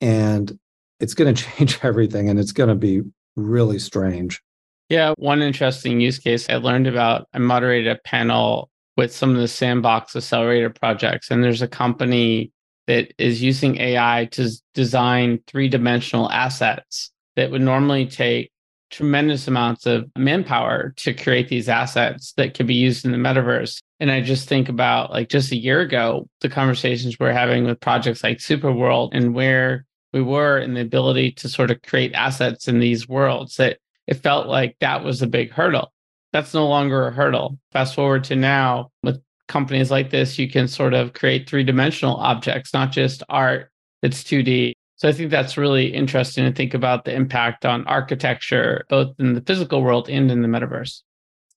and 0.00 0.58
it's 1.00 1.14
going 1.14 1.34
to 1.34 1.42
change 1.42 1.78
everything 1.82 2.28
and 2.28 2.38
it's 2.38 2.52
going 2.52 2.68
to 2.68 2.74
be 2.74 3.02
really 3.36 3.78
strange. 3.78 4.40
Yeah. 4.88 5.14
One 5.16 5.40
interesting 5.40 6.00
use 6.00 6.18
case 6.18 6.48
I 6.50 6.56
learned 6.56 6.86
about, 6.86 7.26
I 7.32 7.38
moderated 7.38 7.96
a 7.96 8.00
panel 8.04 8.70
with 8.96 9.14
some 9.14 9.30
of 9.30 9.38
the 9.38 9.48
sandbox 9.48 10.14
accelerator 10.14 10.68
projects, 10.68 11.30
and 11.30 11.42
there's 11.42 11.62
a 11.62 11.68
company 11.68 12.52
that 12.86 13.12
is 13.16 13.42
using 13.42 13.78
AI 13.78 14.28
to 14.32 14.50
design 14.74 15.40
three 15.46 15.68
dimensional 15.68 16.30
assets 16.30 17.10
that 17.36 17.50
would 17.50 17.62
normally 17.62 18.06
take 18.06 18.51
tremendous 18.92 19.48
amounts 19.48 19.86
of 19.86 20.08
manpower 20.16 20.92
to 20.98 21.12
create 21.12 21.48
these 21.48 21.68
assets 21.68 22.32
that 22.34 22.54
could 22.54 22.66
be 22.66 22.74
used 22.74 23.04
in 23.04 23.10
the 23.10 23.18
metaverse. 23.18 23.80
And 23.98 24.10
I 24.10 24.20
just 24.20 24.48
think 24.48 24.68
about 24.68 25.10
like 25.10 25.28
just 25.28 25.50
a 25.50 25.56
year 25.56 25.80
ago, 25.80 26.28
the 26.40 26.48
conversations 26.48 27.18
we're 27.18 27.32
having 27.32 27.64
with 27.64 27.80
projects 27.80 28.22
like 28.22 28.38
Superworld 28.38 29.10
and 29.12 29.34
where 29.34 29.86
we 30.12 30.22
were 30.22 30.58
in 30.58 30.74
the 30.74 30.82
ability 30.82 31.32
to 31.32 31.48
sort 31.48 31.70
of 31.70 31.82
create 31.82 32.12
assets 32.14 32.68
in 32.68 32.78
these 32.78 33.08
worlds 33.08 33.56
that 33.56 33.78
it 34.06 34.14
felt 34.14 34.46
like 34.46 34.76
that 34.80 35.02
was 35.02 35.22
a 35.22 35.26
big 35.26 35.50
hurdle. 35.50 35.92
That's 36.32 36.54
no 36.54 36.68
longer 36.68 37.06
a 37.06 37.12
hurdle. 37.12 37.58
Fast 37.72 37.94
forward 37.94 38.24
to 38.24 38.36
now 38.36 38.90
with 39.02 39.22
companies 39.48 39.90
like 39.90 40.10
this, 40.10 40.38
you 40.38 40.50
can 40.50 40.68
sort 40.68 40.94
of 40.94 41.14
create 41.14 41.48
three 41.48 41.64
dimensional 41.64 42.16
objects, 42.16 42.74
not 42.74 42.92
just 42.92 43.22
art 43.28 43.70
that's 44.02 44.22
2D. 44.24 44.72
So 45.02 45.08
I 45.08 45.12
think 45.12 45.32
that's 45.32 45.56
really 45.56 45.92
interesting 45.92 46.44
to 46.44 46.52
think 46.52 46.74
about 46.74 47.04
the 47.04 47.12
impact 47.12 47.66
on 47.66 47.84
architecture, 47.88 48.86
both 48.88 49.12
in 49.18 49.34
the 49.34 49.40
physical 49.40 49.82
world 49.82 50.08
and 50.08 50.30
in 50.30 50.42
the 50.42 50.46
metaverse. 50.46 51.02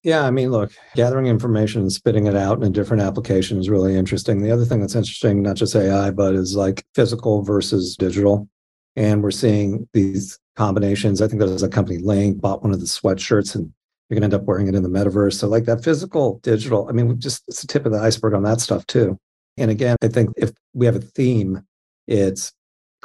Yeah, 0.02 0.26
I 0.26 0.32
mean, 0.32 0.50
look, 0.50 0.72
gathering 0.96 1.28
information 1.28 1.82
and 1.82 1.94
spitting 1.94 2.26
it 2.26 2.36
out 2.36 2.58
in 2.58 2.64
a 2.64 2.72
different 2.72 3.04
application 3.04 3.60
is 3.60 3.70
really 3.70 3.96
interesting. 3.96 4.42
The 4.42 4.50
other 4.50 4.66
thing 4.66 4.82
that's 4.82 4.96
interesting, 4.96 5.44
not 5.44 5.58
just 5.58 5.76
AI, 5.76 6.10
but 6.10 6.34
is 6.34 6.56
like 6.56 6.88
physical 6.96 7.44
versus 7.44 7.96
digital. 7.96 8.50
And 8.96 9.22
we're 9.22 9.30
seeing 9.30 9.88
these 9.94 10.40
combinations. 10.56 11.22
I 11.22 11.28
think 11.28 11.40
there's 11.40 11.62
a 11.62 11.70
company, 11.70 12.00
Link, 12.00 12.42
bought 12.42 12.64
one 12.64 12.74
of 12.74 12.80
the 12.80 12.88
sweatshirts 12.88 13.54
and 13.54 13.72
you're 14.10 14.20
going 14.20 14.28
to 14.28 14.36
end 14.36 14.42
up 14.42 14.48
wearing 14.48 14.70
it 14.70 14.74
in 14.74 14.82
the 14.82 14.90
metaverse. 14.90 15.34
So, 15.34 15.48
like 15.48 15.66
that 15.66 15.84
physical, 15.84 16.40
digital, 16.42 16.88
I 16.90 16.94
mean, 16.94 17.20
just 17.20 17.44
it's 17.48 17.62
the 17.62 17.68
tip 17.68 17.86
of 17.86 17.92
the 17.92 18.00
iceberg 18.00 18.34
on 18.34 18.42
that 18.42 18.60
stuff 18.60 18.88
too. 18.88 19.20
And 19.56 19.70
again, 19.70 19.98
I 20.02 20.08
think 20.08 20.32
if 20.36 20.50
we 20.74 20.88
have 20.88 20.96
a 20.96 21.00
theme, 21.00 21.62
it's 22.08 22.52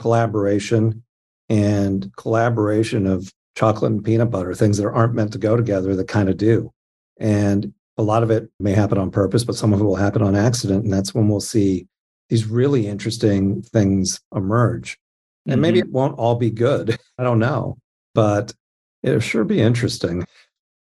collaboration 0.01 1.03
and 1.51 2.11
collaboration 2.17 3.07
of 3.07 3.31
chocolate 3.55 3.93
and 3.93 4.03
peanut 4.03 4.31
butter, 4.31 4.55
things 4.55 4.79
that 4.79 4.89
aren't 4.89 5.15
meant 5.15 5.33
to 5.33 5.39
go 5.39 5.57
together 5.57 5.95
that 5.95 6.09
kind 6.09 6.31
of 6.31 6.39
do. 6.39 6.73
And 7.19 7.75
a 7.99 8.03
lot 8.03 8.23
of 8.23 8.31
it 8.31 8.49
may 8.59 8.73
happen 8.73 8.97
on 8.97 9.11
purpose, 9.11 9.45
but 9.45 9.57
some 9.57 9.75
of 9.75 9.81
it 9.81 9.85
will 9.85 9.97
happen 9.97 10.23
on 10.23 10.35
accident. 10.35 10.85
And 10.85 10.93
that's 10.93 11.15
when 11.15 11.29
we'll 11.29 11.41
see 11.41 11.87
these 12.31 12.47
really 12.47 12.87
interesting 12.87 13.61
things 13.61 14.21
emerge. 14.35 14.99
And 15.45 15.55
mm-hmm. 15.55 15.61
maybe 15.61 15.79
it 15.81 15.91
won't 15.91 16.19
all 16.19 16.37
be 16.37 16.51
good. 16.51 16.99
I 17.19 17.23
don't 17.23 17.39
know, 17.39 17.77
but 18.15 18.55
it'll 19.03 19.21
sure 19.21 19.45
be 19.45 19.61
interesting. 19.61 20.25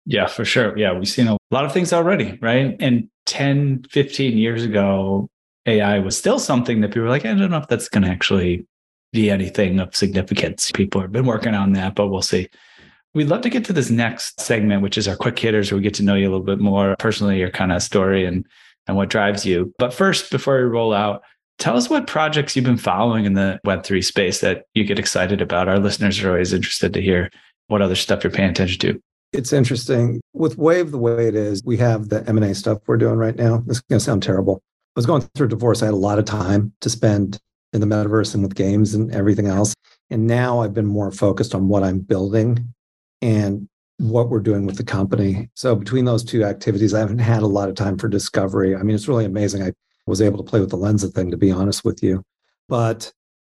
Yeah, 0.06 0.28
for 0.28 0.46
sure. 0.46 0.78
Yeah, 0.78 0.94
we've 0.94 1.10
seen 1.10 1.28
a 1.28 1.38
lot 1.52 1.66
of 1.66 1.74
things 1.74 1.92
already, 1.92 2.40
right? 2.42 2.78
And 2.80 3.10
10, 3.26 3.86
15 3.90 4.38
years 4.38 4.64
ago, 4.64 5.28
AI 5.66 6.00
was 6.00 6.18
still 6.18 6.40
something 6.40 6.82
that 6.82 6.90
people 6.90 7.04
were 7.04 7.10
like, 7.10 7.26
I 7.26 7.34
don't 7.34 7.52
know 7.52 7.58
if 7.58 7.68
that's 7.68 7.90
going 7.90 8.04
to 8.04 8.10
actually 8.10 8.66
be 9.14 9.30
anything 9.30 9.80
of 9.80 9.96
significance. 9.96 10.72
People 10.72 11.00
have 11.00 11.12
been 11.12 11.26
working 11.26 11.54
on 11.54 11.72
that, 11.74 11.96
but 11.96 12.08
we'll 12.08 12.22
see. 12.22 12.50
We'd 13.14 13.30
love 13.30 13.42
to 13.42 13.50
get 13.50 13.64
to 13.66 13.74
this 13.74 13.92
next 13.92 14.42
segment, 14.42 14.82
which 14.82 14.98
is 14.98 15.08
our 15.08 15.16
quick 15.16 15.38
hitters, 15.38 15.72
where 15.72 15.78
we 15.78 15.84
get 15.84 15.94
to 15.96 16.04
know 16.04 16.16
you 16.16 16.26
a 16.26 16.32
little 16.32 16.46
bit 16.46 16.60
more 16.60 16.96
personally, 16.98 17.40
your 17.40 17.52
kind 17.52 17.72
of 17.72 17.82
story 17.82 18.26
and 18.26 18.46
and 18.88 18.98
what 18.98 19.10
drives 19.10 19.46
you. 19.46 19.74
But 19.78 19.94
first, 19.94 20.30
before 20.30 20.58
we 20.58 20.64
roll 20.64 20.94
out, 20.94 21.22
tell 21.58 21.78
us 21.78 21.90
what 21.90 22.08
projects 22.08 22.56
you've 22.56 22.66
been 22.66 22.76
following 22.76 23.24
in 23.24 23.34
the 23.34 23.60
Web3 23.66 24.04
space 24.04 24.42
that 24.42 24.66
you 24.74 24.84
get 24.84 25.00
excited 25.00 25.42
about. 25.42 25.70
Our 25.70 25.80
listeners 25.80 26.22
are 26.22 26.32
always 26.32 26.52
interested 26.52 26.94
to 26.94 27.02
hear 27.02 27.30
what 27.68 27.82
other 27.82 27.96
stuff 27.96 28.24
you're 28.24 28.32
paying 28.32 28.50
attention 28.50 28.80
to. 28.80 29.02
It's 29.32 29.54
interesting 29.54 30.20
with 30.34 30.58
Wave 30.58 30.92
the 30.92 30.98
way 30.98 31.28
it 31.28 31.36
is. 31.36 31.64
We 31.64 31.78
have 31.78 32.10
the 32.10 32.28
M 32.28 32.38
and 32.38 32.46
A 32.46 32.54
stuff 32.54 32.80
we're 32.86 32.98
doing 32.98 33.16
right 33.16 33.36
now. 33.36 33.64
This 33.66 33.78
is 33.78 33.84
going 33.90 34.00
to 34.00 34.06
sound 34.06 34.24
terrible. 34.24 34.62
I 34.96 35.00
was 35.00 35.06
going 35.06 35.22
through 35.34 35.48
a 35.48 35.50
divorce. 35.50 35.82
I 35.82 35.86
had 35.86 35.94
a 35.94 35.98
lot 35.98 36.20
of 36.20 36.26
time 36.26 36.74
to 36.82 36.90
spend 36.90 37.40
in 37.74 37.82
the 37.82 37.88
metaverse 37.88 38.34
and 38.34 38.44
with 38.44 38.56
games 38.56 38.94
and 38.94 39.14
everything 39.14 39.48
else. 39.48 39.74
And 40.10 40.28
now 40.28 40.62
I've 40.62 40.74
been 40.74 40.86
more 40.86 41.12
focused 41.12 41.56
on 41.56 41.68
what 41.68 41.84
I'm 41.84 42.00
building 42.00 42.74
and 43.22 43.68
what 43.98 44.30
we're 44.30 44.40
doing 44.40 44.66
with 44.66 44.78
the 44.78 44.84
company. 44.84 45.50
So 45.56 45.76
between 45.76 46.06
those 46.06 46.24
two 46.24 46.44
activities, 46.44 46.94
I 46.94 47.00
haven't 47.00 47.20
had 47.20 47.42
a 47.42 47.48
lot 47.48 47.70
of 47.70 47.76
time 47.76 47.98
for 47.98 48.08
discovery. 48.08 48.76
I 48.76 48.84
mean, 48.84 48.96
it's 48.96 49.08
really 49.08 49.26
amazing. 49.26 49.64
I 49.64 49.74
was 50.06 50.22
able 50.22 50.38
to 50.38 50.50
play 50.50 50.60
with 50.60 50.70
the 50.70 50.78
Lensa 50.78 51.12
thing, 51.12 51.32
to 51.32 51.38
be 51.38 51.52
honest 51.52 51.86
with 51.86 52.04
you. 52.04 52.24
But 52.68 53.12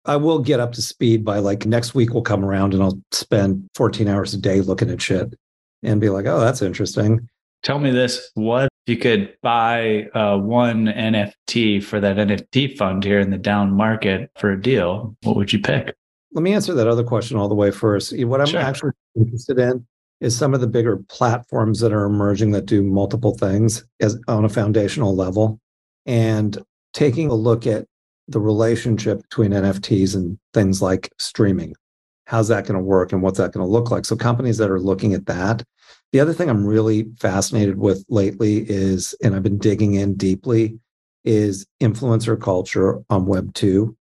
I 0.04 0.16
will 0.16 0.38
get 0.38 0.60
up 0.60 0.72
to 0.72 0.82
speed 0.82 1.24
by 1.24 1.40
like 1.40 1.66
next 1.66 1.94
week 1.94 2.12
We'll 2.12 2.22
come 2.22 2.44
around 2.44 2.74
and 2.74 2.82
I'll 2.82 3.00
spend 3.10 3.68
14 3.74 4.08
hours 4.08 4.34
a 4.34 4.38
day 4.38 4.60
looking 4.60 4.90
at 4.90 5.02
shit 5.02 5.34
and 5.82 6.00
be 6.00 6.10
like, 6.10 6.26
oh, 6.26 6.40
that's 6.40 6.62
interesting. 6.62 7.28
Tell 7.62 7.78
me 7.78 7.90
this. 7.90 8.30
What 8.34 8.68
you 8.86 8.96
could 8.96 9.36
buy 9.42 10.08
uh, 10.14 10.38
one 10.38 10.86
NFT 10.86 11.82
for 11.82 12.00
that 12.00 12.16
NFT 12.16 12.76
fund 12.76 13.04
here 13.04 13.20
in 13.20 13.30
the 13.30 13.38
down 13.38 13.72
market 13.72 14.30
for 14.36 14.52
a 14.52 14.60
deal? 14.60 15.16
What 15.22 15.36
would 15.36 15.52
you 15.52 15.58
pick? 15.60 15.94
Let 16.32 16.42
me 16.42 16.52
answer 16.52 16.74
that 16.74 16.86
other 16.86 17.04
question 17.04 17.36
all 17.36 17.48
the 17.48 17.54
way 17.54 17.70
first. 17.70 18.16
What 18.24 18.40
I'm 18.40 18.46
Sure. 18.46 18.60
actually 18.60 18.92
interested 19.16 19.58
in 19.58 19.86
is 20.20 20.36
some 20.36 20.54
of 20.54 20.60
the 20.60 20.66
bigger 20.66 20.98
platforms 21.08 21.80
that 21.80 21.92
are 21.92 22.04
emerging 22.04 22.52
that 22.52 22.66
do 22.66 22.82
multiple 22.82 23.36
things 23.36 23.84
as 24.00 24.18
on 24.28 24.44
a 24.44 24.48
foundational 24.48 25.14
level 25.14 25.60
and 26.06 26.58
taking 26.94 27.28
a 27.28 27.34
look 27.34 27.66
at 27.66 27.86
the 28.28 28.40
relationship 28.40 29.22
between 29.22 29.52
NFTs 29.52 30.14
and 30.14 30.38
things 30.52 30.82
like 30.82 31.12
streaming. 31.18 31.74
How's 32.26 32.48
that 32.48 32.66
going 32.66 32.78
to 32.78 32.82
work 32.84 33.12
and 33.12 33.22
what's 33.22 33.38
that 33.38 33.52
going 33.52 33.64
to 33.64 33.70
look 33.70 33.90
like? 33.90 34.04
So 34.04 34.16
companies 34.16 34.58
that 34.58 34.70
are 34.70 34.80
looking 34.80 35.14
at 35.14 35.26
that. 35.26 35.62
The 36.12 36.20
other 36.20 36.32
thing 36.32 36.48
I'm 36.48 36.64
really 36.64 37.06
fascinated 37.18 37.78
with 37.78 38.04
lately 38.08 38.68
is, 38.68 39.14
and 39.22 39.34
I've 39.34 39.42
been 39.42 39.58
digging 39.58 39.94
in 39.94 40.14
deeply, 40.14 40.78
is 41.24 41.66
influencer 41.82 42.40
culture 42.40 43.02
on 43.10 43.26
Web 43.26 43.52
2 43.54 43.94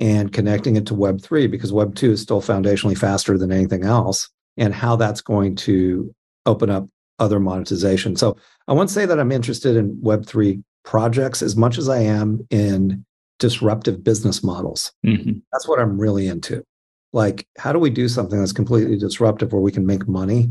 and 0.00 0.32
connecting 0.32 0.76
it 0.76 0.86
to 0.86 0.94
Web 0.94 1.20
3 1.22 1.46
because 1.46 1.72
Web 1.72 1.94
2 1.94 2.12
is 2.12 2.20
still 2.20 2.42
foundationally 2.42 2.98
faster 2.98 3.38
than 3.38 3.52
anything 3.52 3.84
else, 3.84 4.28
and 4.56 4.74
how 4.74 4.96
that's 4.96 5.20
going 5.20 5.54
to 5.56 6.12
open 6.44 6.68
up 6.68 6.88
other 7.20 7.38
monetization. 7.38 8.16
So 8.16 8.36
I 8.66 8.72
won't 8.72 8.90
say 8.90 9.06
that 9.06 9.20
I'm 9.20 9.30
interested 9.30 9.76
in 9.76 9.96
Web 10.02 10.26
3 10.26 10.60
projects 10.84 11.40
as 11.40 11.56
much 11.56 11.78
as 11.78 11.88
I 11.88 12.00
am 12.00 12.44
in 12.50 13.04
disruptive 13.38 14.02
business 14.02 14.42
models. 14.42 14.92
Mhm. 15.06 15.42
That's 15.52 15.68
what 15.68 15.78
I'm 15.78 15.98
really 15.98 16.26
into. 16.26 16.64
Like, 17.12 17.46
how 17.58 17.72
do 17.72 17.78
we 17.78 17.90
do 17.90 18.08
something 18.08 18.38
that's 18.38 18.52
completely 18.52 18.96
disruptive 18.96 19.52
where 19.52 19.62
we 19.62 19.72
can 19.72 19.86
make 19.86 20.08
money 20.08 20.50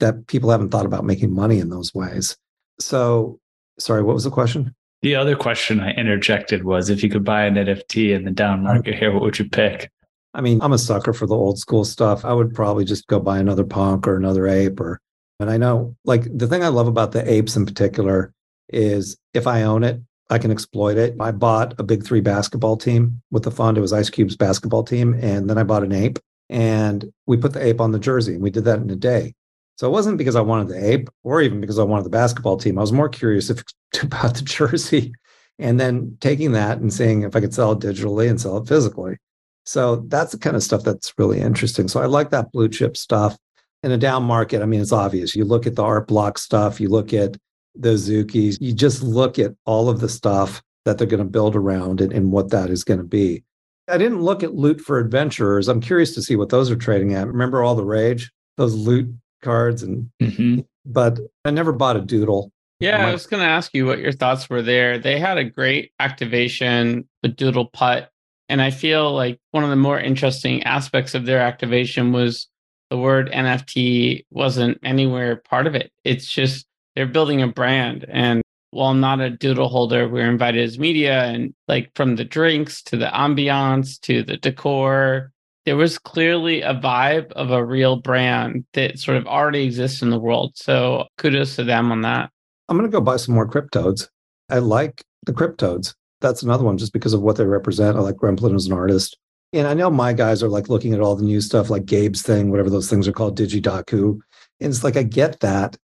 that 0.00 0.26
people 0.26 0.50
haven't 0.50 0.70
thought 0.70 0.86
about 0.86 1.04
making 1.04 1.32
money 1.32 1.58
in 1.58 1.70
those 1.70 1.94
ways? 1.94 2.36
So, 2.78 3.38
sorry, 3.78 4.02
what 4.02 4.14
was 4.14 4.24
the 4.24 4.30
question? 4.30 4.74
The 5.02 5.14
other 5.14 5.36
question 5.36 5.80
I 5.80 5.92
interjected 5.92 6.64
was 6.64 6.90
if 6.90 7.02
you 7.02 7.08
could 7.08 7.24
buy 7.24 7.44
an 7.44 7.54
NFT 7.54 8.14
in 8.14 8.24
the 8.24 8.30
down 8.30 8.62
market 8.62 8.96
here, 8.96 9.12
what 9.12 9.22
would 9.22 9.38
you 9.38 9.48
pick? 9.48 9.90
I 10.34 10.40
mean, 10.40 10.60
I'm 10.62 10.72
a 10.72 10.78
sucker 10.78 11.12
for 11.12 11.26
the 11.26 11.34
old 11.34 11.58
school 11.58 11.84
stuff. 11.84 12.24
I 12.24 12.32
would 12.32 12.54
probably 12.54 12.84
just 12.84 13.06
go 13.06 13.18
buy 13.18 13.38
another 13.38 13.64
punk 13.64 14.06
or 14.06 14.16
another 14.16 14.46
ape 14.46 14.78
or 14.80 15.00
and 15.40 15.50
I 15.50 15.56
know 15.56 15.96
like 16.04 16.26
the 16.36 16.46
thing 16.46 16.62
I 16.62 16.68
love 16.68 16.86
about 16.86 17.12
the 17.12 17.28
apes 17.28 17.56
in 17.56 17.64
particular 17.64 18.32
is 18.68 19.16
if 19.32 19.46
I 19.46 19.62
own 19.62 19.82
it, 19.84 20.00
I 20.28 20.38
can 20.38 20.50
exploit 20.50 20.96
it. 20.96 21.16
I 21.18 21.32
bought 21.32 21.74
a 21.78 21.82
big 21.82 22.04
three 22.04 22.20
basketball 22.20 22.76
team 22.76 23.20
with 23.30 23.42
the 23.42 23.50
fund. 23.50 23.76
It 23.76 23.80
was 23.80 23.92
Ice 23.92 24.10
Cube's 24.10 24.36
basketball 24.36 24.84
team. 24.84 25.14
And 25.14 25.50
then 25.50 25.58
I 25.58 25.64
bought 25.64 25.82
an 25.82 25.92
ape 25.92 26.18
and 26.48 27.10
we 27.26 27.36
put 27.36 27.52
the 27.52 27.64
ape 27.64 27.80
on 27.80 27.90
the 27.90 27.98
jersey 27.98 28.34
and 28.34 28.42
we 28.42 28.50
did 28.50 28.64
that 28.66 28.78
in 28.78 28.90
a 28.90 28.96
day. 28.96 29.34
So 29.80 29.86
it 29.86 29.92
wasn't 29.92 30.18
because 30.18 30.36
I 30.36 30.42
wanted 30.42 30.68
the 30.68 30.92
ape 30.92 31.08
or 31.24 31.40
even 31.40 31.58
because 31.58 31.78
I 31.78 31.84
wanted 31.84 32.04
the 32.04 32.10
basketball 32.10 32.58
team. 32.58 32.76
I 32.76 32.82
was 32.82 32.92
more 32.92 33.08
curious 33.08 33.48
if, 33.48 33.64
about 34.02 34.34
the 34.34 34.42
jersey 34.42 35.14
and 35.58 35.80
then 35.80 36.18
taking 36.20 36.52
that 36.52 36.80
and 36.80 36.92
seeing 36.92 37.22
if 37.22 37.34
I 37.34 37.40
could 37.40 37.54
sell 37.54 37.72
it 37.72 37.78
digitally 37.78 38.28
and 38.28 38.38
sell 38.38 38.58
it 38.58 38.68
physically. 38.68 39.16
So 39.64 40.04
that's 40.08 40.32
the 40.32 40.38
kind 40.38 40.54
of 40.54 40.62
stuff 40.62 40.82
that's 40.82 41.14
really 41.16 41.40
interesting. 41.40 41.88
So 41.88 42.02
I 42.02 42.04
like 42.04 42.28
that 42.28 42.52
blue 42.52 42.68
chip 42.68 42.94
stuff. 42.94 43.38
In 43.82 43.90
a 43.90 43.96
down 43.96 44.22
market, 44.22 44.60
I 44.60 44.66
mean, 44.66 44.82
it's 44.82 44.92
obvious. 44.92 45.34
You 45.34 45.46
look 45.46 45.66
at 45.66 45.76
the 45.76 45.82
art 45.82 46.08
block 46.08 46.36
stuff, 46.36 46.78
you 46.78 46.90
look 46.90 47.14
at 47.14 47.38
the 47.74 47.94
Zukis, 47.94 48.58
you 48.60 48.74
just 48.74 49.02
look 49.02 49.38
at 49.38 49.54
all 49.64 49.88
of 49.88 50.00
the 50.00 50.10
stuff 50.10 50.60
that 50.84 50.98
they're 50.98 51.06
going 51.06 51.24
to 51.24 51.30
build 51.30 51.56
around 51.56 52.02
and, 52.02 52.12
and 52.12 52.32
what 52.32 52.50
that 52.50 52.68
is 52.68 52.84
going 52.84 53.00
to 53.00 53.06
be. 53.06 53.44
I 53.88 53.96
didn't 53.96 54.20
look 54.20 54.42
at 54.42 54.52
loot 54.52 54.78
for 54.78 54.98
adventurers. 54.98 55.68
I'm 55.68 55.80
curious 55.80 56.14
to 56.16 56.22
see 56.22 56.36
what 56.36 56.50
those 56.50 56.70
are 56.70 56.76
trading 56.76 57.14
at. 57.14 57.26
Remember 57.26 57.62
all 57.62 57.74
the 57.74 57.82
rage, 57.82 58.30
those 58.58 58.74
loot 58.74 59.10
cards, 59.42 59.82
and 59.82 60.10
Mhm. 60.20 60.64
but 60.84 61.18
I 61.44 61.50
never 61.50 61.72
bought 61.72 61.96
a 61.96 62.00
doodle. 62.00 62.52
Yeah, 62.80 63.06
I 63.06 63.12
was 63.12 63.26
going 63.26 63.42
to 63.42 63.48
ask 63.48 63.74
you 63.74 63.84
what 63.84 63.98
your 63.98 64.12
thoughts 64.12 64.48
were 64.48 64.62
there. 64.62 64.98
They 64.98 65.18
had 65.18 65.36
a 65.36 65.44
great 65.44 65.92
activation, 66.00 67.06
the 67.22 67.28
Doodle 67.28 67.66
Putt. 67.66 68.08
And 68.48 68.62
I 68.62 68.70
feel 68.70 69.12
like 69.12 69.38
one 69.50 69.64
of 69.64 69.70
the 69.70 69.76
more 69.76 70.00
interesting 70.00 70.62
aspects 70.62 71.14
of 71.14 71.26
their 71.26 71.40
activation 71.40 72.12
was 72.12 72.48
the 72.88 72.96
word 72.96 73.30
NFT 73.30 74.24
wasn't 74.30 74.78
anywhere 74.82 75.36
part 75.36 75.66
of 75.66 75.74
it. 75.74 75.92
It's 76.04 76.26
just 76.32 76.66
they're 76.96 77.06
building 77.06 77.42
a 77.42 77.48
brand. 77.48 78.06
And 78.08 78.40
while 78.70 78.94
not 78.94 79.20
a 79.20 79.28
doodle 79.30 79.68
holder, 79.68 80.08
we 80.08 80.22
are 80.22 80.30
invited 80.30 80.62
as 80.64 80.78
media 80.78 81.24
and 81.24 81.52
like 81.68 81.90
from 81.94 82.16
the 82.16 82.24
drinks 82.24 82.82
to 82.84 82.96
the 82.96 83.06
ambiance 83.06 84.00
to 84.00 84.22
the 84.22 84.38
decor, 84.38 85.32
there 85.66 85.76
was 85.76 85.98
clearly 85.98 86.62
a 86.62 86.74
vibe 86.74 87.30
of 87.32 87.50
a 87.50 87.64
real 87.64 87.96
brand 87.96 88.64
that 88.72 88.98
sort 88.98 89.16
of 89.16 89.26
already 89.26 89.64
exists 89.64 90.02
in 90.02 90.10
the 90.10 90.18
world. 90.18 90.52
So 90.56 91.06
kudos 91.18 91.56
to 91.56 91.64
them 91.64 91.92
on 91.92 92.02
that. 92.02 92.30
I'm 92.68 92.76
going 92.76 92.90
to 92.90 92.92
go 92.92 93.00
buy 93.00 93.16
some 93.16 93.34
more 93.34 93.48
CrypToadz. 93.48 94.08
I 94.48 94.58
like 94.58 95.04
the 95.26 95.32
CrypToadz. 95.32 95.94
That's 96.20 96.42
another 96.42 96.64
one 96.64 96.78
just 96.78 96.92
because 96.92 97.14
of 97.14 97.22
what 97.22 97.36
they 97.36 97.44
represent. 97.44 97.96
I 97.96 98.00
like 98.00 98.16
Gremplin 98.16 98.54
as 98.54 98.66
an 98.66 98.72
artist. 98.72 99.18
And 99.52 99.66
I 99.66 99.74
know 99.74 99.90
my 99.90 100.12
guys 100.12 100.42
are 100.42 100.48
like 100.48 100.68
looking 100.68 100.94
at 100.94 101.00
all 101.00 101.16
the 101.16 101.24
new 101.24 101.40
stuff 101.40 101.70
like 101.70 101.84
Gabe's 101.84 102.22
thing, 102.22 102.50
whatever 102.50 102.70
those 102.70 102.88
things 102.88 103.08
are 103.08 103.12
called, 103.12 103.36
Digidaigaku. 103.36 104.18
And 104.60 104.70
it's 104.70 104.84
like, 104.84 104.96
I 104.96 105.02
get 105.02 105.40
that, 105.40 105.76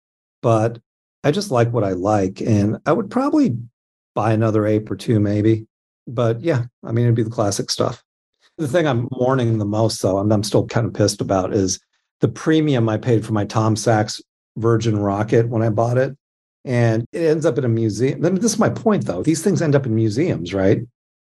but 0.42 0.78
I 1.24 1.32
just 1.32 1.50
like 1.50 1.72
what 1.72 1.82
I 1.82 1.92
like. 1.92 2.40
And 2.40 2.78
I 2.86 2.92
would 2.92 3.10
probably 3.10 3.56
buy 4.14 4.32
another 4.32 4.66
ape 4.66 4.90
or 4.90 4.96
two, 4.96 5.18
maybe. 5.18 5.66
But 6.06 6.40
yeah, 6.40 6.64
I 6.84 6.92
mean, 6.92 7.06
it'd 7.06 7.16
be 7.16 7.24
the 7.24 7.30
classic 7.30 7.70
stuff. 7.70 8.04
The 8.58 8.68
thing 8.68 8.86
I'm 8.86 9.08
mourning 9.10 9.58
the 9.58 9.66
most, 9.66 10.00
though, 10.00 10.18
and 10.18 10.32
I'm 10.32 10.42
still 10.42 10.66
kind 10.66 10.86
of 10.86 10.94
pissed 10.94 11.20
about, 11.20 11.52
is 11.52 11.78
the 12.20 12.28
premium 12.28 12.88
I 12.88 12.96
paid 12.96 13.24
for 13.24 13.32
my 13.32 13.44
Tom 13.44 13.76
Sachs 13.76 14.20
Virgin 14.56 14.98
Rocket 14.98 15.48
when 15.48 15.62
I 15.62 15.68
bought 15.68 15.98
it 15.98 16.16
and 16.64 17.06
it 17.12 17.26
ends 17.26 17.46
up 17.46 17.58
in 17.58 17.64
a 17.64 17.68
museum. 17.68 18.20
This 18.20 18.52
is 18.54 18.58
my 18.58 18.70
point, 18.70 19.04
though. 19.04 19.22
These 19.22 19.42
things 19.44 19.62
end 19.62 19.76
up 19.76 19.86
in 19.86 19.94
museums, 19.94 20.52
right? 20.52 20.80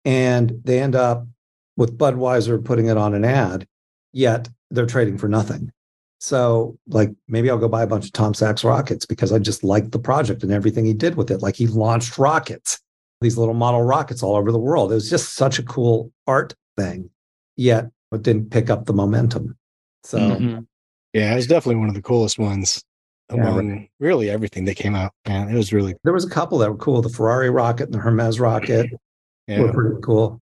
And 0.05 0.61
they 0.63 0.80
end 0.80 0.95
up 0.95 1.28
with 1.76 1.97
Budweiser 1.97 2.63
putting 2.63 2.88
it 2.88 2.97
on 2.97 3.13
an 3.13 3.26
ad, 3.26 3.67
yet 4.13 4.47
they're 4.71 4.86
trading 4.86 5.17
for 5.17 5.28
nothing. 5.28 5.71
So, 6.19 6.78
like, 6.88 7.11
maybe 7.28 7.49
I'll 7.49 7.57
go 7.57 7.67
buy 7.67 7.84
a 7.84 7.88
bunch 7.88 8.05
of 8.05 8.13
Tom 8.13 8.34
Sachs 8.34 8.63
rockets 8.63 9.05
because 9.05 9.34
I 9.34 9.39
just 9.39 9.63
liked 9.63 9.91
the 9.91 9.99
project 9.99 10.41
and 10.43 10.53
everything 10.53 10.86
he 10.86 10.93
did 10.93 11.15
with 11.15 11.30
it. 11.30 11.41
Like, 11.41 11.55
he 11.55 11.67
launched 11.67 12.17
rockets, 12.17 12.80
these 13.19 13.38
little 13.38 13.53
model 13.53 13.82
rockets 13.82 14.23
all 14.23 14.38
over 14.38 14.51
the 14.51 14.57
world. 14.57 14.91
It 14.91 14.95
was 14.95 15.09
just 15.09 15.34
such 15.36 15.59
a 15.59 15.63
cool 15.63 16.13
art 16.28 16.53
thing, 16.78 17.09
yet 17.56 17.89
it 18.12 18.22
didn't 18.24 18.49
pick 18.51 18.70
up 18.70 18.86
the 18.86 18.93
momentum. 18.93 19.58
So, 20.03 20.18
Mhm. 20.20 20.68
Yeah, 21.14 21.34
it 21.34 21.36
was 21.36 21.47
definitely 21.47 21.80
one 21.80 21.89
of 21.89 21.95
the 21.95 22.01
coolest 22.01 22.38
ones 22.39 22.84
Yeah, 23.34 23.56
right. 23.58 23.89
really 23.99 24.30
everything 24.30 24.66
that 24.66 24.76
came 24.76 24.95
out. 24.95 25.12
Man, 25.28 25.49
it 25.49 25.56
was 25.56 25.74
really 25.74 25.95
there 26.03 26.14
was 26.14 26.26
a 26.26 26.30
couple 26.30 26.58
that 26.60 26.70
were 26.70 26.78
cool. 26.78 27.01
The 27.01 27.10
Ferrari 27.10 27.49
rocket 27.49 27.86
and 27.86 27.93
the 27.93 27.99
Hermes 27.99 28.39
rocket 28.39 28.89
yeah. 29.47 29.62
were 29.62 29.74
pretty 29.74 29.95
cool. 30.03 30.39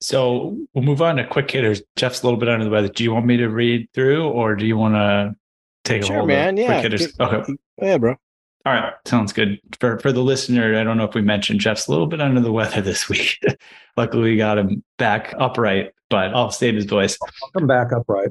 So 0.00 0.56
we'll 0.74 0.84
move 0.84 1.00
on 1.02 1.16
to 1.16 1.26
quick 1.26 1.50
hitters. 1.50 1.82
Jeff's 1.96 2.22
a 2.22 2.26
little 2.26 2.38
bit 2.38 2.48
under 2.48 2.64
the 2.64 2.70
weather. 2.70 2.88
Do 2.88 3.02
you 3.02 3.12
want 3.12 3.26
me 3.26 3.38
to 3.38 3.48
read 3.48 3.88
through 3.94 4.28
or 4.28 4.54
do 4.54 4.66
you 4.66 4.76
want 4.76 4.94
to 4.94 5.34
take 5.84 6.02
a 6.02 6.06
Sure, 6.06 6.16
hold 6.16 6.28
man. 6.28 6.54
of 6.54 6.58
Yeah. 6.60 6.66
quick 6.80 6.92
hitters? 6.92 7.18
Okay. 7.18 7.54
Yeah, 7.80 7.98
bro. 7.98 8.16
All 8.66 8.72
right. 8.72 8.92
Sounds 9.04 9.32
good. 9.32 9.60
For 9.78 9.96
for 10.00 10.10
the 10.10 10.22
listener, 10.24 10.76
I 10.76 10.82
don't 10.82 10.96
know 10.96 11.04
if 11.04 11.14
we 11.14 11.22
mentioned 11.22 11.60
Jeff's 11.60 11.86
a 11.86 11.92
little 11.92 12.08
bit 12.08 12.20
under 12.20 12.40
the 12.40 12.50
weather 12.50 12.80
this 12.80 13.08
week. 13.08 13.38
Luckily, 13.96 14.32
we 14.32 14.36
got 14.36 14.58
him 14.58 14.82
back 14.98 15.32
upright, 15.38 15.92
but 16.10 16.34
I'll 16.34 16.50
save 16.50 16.74
his 16.74 16.84
voice. 16.84 17.16
I'll 17.22 17.50
come 17.50 17.68
back 17.68 17.92
upright. 17.92 18.30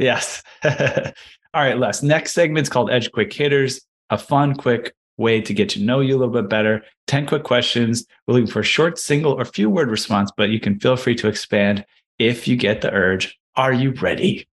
Yes. 0.00 0.42
All 0.64 1.62
right, 1.62 1.78
Les. 1.78 2.02
Next 2.02 2.32
segment's 2.32 2.68
called 2.68 2.90
Edge 2.90 3.12
Quick 3.12 3.32
Hitters, 3.32 3.80
a 4.10 4.18
fun, 4.18 4.56
quick 4.56 4.92
way 5.18 5.40
to 5.40 5.54
get 5.54 5.68
to 5.70 5.80
know 5.80 6.00
you 6.00 6.16
a 6.16 6.18
little 6.18 6.34
bit 6.34 6.50
better. 6.50 6.82
10 7.06 7.26
quick 7.26 7.44
questions. 7.44 8.04
We're 8.26 8.34
looking 8.34 8.50
for 8.50 8.60
a 8.60 8.64
short, 8.64 8.98
single, 8.98 9.32
or 9.32 9.44
few 9.44 9.70
word 9.70 9.88
response, 9.88 10.32
but 10.36 10.50
you 10.50 10.58
can 10.58 10.80
feel 10.80 10.96
free 10.96 11.14
to 11.14 11.28
expand 11.28 11.86
if 12.18 12.48
you 12.48 12.56
get 12.56 12.80
the 12.80 12.92
urge. 12.92 13.38
Are 13.54 13.72
you 13.72 13.92
ready? 13.92 14.46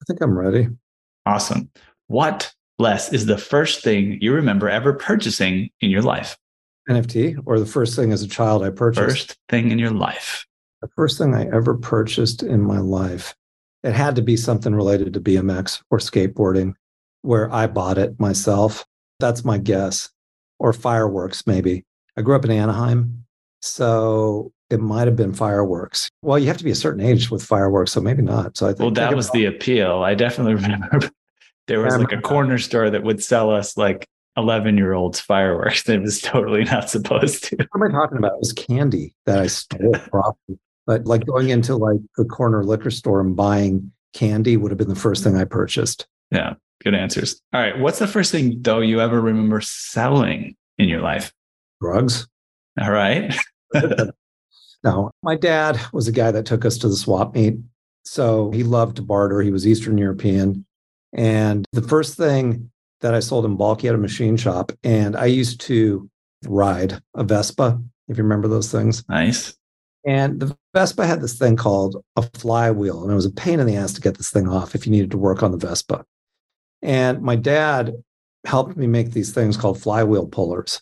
I 0.00 0.04
think 0.06 0.20
I'm 0.22 0.38
ready. 0.38 0.68
Awesome. 1.26 1.70
What, 2.06 2.54
Les, 2.78 3.12
is 3.12 3.26
the 3.26 3.38
first 3.38 3.82
thing 3.82 4.18
you 4.20 4.32
remember 4.32 4.68
ever 4.68 4.92
purchasing 4.92 5.70
in 5.80 5.90
your 5.90 6.02
life? 6.02 6.36
NFT 6.88 7.42
or 7.46 7.58
the 7.58 7.66
first 7.66 7.96
thing 7.96 8.12
as 8.12 8.22
a 8.22 8.28
child 8.28 8.62
I 8.62 8.70
purchased? 8.70 9.28
First 9.28 9.38
thing 9.48 9.70
in 9.70 9.78
your 9.78 9.90
life. 9.90 10.46
The 10.82 10.88
first 10.88 11.18
thing 11.18 11.34
I 11.34 11.46
ever 11.46 11.74
purchased 11.74 12.42
in 12.42 12.60
my 12.60 12.78
life. 12.78 13.34
It 13.82 13.92
had 13.92 14.14
to 14.16 14.22
be 14.22 14.36
something 14.36 14.74
related 14.74 15.14
to 15.14 15.20
BMX 15.20 15.82
or 15.90 15.98
skateboarding 15.98 16.74
where 17.22 17.52
I 17.52 17.66
bought 17.66 17.98
it 17.98 18.20
myself. 18.20 18.84
That's 19.20 19.44
my 19.44 19.58
guess. 19.58 20.10
Or 20.58 20.72
fireworks, 20.72 21.46
maybe. 21.46 21.84
I 22.16 22.22
grew 22.22 22.36
up 22.36 22.44
in 22.44 22.50
Anaheim. 22.50 23.24
So 23.62 24.52
it 24.70 24.80
might 24.80 25.06
have 25.06 25.16
been 25.16 25.32
fireworks. 25.32 26.10
Well, 26.22 26.38
you 26.38 26.46
have 26.46 26.58
to 26.58 26.64
be 26.64 26.70
a 26.70 26.76
certain 26.76 27.00
age 27.00 27.30
with 27.30 27.42
fireworks, 27.42 27.92
so 27.92 28.00
maybe 28.00 28.22
not. 28.22 28.56
So 28.56 28.66
I 28.66 28.70
think 28.70 28.80
Well, 28.80 28.90
that 28.90 29.16
was 29.16 29.30
the 29.30 29.46
appeal. 29.46 30.02
I 30.02 30.14
definitely 30.14 30.54
remember 30.62 31.10
there 31.66 31.80
was 31.80 31.96
like 31.96 32.12
a 32.12 32.20
corner 32.20 32.58
store 32.58 32.90
that 32.90 33.02
would 33.02 33.22
sell 33.22 33.50
us 33.50 33.76
like 33.76 34.06
11 34.36 34.76
year 34.76 34.92
olds 34.92 35.20
fireworks 35.20 35.84
that 35.84 36.00
was 36.00 36.20
totally 36.22 36.64
not 36.64 36.90
supposed 36.90 37.44
to. 37.44 37.56
What 37.56 37.68
am 37.74 37.94
I 37.94 37.98
talking 37.98 38.18
about? 38.18 38.32
It 38.32 38.40
was 38.40 38.52
candy 38.52 39.14
that 39.26 39.38
I 39.38 39.46
stole 39.46 39.92
probably. 40.10 40.58
But 40.86 41.06
like 41.06 41.26
going 41.26 41.48
into 41.48 41.76
like 41.76 42.00
the 42.16 42.24
corner 42.24 42.62
liquor 42.62 42.90
store 42.90 43.20
and 43.20 43.34
buying 43.34 43.90
candy 44.14 44.56
would 44.56 44.70
have 44.70 44.78
been 44.78 44.88
the 44.88 44.94
first 44.94 45.24
thing 45.24 45.36
I 45.36 45.44
purchased. 45.44 46.06
Yeah, 46.30 46.54
good 46.82 46.94
answers. 46.94 47.40
All 47.52 47.60
right. 47.60 47.78
What's 47.78 47.98
the 47.98 48.06
first 48.06 48.30
thing, 48.30 48.62
though, 48.62 48.80
you 48.80 49.00
ever 49.00 49.20
remember 49.20 49.60
selling 49.60 50.56
in 50.78 50.88
your 50.88 51.00
life? 51.00 51.32
Drugs. 51.80 52.28
All 52.80 52.90
right. 52.90 53.34
No, 54.86 55.10
my 55.24 55.34
dad 55.34 55.80
was 55.92 56.06
a 56.06 56.12
guy 56.12 56.30
that 56.30 56.46
took 56.46 56.64
us 56.64 56.78
to 56.78 56.88
the 56.88 56.94
swap 56.94 57.34
meet. 57.34 57.56
So 58.04 58.52
he 58.52 58.62
loved 58.62 58.96
to 58.96 59.02
barter. 59.02 59.42
He 59.42 59.50
was 59.50 59.66
Eastern 59.66 59.98
European. 59.98 60.64
And 61.12 61.64
the 61.72 61.82
first 61.82 62.16
thing 62.16 62.70
that 63.00 63.14
I 63.14 63.20
sold 63.20 63.44
in 63.44 63.56
bulk, 63.56 63.80
he 63.80 63.86
had 63.86 63.96
a 63.96 63.98
machine 63.98 64.36
shop. 64.36 64.72
And 64.82 65.16
I 65.16 65.26
used 65.26 65.60
to 65.62 66.08
ride 66.46 67.00
a 67.14 67.24
Vespa, 67.24 67.80
if 68.08 68.18
you 68.18 68.24
remember 68.24 68.48
those 68.48 68.70
things. 68.70 69.04
nice. 69.08 69.56
And 70.04 70.38
the 70.38 70.56
Vespa 70.72 71.04
had 71.04 71.20
this 71.20 71.36
thing 71.36 71.56
called 71.56 71.96
a 72.14 72.22
flywheel, 72.22 73.02
and 73.02 73.10
it 73.10 73.16
was 73.16 73.26
a 73.26 73.30
pain 73.30 73.58
in 73.58 73.66
the 73.66 73.74
ass 73.74 73.92
to 73.94 74.00
get 74.00 74.16
this 74.16 74.30
thing 74.30 74.46
off 74.48 74.76
if 74.76 74.86
you 74.86 74.92
needed 74.92 75.10
to 75.10 75.18
work 75.18 75.42
on 75.42 75.50
the 75.50 75.56
Vespa. 75.56 76.04
And 76.80 77.22
my 77.22 77.34
dad 77.34 77.92
helped 78.44 78.76
me 78.76 78.86
make 78.86 79.10
these 79.10 79.32
things 79.32 79.56
called 79.56 79.80
flywheel 79.80 80.26
pullers. 80.26 80.80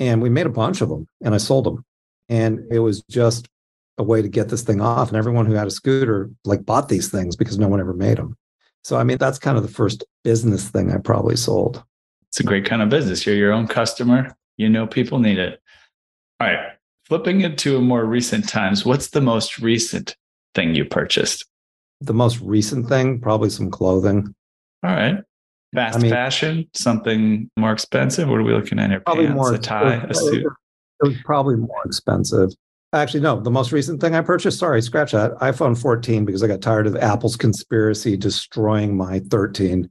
And 0.00 0.20
we 0.20 0.28
made 0.28 0.46
a 0.46 0.50
bunch 0.50 0.80
of 0.80 0.88
them 0.88 1.06
and 1.22 1.34
I 1.34 1.38
sold 1.38 1.64
them. 1.64 1.84
And 2.28 2.60
it 2.70 2.80
was 2.80 3.02
just 3.08 3.48
a 3.96 4.02
way 4.02 4.20
to 4.20 4.28
get 4.28 4.48
this 4.48 4.62
thing 4.62 4.80
off. 4.80 5.08
And 5.08 5.16
everyone 5.16 5.46
who 5.46 5.52
had 5.52 5.68
a 5.68 5.70
scooter 5.70 6.30
like 6.44 6.66
bought 6.66 6.88
these 6.88 7.10
things 7.10 7.36
because 7.36 7.58
no 7.58 7.68
one 7.68 7.80
ever 7.80 7.94
made 7.94 8.18
them. 8.18 8.36
So, 8.84 8.98
I 8.98 9.04
mean, 9.04 9.18
that's 9.18 9.38
kind 9.38 9.56
of 9.56 9.62
the 9.62 9.70
first 9.70 10.04
business 10.22 10.68
thing 10.68 10.92
I 10.92 10.98
probably 10.98 11.36
sold. 11.36 11.82
It's 12.28 12.40
a 12.40 12.44
great 12.44 12.66
kind 12.66 12.82
of 12.82 12.90
business. 12.90 13.26
You're 13.26 13.34
your 13.34 13.52
own 13.52 13.66
customer. 13.66 14.36
You 14.58 14.68
know 14.68 14.86
people 14.86 15.18
need 15.18 15.38
it. 15.38 15.60
All 16.40 16.46
right. 16.48 16.76
Flipping 17.06 17.40
it 17.40 17.58
to 17.58 17.80
more 17.80 18.04
recent 18.04 18.48
times, 18.48 18.84
what's 18.84 19.10
the 19.10 19.20
most 19.20 19.58
recent 19.58 20.16
thing 20.54 20.74
you 20.74 20.84
purchased? 20.84 21.46
The 22.00 22.14
most 22.14 22.40
recent 22.40 22.88
thing, 22.88 23.20
probably 23.20 23.50
some 23.50 23.70
clothing. 23.70 24.34
All 24.82 24.90
right. 24.90 25.16
Fast 25.74 25.98
I 25.98 26.02
mean- 26.02 26.10
fashion, 26.10 26.68
something 26.74 27.50
more 27.56 27.72
expensive. 27.72 28.28
What 28.28 28.40
are 28.40 28.44
we 28.44 28.52
looking 28.52 28.78
at 28.78 28.90
here? 28.90 29.00
Probably 29.00 29.26
Pants, 29.26 29.36
more 29.36 29.54
a 29.54 29.58
tie, 29.58 30.06
a 30.08 30.14
suit. 30.14 30.44
It 30.44 31.08
was 31.08 31.16
probably 31.24 31.56
more 31.56 31.82
expensive. 31.86 32.50
Actually, 32.94 33.20
no, 33.20 33.40
the 33.40 33.50
most 33.50 33.72
recent 33.72 34.00
thing 34.00 34.14
I 34.14 34.20
purchased, 34.20 34.58
sorry, 34.60 34.80
scratch 34.80 35.12
that, 35.12 35.32
iPhone 35.38 35.76
14 35.76 36.24
because 36.24 36.44
I 36.44 36.46
got 36.46 36.60
tired 36.62 36.86
of 36.86 36.94
Apple's 36.96 37.34
conspiracy 37.36 38.16
destroying 38.16 38.96
my 38.96 39.18
13. 39.30 39.90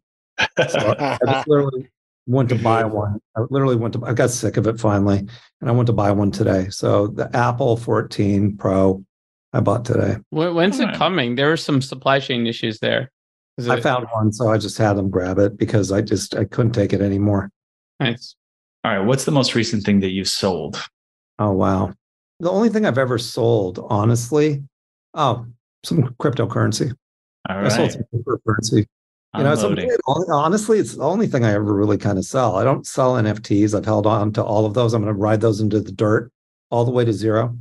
So 0.69 0.95
I 0.97 1.17
just 1.25 1.47
literally 1.49 1.89
went 2.27 2.47
to 2.49 2.55
buy 2.55 2.85
one. 2.85 3.19
I 3.35 3.41
literally 3.49 3.75
went 3.75 3.93
to 3.95 4.05
I 4.05 4.13
got 4.13 4.29
sick 4.29 4.55
of 4.55 4.67
it 4.67 4.79
finally 4.79 5.19
and 5.59 5.69
I 5.69 5.73
went 5.73 5.87
to 5.87 5.93
buy 5.93 6.11
one 6.11 6.31
today. 6.31 6.67
So 6.69 7.07
the 7.07 7.29
Apple 7.35 7.75
14 7.75 8.55
Pro 8.55 9.03
I 9.51 9.59
bought 9.59 9.83
today. 9.83 10.17
When's 10.31 10.79
it 10.79 10.93
coming? 10.95 11.35
There 11.35 11.49
were 11.49 11.57
some 11.57 11.81
supply 11.81 12.19
chain 12.19 12.47
issues 12.47 12.79
there. 12.79 13.11
Is 13.57 13.67
I 13.67 13.77
it- 13.77 13.83
found 13.83 14.07
one 14.13 14.31
so 14.31 14.47
I 14.49 14.57
just 14.57 14.77
had 14.77 14.93
them 14.93 15.09
grab 15.09 15.39
it 15.39 15.57
because 15.57 15.91
I 15.91 15.99
just 16.01 16.35
I 16.35 16.45
couldn't 16.45 16.71
take 16.71 16.93
it 16.93 17.01
anymore. 17.01 17.51
nice. 17.99 18.35
All 18.85 18.97
right. 18.97 19.05
What's 19.05 19.25
the 19.25 19.31
most 19.31 19.55
recent 19.55 19.83
thing 19.83 19.99
that 19.99 20.11
you 20.11 20.23
sold? 20.23 20.81
Oh 21.37 21.51
wow. 21.51 21.93
The 22.39 22.51
only 22.51 22.69
thing 22.69 22.85
I've 22.85 22.97
ever 22.97 23.17
sold, 23.17 23.79
honestly, 23.89 24.63
oh, 25.13 25.45
some 25.83 26.03
cryptocurrency. 26.19 26.93
All 27.49 27.57
I 27.57 27.69
sold 27.69 27.91
some 27.91 28.03
cryptocurrency. 28.13 28.85
You 29.35 29.43
know, 29.43 29.51
it's 29.51 30.29
honestly, 30.29 30.77
it's 30.77 30.95
the 30.95 31.03
only 31.03 31.25
thing 31.25 31.43
I 31.43 31.53
ever 31.53 31.73
really 31.73 31.97
kind 31.97 32.19
of 32.19 32.25
sell. 32.25 32.55
I 32.55 32.63
don't 32.63 32.85
sell 32.85 33.15
NFTs. 33.15 33.75
I've 33.75 33.85
held 33.85 34.05
on 34.05 34.31
to 34.33 34.43
all 34.43 34.65
of 34.67 34.75
those. 34.75 34.93
I'm 34.93 35.01
going 35.01 35.13
to 35.13 35.19
ride 35.19 35.41
those 35.41 35.59
into 35.59 35.79
the 35.79 35.91
dirt 35.91 36.31
all 36.69 36.85
the 36.85 36.91
way 36.91 37.03
to 37.03 37.11
zero. 37.11 37.57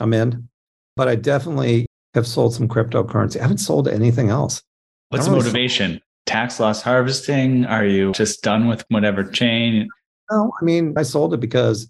I'm 0.00 0.14
in. 0.14 0.48
But 0.96 1.08
I 1.08 1.16
definitely 1.16 1.86
have 2.14 2.26
sold 2.26 2.54
some 2.54 2.68
cryptocurrency. 2.68 3.38
I 3.38 3.42
haven't 3.42 3.58
sold 3.58 3.86
anything 3.86 4.30
else. 4.30 4.62
What's 5.10 5.26
the 5.26 5.32
really- 5.32 5.42
motivation? 5.42 6.00
Tax 6.24 6.60
loss 6.60 6.80
harvesting? 6.80 7.66
Are 7.66 7.84
you 7.84 8.12
just 8.12 8.42
done 8.42 8.68
with 8.68 8.84
whatever 8.88 9.24
chain? 9.24 9.88
No, 10.30 10.52
I 10.60 10.64
mean, 10.64 10.94
I 10.96 11.02
sold 11.02 11.34
it 11.34 11.40
because 11.40 11.89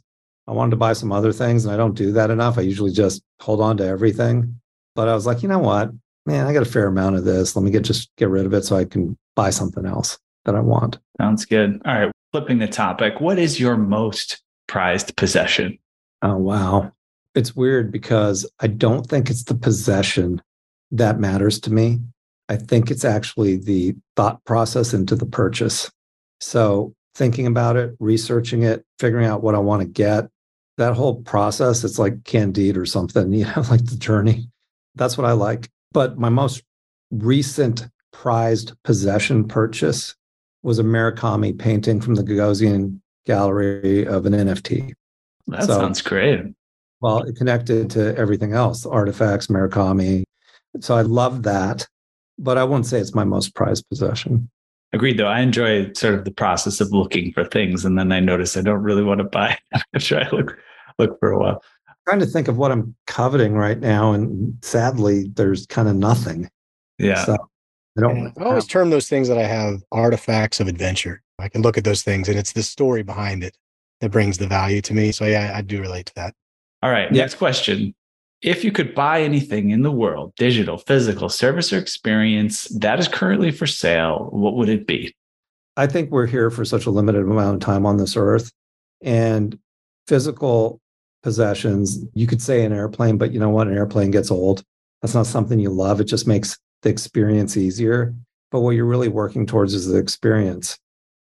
I 0.51 0.53
wanted 0.53 0.71
to 0.71 0.77
buy 0.77 0.95
some 0.95 1.13
other 1.13 1.33
things 1.33 1.65
and 1.65 1.73
I 1.73 1.77
don't 1.77 1.95
do 1.95 2.11
that 2.13 2.29
enough. 2.29 2.59
I 2.59 2.63
usually 2.63 2.91
just 2.91 3.23
hold 3.41 3.61
on 3.61 3.77
to 3.77 3.87
everything. 3.87 4.61
But 4.97 5.09
I 5.09 5.15
was 5.15 5.25
like, 5.25 5.45
you 5.45 5.49
know 5.49 5.61
what? 5.61 5.93
Man, 6.27 6.45
I 6.45 6.53
got 6.53 6.63
a 6.63 6.71
fair 6.71 6.89
amount 6.89 7.15
of 7.15 7.25
this. 7.25 7.55
Let 7.55 7.63
me 7.63 7.71
get 7.71 7.85
just 7.85 8.11
get 8.17 8.29
rid 8.29 8.47
of 8.47 8.53
it 8.53 8.65
so 8.65 8.75
I 8.75 8.85
can 8.85 9.17
buy 9.37 9.51
something 9.51 9.87
else 9.87 10.19
that 10.47 10.57
I 10.57 10.61
want. 10.61 10.99
Sounds 11.21 11.45
good. 11.45 11.81
All 11.85 11.95
right. 11.95 12.13
Flipping 12.33 12.59
the 12.59 12.67
topic, 12.67 13.21
what 13.21 13.39
is 13.39 13.61
your 13.61 13.77
most 13.77 14.43
prized 14.67 15.17
possession? 15.17 15.79
Oh, 16.23 16.37
wow. 16.37 16.91
It's 17.37 17.55
weird 17.55 17.93
because 17.93 18.45
I 18.59 18.67
don't 18.67 19.07
think 19.07 19.31
it's 19.31 19.45
the 19.45 19.55
possession 19.55 20.43
that 20.91 21.21
matters 21.21 21.61
to 21.61 21.73
me. 21.73 22.01
I 22.49 22.57
think 22.57 22.91
it's 22.91 23.05
actually 23.05 23.57
the 23.57 23.95
thought 24.17 24.45
process 24.45 24.93
into 24.95 25.15
the 25.15 25.27
purchase. 25.27 25.89
So, 26.41 26.93
thinking 27.15 27.47
about 27.47 27.77
it, 27.77 27.95
researching 28.01 28.65
it, 28.65 28.85
figuring 28.99 29.27
out 29.27 29.43
what 29.45 29.55
I 29.55 29.59
want 29.59 29.83
to 29.83 29.89
get, 29.89 30.29
that 30.81 30.95
whole 30.95 31.23
process, 31.23 31.85
it's 31.85 31.99
like 31.99 32.25
Candide 32.25 32.77
or 32.77 32.87
something, 32.87 33.33
you 33.35 33.45
know, 33.45 33.63
like 33.71 33.85
the 33.85 33.97
journey. 33.97 34.49
That's 34.97 35.17
what 35.17 35.27
I 35.27 35.33
like. 35.33 35.69
But 35.93 36.19
my 36.19 36.29
most 36.29 36.63
recent 37.11 37.87
prized 38.13 38.73
possession 38.83 39.47
purchase 39.47 40.15
was 40.63 40.79
a 40.79 40.83
Murakami 40.83 41.57
painting 41.57 42.01
from 42.01 42.17
the 42.17 42.23
Gagosian 42.23 43.01
Gallery 43.27 44.07
of 44.07 44.27
an 44.27 44.33
NFT. 44.33 44.93
That 45.47 45.65
So- 45.65 45.79
sounds 45.79 46.03
great. 46.03 46.41
Well, 47.01 47.23
it 47.23 47.37
connected 47.37 47.89
to 47.93 48.15
everything 48.19 48.53
else, 48.53 48.85
artifacts, 48.85 49.47
Murakami. 49.47 50.25
So 50.81 50.95
I 50.95 51.01
love 51.03 51.45
that, 51.45 51.87
but 52.39 52.59
I 52.59 52.65
won't 52.65 52.85
say 52.85 53.01
it's 53.01 53.15
my 53.15 53.25
most 53.25 53.55
prized 53.55 53.89
possession. 53.89 54.51
Agreed, 54.93 55.19
though. 55.19 55.27
I 55.27 55.41
enjoy 55.41 55.93
sort 55.93 56.15
of 56.15 56.25
the 56.25 56.33
process 56.33 56.81
of 56.81 56.93
looking 56.93 57.33
for 57.33 57.45
things, 57.45 57.85
and 57.85 57.99
then 57.99 58.11
I 58.11 58.21
notice 58.21 58.57
I 58.57 58.63
don't 58.63 58.83
really 58.83 59.05
want 59.05 59.19
to 59.19 59.25
buy 59.25 59.57
after 59.95 60.19
I 60.19 60.29
look 60.31 60.59
look 60.99 61.19
for 61.21 61.31
a 61.31 61.39
while. 61.39 61.63
I'm 61.89 61.95
trying 62.07 62.21
to 62.21 62.27
think 62.27 62.49
of 62.49 62.59
what 62.59 62.73
I'm 62.73 62.95
coveting 63.07 63.55
right 63.55 63.79
now, 63.79 64.13
and 64.13 64.57
sadly, 64.63 65.31
there's 65.35 65.67
kind 65.67 65.89
of 65.89 65.97
nothing. 65.97 66.51
Yeah, 66.99 67.25
So 67.25 67.37
I 67.97 68.01
don't. 68.01 68.17
Yeah, 68.17 68.31
I 68.39 68.45
always 68.45 68.67
term 68.67 68.91
those 68.91 69.09
things 69.09 69.29
that 69.29 69.39
I 69.39 69.45
have 69.45 69.83
artifacts 69.93 70.61
of 70.61 70.69
adventure. 70.69 71.23
I 71.41 71.49
can 71.49 71.63
look 71.63 71.79
at 71.79 71.85
those 71.85 72.03
things 72.03 72.29
and 72.29 72.39
it's 72.39 72.53
the 72.53 72.63
story 72.63 73.03
behind 73.03 73.43
it 73.43 73.57
that 74.01 74.11
brings 74.11 74.39
the 74.39 74.47
value 74.47 74.81
to 74.83 74.95
me. 74.95 75.13
So 75.13 75.25
yeah, 75.25 75.53
I 75.55 75.63
do 75.63 75.81
relate 75.81 76.07
to 76.07 76.15
that. 76.17 76.35
All 76.83 76.91
right. 76.91 77.11
Yeah. 77.13 77.23
Next 77.23 77.37
question. 77.37 77.95
If 78.43 78.65
you 78.65 78.73
could 78.73 78.95
buy 78.95 79.23
anything 79.23 79.71
in 79.71 79.83
the 79.83 79.91
world, 79.91 80.33
digital, 80.37 80.79
physical, 80.79 81.29
service, 81.29 81.73
or 81.73 81.79
experience 81.79 82.65
that 82.79 82.99
is 82.99 83.07
currently 83.07 83.51
for 83.51 83.67
sale, 83.67 84.29
what 84.33 84.55
would 84.55 84.71
it 84.71 84.87
be? 84.87 85.15
I 85.77 85.87
think 85.87 86.11
we're 86.11 86.27
here 86.27 86.51
for 86.51 86.65
such 86.65 86.87
a 86.87 86.91
limited 86.91 87.23
amount 87.23 87.57
of 87.57 87.61
time 87.61 87.85
on 87.85 87.99
this 87.99 88.17
earth, 88.17 88.51
and 89.03 89.59
physical 90.07 90.81
possessions. 91.23 92.05
You 92.15 92.27
could 92.27 92.41
say 92.41 92.65
an 92.65 92.73
airplane, 92.73 93.19
but 93.19 93.33
you 93.33 93.39
know 93.39 93.51
what? 93.51 93.69
An 93.69 93.77
airplane 93.77 94.11
gets 94.11 94.31
old. 94.31 94.63
That's 95.03 95.15
not 95.15 95.27
something 95.27 95.59
you 95.59 95.71
love. 95.71 96.01
It 96.01 96.05
just 96.05 96.27
makes 96.27 96.59
the 96.83 96.91
experience 96.91 97.57
easier. 97.57 98.15
But 98.51 98.61
what 98.61 98.71
you're 98.71 98.85
really 98.85 99.09
working 99.09 99.47
towards 99.47 99.75
is 99.75 99.87
the 99.87 99.99
experience. 99.99 100.79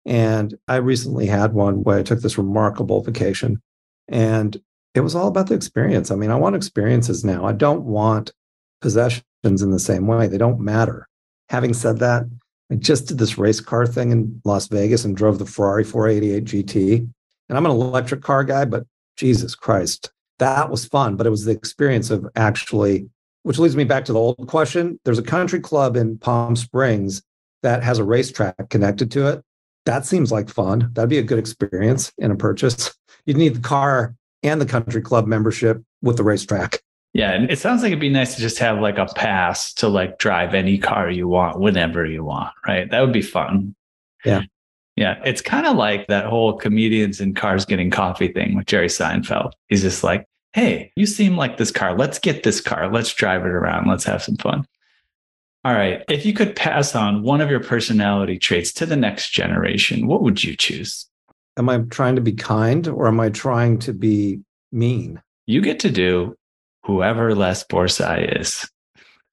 And 0.06 0.56
I 0.68 0.76
recently 0.76 1.26
had 1.26 1.52
one 1.52 1.82
where 1.82 1.98
I 1.98 2.02
took 2.02 2.20
this 2.20 2.38
remarkable 2.38 3.02
vacation, 3.02 3.60
and 4.06 4.56
it 4.98 5.02
was 5.02 5.14
all 5.14 5.28
about 5.28 5.46
the 5.46 5.54
experience. 5.54 6.10
I 6.10 6.16
mean, 6.16 6.32
I 6.32 6.34
want 6.34 6.56
experiences 6.56 7.24
now. 7.24 7.46
I 7.46 7.52
don't 7.52 7.84
want 7.84 8.32
possessions 8.80 9.22
in 9.44 9.70
the 9.70 9.78
same 9.78 10.08
way. 10.08 10.26
They 10.26 10.38
don't 10.38 10.58
matter. 10.58 11.08
Having 11.50 11.74
said 11.74 11.98
that, 12.00 12.24
I 12.70 12.74
just 12.74 13.06
did 13.06 13.18
this 13.18 13.38
race 13.38 13.60
car 13.60 13.86
thing 13.86 14.10
in 14.10 14.42
Las 14.44 14.66
Vegas 14.66 15.04
and 15.04 15.16
drove 15.16 15.38
the 15.38 15.46
Ferrari 15.46 15.84
488 15.84 16.44
GT. 16.44 17.08
And 17.48 17.56
I'm 17.56 17.64
an 17.64 17.70
electric 17.70 18.22
car 18.22 18.42
guy, 18.42 18.64
but 18.64 18.84
Jesus 19.16 19.54
Christ, 19.54 20.10
that 20.40 20.68
was 20.68 20.84
fun. 20.84 21.14
But 21.14 21.28
it 21.28 21.30
was 21.30 21.44
the 21.44 21.52
experience 21.52 22.10
of 22.10 22.26
actually, 22.34 23.08
which 23.44 23.60
leads 23.60 23.76
me 23.76 23.84
back 23.84 24.04
to 24.06 24.12
the 24.12 24.18
old 24.18 24.48
question. 24.48 24.98
There's 25.04 25.18
a 25.20 25.22
country 25.22 25.60
club 25.60 25.96
in 25.96 26.18
Palm 26.18 26.56
Springs 26.56 27.22
that 27.62 27.84
has 27.84 28.00
a 28.00 28.04
racetrack 28.04 28.68
connected 28.68 29.12
to 29.12 29.28
it. 29.28 29.44
That 29.86 30.04
seems 30.04 30.32
like 30.32 30.48
fun. 30.48 30.90
That'd 30.92 31.08
be 31.08 31.18
a 31.18 31.22
good 31.22 31.38
experience 31.38 32.12
in 32.18 32.32
a 32.32 32.36
purchase. 32.36 32.94
You'd 33.26 33.36
need 33.36 33.54
the 33.54 33.60
car 33.60 34.16
and 34.42 34.60
the 34.60 34.66
country 34.66 35.02
club 35.02 35.26
membership 35.26 35.82
with 36.02 36.16
the 36.16 36.24
racetrack. 36.24 36.82
Yeah, 37.14 37.32
and 37.32 37.50
it 37.50 37.58
sounds 37.58 37.82
like 37.82 37.88
it'd 37.88 38.00
be 38.00 38.10
nice 38.10 38.34
to 38.34 38.40
just 38.40 38.58
have 38.58 38.80
like 38.80 38.98
a 38.98 39.06
pass 39.06 39.72
to 39.74 39.88
like 39.88 40.18
drive 40.18 40.54
any 40.54 40.78
car 40.78 41.10
you 41.10 41.26
want 41.26 41.58
whenever 41.58 42.04
you 42.04 42.22
want, 42.22 42.52
right? 42.66 42.90
That 42.90 43.00
would 43.00 43.12
be 43.12 43.22
fun. 43.22 43.74
Yeah. 44.24 44.42
Yeah, 44.96 45.20
it's 45.24 45.40
kind 45.40 45.64
of 45.64 45.76
like 45.76 46.08
that 46.08 46.26
whole 46.26 46.54
comedians 46.54 47.20
in 47.20 47.32
cars 47.32 47.64
getting 47.64 47.88
coffee 47.88 48.32
thing 48.32 48.56
with 48.56 48.66
Jerry 48.66 48.88
Seinfeld. 48.88 49.52
He's 49.68 49.82
just 49.82 50.02
like, 50.02 50.26
"Hey, 50.54 50.92
you 50.96 51.06
seem 51.06 51.36
like 51.36 51.56
this 51.56 51.70
car. 51.70 51.96
Let's 51.96 52.18
get 52.18 52.42
this 52.42 52.60
car. 52.60 52.92
Let's 52.92 53.14
drive 53.14 53.42
it 53.42 53.52
around. 53.52 53.86
Let's 53.86 54.02
have 54.04 54.24
some 54.24 54.34
fun." 54.36 54.66
All 55.64 55.72
right, 55.72 56.02
if 56.08 56.26
you 56.26 56.32
could 56.32 56.56
pass 56.56 56.96
on 56.96 57.22
one 57.22 57.40
of 57.40 57.48
your 57.48 57.60
personality 57.60 58.38
traits 58.38 58.72
to 58.72 58.86
the 58.86 58.96
next 58.96 59.30
generation, 59.30 60.08
what 60.08 60.22
would 60.22 60.42
you 60.42 60.56
choose? 60.56 61.06
Am 61.58 61.68
I 61.68 61.78
trying 61.90 62.14
to 62.14 62.22
be 62.22 62.32
kind 62.32 62.86
or 62.86 63.08
am 63.08 63.20
I 63.20 63.30
trying 63.30 63.78
to 63.80 63.92
be 63.92 64.40
mean? 64.72 65.20
You 65.46 65.60
get 65.60 65.80
to 65.80 65.90
do 65.90 66.36
whoever 66.84 67.34
Les 67.34 67.64
Borsai 67.64 68.40
is. 68.40 68.70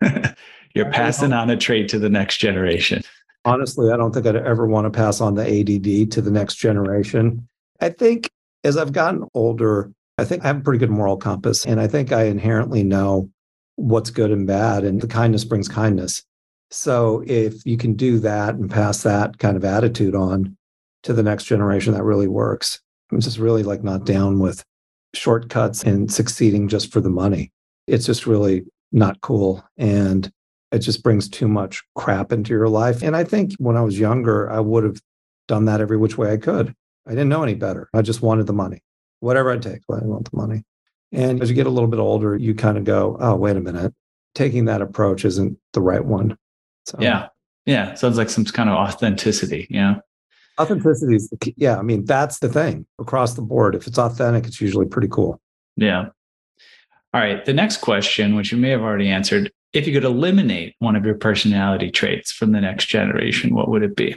You're 0.75 0.91
passing 0.91 1.31
on 1.31 1.49
a 1.49 1.55
trait 1.55 1.87
to 1.89 1.99
the 1.99 2.09
next 2.09 2.37
generation. 2.37 3.03
Honestly, 3.45 3.91
I 3.91 3.97
don't 3.97 4.11
think 4.11 4.25
I'd 4.25 4.35
ever 4.35 4.65
want 4.65 4.85
to 4.85 4.97
pass 4.97 5.21
on 5.21 5.35
the 5.35 5.43
ADD 5.43 6.11
to 6.11 6.21
the 6.21 6.31
next 6.31 6.55
generation. 6.55 7.47
I 7.79 7.89
think 7.89 8.29
as 8.63 8.75
I've 8.75 8.91
gotten 8.91 9.25
older, 9.35 9.91
I 10.17 10.25
think 10.25 10.43
I 10.43 10.47
have 10.47 10.57
a 10.57 10.61
pretty 10.61 10.79
good 10.79 10.89
moral 10.89 11.17
compass. 11.17 11.65
And 11.65 11.79
I 11.79 11.87
think 11.87 12.11
I 12.11 12.23
inherently 12.23 12.83
know 12.83 13.29
what's 13.75 14.09
good 14.09 14.31
and 14.31 14.47
bad, 14.47 14.83
and 14.83 15.01
the 15.01 15.07
kindness 15.07 15.45
brings 15.45 15.67
kindness. 15.67 16.23
So 16.71 17.23
if 17.27 17.65
you 17.65 17.77
can 17.77 17.93
do 17.93 18.19
that 18.19 18.55
and 18.55 18.69
pass 18.69 19.03
that 19.03 19.37
kind 19.37 19.55
of 19.55 19.63
attitude 19.63 20.15
on 20.15 20.57
to 21.05 21.13
the 21.13 21.23
next 21.23 21.45
generation, 21.45 21.93
that 21.93 22.03
really 22.03 22.27
works. 22.27 22.81
I'm 23.11 23.21
just 23.21 23.37
really 23.37 23.63
like 23.63 23.83
not 23.83 24.05
down 24.05 24.39
with 24.39 24.63
shortcuts 25.13 25.83
and 25.83 26.11
succeeding 26.11 26.67
just 26.67 26.91
for 26.91 26.99
the 26.99 27.09
money. 27.09 27.51
It's 27.87 28.05
just 28.05 28.25
really 28.25 28.65
not 28.91 29.21
cool. 29.21 29.63
And 29.77 30.31
it 30.71 30.79
just 30.79 31.03
brings 31.03 31.29
too 31.29 31.47
much 31.47 31.83
crap 31.95 32.31
into 32.31 32.51
your 32.51 32.67
life. 32.67 33.03
And 33.03 33.15
I 33.15 33.23
think 33.23 33.53
when 33.59 33.77
I 33.77 33.81
was 33.81 33.99
younger, 33.99 34.49
I 34.51 34.59
would 34.59 34.83
have 34.83 34.99
done 35.47 35.65
that 35.65 35.79
every 35.79 35.95
which 35.95 36.17
way 36.17 36.33
I 36.33 36.37
could. 36.37 36.73
I 37.07 37.11
didn't 37.11 37.29
know 37.29 37.43
any 37.43 37.53
better. 37.53 37.87
I 37.93 38.01
just 38.01 38.23
wanted 38.23 38.47
the 38.47 38.53
money, 38.53 38.81
whatever 39.19 39.51
I 39.51 39.57
take, 39.57 39.81
I 39.89 40.03
want 40.03 40.29
the 40.29 40.37
money. 40.37 40.63
And 41.11 41.41
as 41.41 41.49
you 41.49 41.55
get 41.55 41.67
a 41.67 41.69
little 41.69 41.87
bit 41.87 41.99
older, 41.99 42.35
you 42.35 42.55
kind 42.55 42.79
of 42.79 42.83
go, 42.83 43.15
oh, 43.19 43.35
wait 43.35 43.55
a 43.55 43.61
minute. 43.61 43.93
Taking 44.33 44.65
that 44.65 44.81
approach 44.81 45.23
isn't 45.23 45.57
the 45.73 45.81
right 45.81 46.03
one. 46.03 46.35
So, 46.87 46.97
yeah. 46.99 47.27
Yeah. 47.67 47.93
Sounds 47.93 48.17
like 48.17 48.29
some 48.29 48.43
kind 48.45 48.69
of 48.69 48.75
authenticity. 48.75 49.67
Yeah. 49.69 49.97
Authenticity 50.59 51.15
is 51.15 51.29
the 51.29 51.37
key. 51.37 51.53
Yeah. 51.57 51.77
I 51.77 51.81
mean, 51.81 52.05
that's 52.05 52.39
the 52.39 52.49
thing 52.49 52.85
across 52.99 53.33
the 53.33 53.41
board. 53.41 53.75
If 53.75 53.87
it's 53.87 53.97
authentic, 53.97 54.45
it's 54.45 54.61
usually 54.61 54.85
pretty 54.85 55.09
cool. 55.09 55.41
Yeah. 55.75 56.09
All 57.13 57.21
right. 57.21 57.43
The 57.43 57.53
next 57.53 57.77
question, 57.77 58.35
which 58.35 58.51
you 58.51 58.57
may 58.57 58.69
have 58.69 58.81
already 58.81 59.09
answered, 59.09 59.51
if 59.73 59.85
you 59.85 59.93
could 59.93 60.05
eliminate 60.05 60.75
one 60.79 60.95
of 60.95 61.05
your 61.05 61.15
personality 61.15 61.91
traits 61.91 62.31
from 62.31 62.53
the 62.53 62.61
next 62.61 62.85
generation, 62.85 63.53
what 63.53 63.69
would 63.69 63.83
it 63.83 63.95
be? 63.95 64.15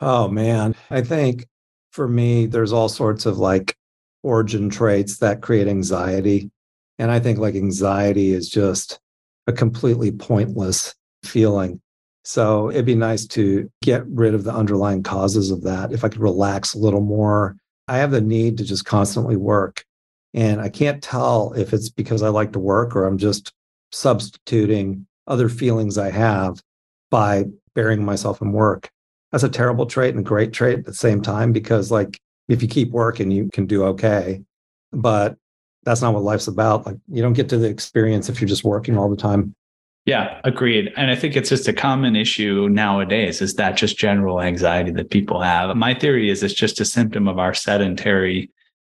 Oh, 0.00 0.28
man. 0.28 0.74
I 0.90 1.02
think 1.02 1.46
for 1.92 2.08
me, 2.08 2.46
there's 2.46 2.72
all 2.72 2.88
sorts 2.88 3.26
of 3.26 3.38
like 3.38 3.76
origin 4.22 4.70
traits 4.70 5.18
that 5.18 5.42
create 5.42 5.68
anxiety. 5.68 6.50
And 6.98 7.10
I 7.10 7.20
think 7.20 7.38
like 7.38 7.54
anxiety 7.54 8.32
is 8.32 8.48
just 8.48 8.98
a 9.46 9.52
completely 9.52 10.10
pointless 10.10 10.94
feeling. 11.22 11.80
So 12.24 12.70
it'd 12.70 12.86
be 12.86 12.94
nice 12.94 13.26
to 13.28 13.70
get 13.82 14.06
rid 14.06 14.34
of 14.34 14.44
the 14.44 14.52
underlying 14.52 15.02
causes 15.02 15.50
of 15.50 15.62
that. 15.62 15.92
If 15.92 16.04
I 16.04 16.08
could 16.08 16.22
relax 16.22 16.74
a 16.74 16.78
little 16.78 17.02
more, 17.02 17.56
I 17.86 17.98
have 17.98 18.10
the 18.10 18.20
need 18.20 18.58
to 18.58 18.64
just 18.64 18.86
constantly 18.86 19.36
work. 19.36 19.84
And 20.32 20.60
I 20.60 20.70
can't 20.70 21.02
tell 21.02 21.52
if 21.52 21.72
it's 21.72 21.90
because 21.90 22.22
I 22.22 22.28
like 22.28 22.52
to 22.52 22.58
work 22.58 22.96
or 22.96 23.06
I'm 23.06 23.18
just 23.18 23.52
substituting 23.92 25.06
other 25.26 25.48
feelings 25.48 25.98
I 25.98 26.10
have 26.10 26.60
by 27.10 27.44
burying 27.74 28.04
myself 28.04 28.40
in 28.40 28.52
work. 28.52 28.90
That's 29.30 29.44
a 29.44 29.48
terrible 29.48 29.86
trait 29.86 30.14
and 30.14 30.20
a 30.20 30.28
great 30.28 30.52
trait 30.52 30.78
at 30.78 30.84
the 30.86 30.94
same 30.94 31.20
time 31.20 31.52
because, 31.52 31.90
like, 31.90 32.18
if 32.48 32.62
you 32.62 32.68
keep 32.68 32.90
working, 32.90 33.30
you 33.30 33.50
can 33.52 33.66
do 33.66 33.84
okay. 33.84 34.42
But 34.92 35.36
that's 35.82 36.00
not 36.00 36.14
what 36.14 36.22
life's 36.22 36.48
about. 36.48 36.86
Like, 36.86 36.96
you 37.08 37.22
don't 37.22 37.32
get 37.34 37.48
to 37.50 37.58
the 37.58 37.68
experience 37.68 38.28
if 38.28 38.40
you're 38.40 38.48
just 38.48 38.64
working 38.64 38.96
all 38.96 39.10
the 39.10 39.16
time. 39.16 39.54
Yeah, 40.06 40.38
agreed. 40.44 40.92
And 40.96 41.10
I 41.10 41.16
think 41.16 41.34
it's 41.34 41.48
just 41.48 41.66
a 41.66 41.72
common 41.72 42.14
issue 42.14 42.68
nowadays 42.70 43.40
is 43.40 43.54
that 43.54 43.76
just 43.76 43.96
general 43.96 44.42
anxiety 44.42 44.90
that 44.92 45.10
people 45.10 45.40
have. 45.40 45.74
My 45.76 45.94
theory 45.94 46.28
is 46.28 46.42
it's 46.42 46.52
just 46.52 46.80
a 46.80 46.84
symptom 46.84 47.26
of 47.26 47.38
our 47.38 47.54
sedentary 47.54 48.50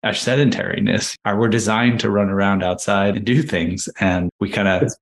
our 0.05 0.13
sedentariness. 0.13 1.17
We're 1.27 1.49
designed 1.49 1.99
to 2.01 2.11
run 2.11 2.29
around 2.29 2.63
outside 2.63 3.17
and 3.17 3.25
do 3.25 3.43
things 3.43 3.89
and 3.99 4.31
we 4.39 4.49
kind 4.51 4.69
of 4.69 4.93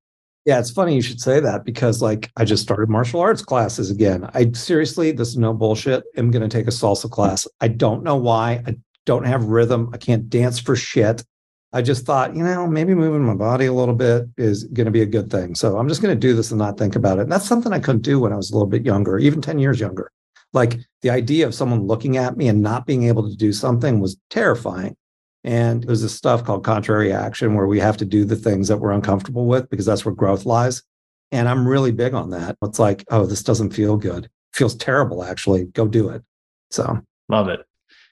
yeah, 0.47 0.61
it's 0.61 0.71
funny 0.71 0.95
you 0.95 1.03
should 1.03 1.21
say 1.21 1.41
that 1.41 1.65
because 1.65 2.01
like 2.01 2.31
I 2.37 2.45
just 2.45 2.63
started 2.63 2.89
martial 2.89 3.21
arts 3.21 3.43
classes 3.43 3.91
again. 3.91 4.31
I 4.33 4.53
seriously, 4.53 5.11
this 5.11 5.29
is 5.29 5.37
no 5.37 5.53
bullshit. 5.53 6.05
I'm 6.17 6.31
going 6.31 6.49
to 6.49 6.57
take 6.57 6.69
a 6.69 6.71
salsa 6.71 7.11
class. 7.11 7.49
I 7.61 7.67
don't 7.67 8.05
know 8.05 8.15
why. 8.15 8.63
I 8.65 8.77
don't 9.07 9.27
have 9.27 9.47
rhythm. 9.47 9.91
I 9.93 9.97
can't 9.97 10.31
dance 10.31 10.61
for 10.61 10.77
shit. 10.77 11.25
I 11.73 11.83
just 11.83 12.07
thought, 12.07 12.35
you 12.35 12.43
know, 12.43 12.67
maybe 12.67 12.95
moving 12.95 13.25
my 13.25 13.35
body 13.35 13.67
a 13.67 13.73
little 13.73 13.95
bit 13.95 14.27
is 14.37 14.65
going 14.65 14.85
to 14.87 14.91
be 14.91 15.03
a 15.03 15.07
good 15.07 15.31
thing. 15.31 15.55
So 15.55 15.79
I'm 15.79 15.89
just 15.89 16.01
going 16.01 16.15
to 16.15 16.19
do 16.19 16.35
this 16.35 16.51
and 16.51 16.59
not 16.59 16.79
think 16.79 16.97
about 16.97 17.19
it. 17.19 17.23
And 17.23 17.33
that's 17.33 17.47
something 17.47 17.73
I 17.73 17.81
couldn't 17.81 18.03
do 18.03 18.21
when 18.21 18.33
I 18.33 18.37
was 18.37 18.51
a 18.51 18.55
little 18.55 18.69
bit 18.69 18.87
younger, 18.87 19.19
even 19.19 19.43
10 19.43 19.59
years 19.59 19.81
younger. 19.81 20.11
Like 20.53 20.79
the 21.03 21.11
idea 21.11 21.47
of 21.47 21.55
someone 21.55 21.87
looking 21.87 22.17
at 22.17 22.37
me 22.37 22.49
and 22.49 22.63
not 22.63 22.87
being 22.87 23.05
able 23.05 23.29
to 23.29 23.37
do 23.37 23.53
something 23.53 24.01
was 24.01 24.17
terrifying. 24.31 24.97
And 25.45 25.85
there's 25.85 26.03
this 26.03 26.15
stuff 26.15 26.45
called 26.45 26.65
contrary 26.65 27.13
action 27.13 27.55
where 27.55 27.67
we 27.67 27.79
have 27.81 27.97
to 27.99 28.05
do 28.05 28.25
the 28.25 28.37
things 28.37 28.69
that 28.69 28.79
we're 28.79 28.93
uncomfortable 28.93 29.47
with 29.47 29.69
because 29.69 29.87
that's 29.87 30.05
where 30.05 30.15
growth 30.15 30.47
lies. 30.47 30.83
And 31.31 31.49
I'm 31.49 31.67
really 31.67 31.93
big 31.93 32.15
on 32.15 32.31
that. 32.31 32.57
It's 32.63 32.79
like, 32.79 33.05
oh, 33.11 33.27
this 33.27 33.43
doesn't 33.43 33.71
feel 33.71 33.97
good. 33.97 34.25
It 34.25 34.31
feels 34.55 34.75
terrible, 34.75 35.25
actually. 35.25 35.65
Go 35.67 35.87
do 35.87 36.09
it. 36.09 36.23
So 36.71 37.01
love 37.29 37.49
it. 37.49 37.61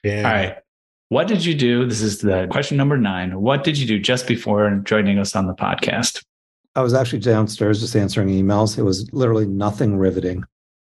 Yeah. 0.03 0.17
All 0.17 0.33
right. 0.33 0.57
What 1.09 1.27
did 1.27 1.45
you 1.45 1.53
do? 1.53 1.85
This 1.85 2.01
is 2.01 2.19
the 2.19 2.47
question 2.49 2.77
number 2.77 2.97
nine. 2.97 3.39
What 3.39 3.63
did 3.63 3.77
you 3.77 3.85
do 3.85 3.99
just 3.99 4.25
before 4.25 4.71
joining 4.83 5.19
us 5.19 5.35
on 5.35 5.45
the 5.45 5.53
podcast? 5.53 6.23
I 6.75 6.81
was 6.81 6.95
actually 6.95 7.19
downstairs 7.19 7.79
just 7.79 7.95
answering 7.95 8.29
emails. 8.29 8.77
It 8.77 8.83
was 8.83 9.11
literally 9.13 9.45
nothing 9.45 9.97
riveting. 9.97 10.43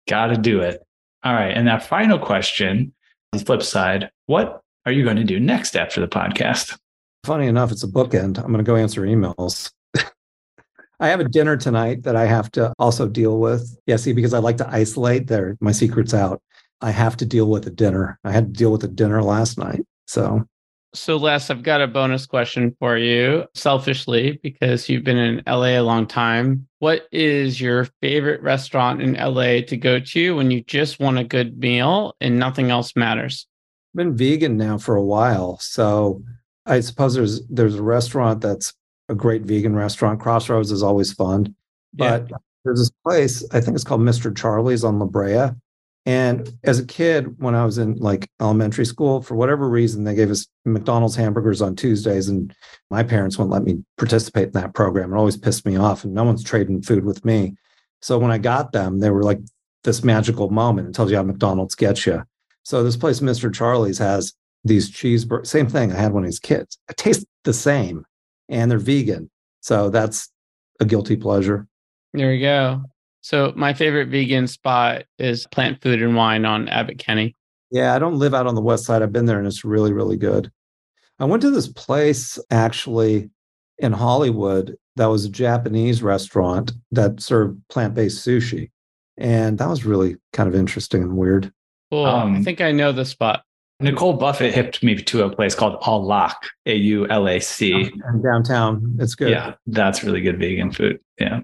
Got 0.09 0.29
to 0.29 0.37
do 0.37 0.61
it. 0.61 0.83
All 1.23 1.35
right. 1.35 1.55
And 1.55 1.69
that 1.69 1.87
final 1.87 2.19
question, 2.19 2.95
the 3.33 3.41
flip 3.41 3.63
side, 3.63 4.11
what 4.25 4.63
are 4.87 4.93
you 4.93 5.05
going 5.05 5.17
to 5.17 5.25
do 5.25 5.39
next 5.39 5.77
after 5.77 6.01
the 6.01 6.09
podcast? 6.09 6.79
Funny 7.25 7.47
enough, 7.47 7.71
it's 7.71 7.85
a 7.85 7.89
bookend. 7.89 8.39
I'm 8.39 8.53
going 8.53 8.59
to 8.59 8.63
go 8.63 8.77
answer 8.77 9.03
emails. 9.03 9.71
I 11.01 11.09
have 11.09 11.21
a 11.21 11.29
dinner 11.29 11.59
tonight 11.59 12.05
that 12.05 12.17
I 12.17 12.25
have 12.25 12.51
to 12.53 12.73
also 12.79 13.07
deal 13.07 13.39
with. 13.39 13.77
Yeah, 13.87 13.97
see, 13.97 14.15
because 14.15 14.33
I 14.33 14.39
like 14.39 14.57
to 14.59 14.69
isolate 14.69 15.27
there, 15.27 15.59
my 15.61 15.73
secret's 15.73 16.15
out. 16.15 16.41
I 16.81 16.91
have 16.91 17.19
to 17.19 17.27
deal 17.27 17.51
with 17.51 17.67
a 17.67 17.71
dinner. 17.71 18.19
I 18.25 18.33
had 18.33 18.55
to 18.55 18.59
deal 18.59 18.73
with 18.73 18.85
a 18.85 18.89
dinner 18.89 19.23
last 19.23 19.59
night. 19.59 19.85
So, 20.07 20.47
so 20.95 21.17
Les, 21.17 21.51
I've 21.51 21.63
got 21.63 21.83
a 21.83 21.87
bonus 21.87 22.27
question 22.27 22.75
for 22.79 22.97
you, 22.97 23.45
selfishly, 23.55 24.41
because 24.43 24.89
you've 24.89 25.05
been 25.05 25.19
in 25.19 25.43
LA 25.47 25.79
a 25.79 25.81
long 25.81 26.07
time. 26.07 26.67
What 26.79 27.07
is 27.13 27.61
your 27.61 27.89
favorite 28.01 28.43
restaurant 28.43 29.03
in 29.03 29.15
LA 29.15 29.61
to 29.67 29.77
go 29.77 30.01
to 30.01 30.37
when 30.37 30.51
you 30.51 30.63
just 30.63 30.99
want 30.99 31.19
a 31.19 31.25
good 31.25 31.59
meal 31.59 32.15
and 32.21 32.39
nothing 32.39 32.71
else 32.71 32.97
matters? 32.97 33.47
I've 33.95 33.99
been 33.99 34.17
vegan 34.17 34.57
now 34.57 34.79
for 34.79 34.97
a 34.97 35.05
while, 35.05 35.59
so 35.59 36.23
I 36.67 36.81
suppose 36.81 37.15
there's 37.15 37.47
there's 37.49 37.77
a 37.77 37.83
restaurant 37.83 38.41
that's 38.41 38.75
a 39.09 39.15
great 39.15 39.43
vegan 39.43 39.77
restaurant. 39.77 40.21
Crossroads 40.21 40.73
is 40.73 40.83
always 40.83 41.13
fun, 41.13 41.55
but 41.95 42.29
yeah. 42.29 42.37
there's 42.65 42.81
this 42.81 42.91
place 43.05 43.45
I 43.53 43.61
think 43.61 43.75
it's 43.75 43.85
called 43.85 44.01
Mr. 44.01 44.37
Charlie's 44.37 44.85
on 44.85 44.99
La 44.99 45.07
Brea, 45.07 45.51
and 46.07 46.57
as 46.63 46.79
a 46.79 46.87
kid, 46.87 47.41
when 47.41 47.57
I 47.57 47.65
was 47.65 47.79
in 47.79 47.97
like 47.97 48.31
elementary 48.41 48.87
school, 48.87 49.21
for 49.21 49.35
whatever 49.35 49.69
reason, 49.69 50.05
they 50.05 50.15
gave 50.15 50.31
us 50.31 50.47
McDonald's 50.65 51.17
hamburgers 51.17 51.61
on 51.61 51.75
Tuesdays, 51.75 52.29
and 52.29 52.55
my 52.91 53.03
parents 53.03 53.37
wouldn't 53.37 53.53
let 53.53 53.65
me 53.65 53.83
participate 53.99 54.47
in 54.47 54.53
that 54.53 54.73
program. 54.73 55.13
It 55.13 55.17
always 55.17 55.37
pissed 55.37 55.67
me 55.67 55.77
off, 55.77 56.05
and 56.05 56.15
no 56.15 56.23
one's 56.23 56.45
trading 56.45 56.81
food 56.81 57.05
with 57.05 57.25
me. 57.25 57.57
So 58.03 58.19
when 58.21 58.31
I 58.31 58.39
got 58.39 58.71
them, 58.71 59.01
they 59.01 59.11
were 59.11 59.25
like 59.25 59.41
this 59.83 60.05
magical 60.05 60.49
moment. 60.49 60.89
It 60.89 60.95
tells 60.95 61.11
you 61.11 61.17
how 61.17 61.25
McDonald's 61.25 61.75
gets 61.75 62.07
you. 62.07 62.23
So 62.63 62.85
this 62.85 62.97
place, 62.97 63.19
Mr. 63.19 63.53
Charlie's, 63.53 63.99
has 63.99 64.33
these 64.63 64.91
cheeseburgers. 64.91 65.49
Same 65.49 65.69
thing. 65.69 65.93
I 65.93 65.97
had 65.97 66.13
one 66.13 66.23
of 66.23 66.29
these 66.29 66.39
kids. 66.39 66.79
It 66.89 66.97
tastes 66.97 67.25
the 67.43 67.53
same, 67.53 68.05
and 68.49 68.71
they're 68.71 68.79
vegan. 68.79 69.29
So 69.61 69.91
that's 69.91 70.31
a 70.79 70.85
guilty 70.85 71.17
pleasure. 71.17 71.67
There 72.13 72.33
you 72.33 72.47
go. 72.47 72.85
So 73.27 73.53
my 73.57 73.75
favorite 73.75 74.09
vegan 74.09 74.47
spot 74.47 75.03
is 75.19 75.49
Plant 75.49 75.83
Food 75.83 76.01
and 76.01 76.15
Wine 76.15 76.45
on 76.45 76.69
Abbott 76.69 76.99
Kinney. 76.99 77.35
Yeah, 77.73 77.93
I 77.93 77.99
don't 77.99 78.21
live 78.21 78.35
out 78.35 78.47
on 78.47 78.55
the 78.55 78.61
west 78.61 78.85
side. 78.85 79.03
I've 79.03 79.13
been 79.13 79.27
there 79.27 79.39
and 79.39 79.49
it's 79.49 79.65
really, 79.65 79.93
really 79.93 80.17
good. 80.17 80.49
I 81.19 81.25
went 81.25 81.43
to 81.43 81.51
this 81.51 81.67
place 81.67 82.39
actually 82.53 83.29
in 83.79 83.91
Hollywood 83.91 84.77
that 84.95 85.07
was 85.07 85.25
a 85.25 85.29
Japanese 85.29 86.05
restaurant 86.05 86.71
that 86.93 87.21
served 87.21 87.61
plant-based 87.69 88.25
sushi. 88.25 88.71
And 89.17 89.59
that 89.59 89.69
was 89.69 89.85
really 89.85 90.19
kind 90.33 90.49
of 90.49 90.55
interesting 90.55 91.03
and 91.03 91.17
weird. 91.17 91.53
Cool. 91.91 92.07
Um, 92.07 92.37
I 92.37 92.43
think 92.45 92.61
I 92.61 92.71
know 92.71 92.93
the 92.93 93.05
spot. 93.05 93.43
Nicole 93.81 94.13
Buffett 94.13 94.55
hipped 94.55 94.85
me 94.85 95.03
to 95.03 95.25
a 95.25 95.35
place 95.35 95.57
called 95.57 95.81
Aulac, 95.81 96.37
A 96.67 96.77
U 96.77 97.09
L 97.09 97.29
A 97.29 97.41
C. 97.41 97.91
Downtown. 98.23 98.95
It's 99.01 99.17
good. 99.17 99.31
Yeah, 99.31 99.55
that's 99.67 100.05
really 100.05 100.21
good 100.21 100.39
vegan 100.39 100.71
food. 100.71 101.01
Yeah. 101.19 101.41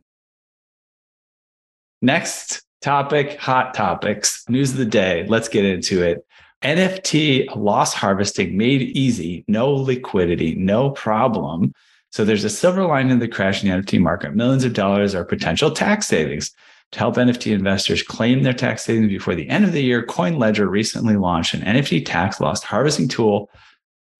Next 2.05 2.62
topic 2.80 3.38
hot 3.38 3.74
topics, 3.74 4.44
news 4.48 4.72
of 4.72 4.76
the 4.76 4.84
day. 4.84 5.24
Let's 5.28 5.48
get 5.48 5.64
into 5.64 6.03
it. 6.03 6.26
NFT 6.62 7.55
loss 7.55 7.94
harvesting 7.94 8.57
made 8.57 8.82
easy, 8.82 9.44
no 9.46 9.70
liquidity, 9.70 10.57
no 10.57 10.90
problem. 10.90 11.72
So 12.11 12.24
there's 12.24 12.42
a 12.42 12.50
silver 12.50 12.84
lining 12.84 13.12
in 13.12 13.18
the 13.20 13.28
crash 13.28 13.62
in 13.62 13.70
the 13.70 13.76
NFT 13.76 14.00
market. 14.00 14.34
Millions 14.34 14.64
of 14.64 14.72
dollars 14.72 15.14
are 15.14 15.24
potential 15.24 15.70
tax 15.70 16.09
savings. 16.09 16.50
To 16.90 16.98
help 16.98 17.14
NFT 17.14 17.53
investors 17.53 18.03
claim 18.03 18.42
their 18.42 18.53
tax 18.53 18.84
savings 18.84 19.09
before 19.09 19.36
the 19.36 19.48
end 19.48 19.64
of 19.64 19.72
the 19.72 19.82
year, 19.82 20.05
CoinLedger 20.05 20.68
recently 20.68 21.16
launched 21.16 21.55
an 21.55 21.62
NFT 21.62 22.05
tax 22.05 22.40
loss 22.40 22.64
harvesting 22.64 23.09
tool. 23.09 23.48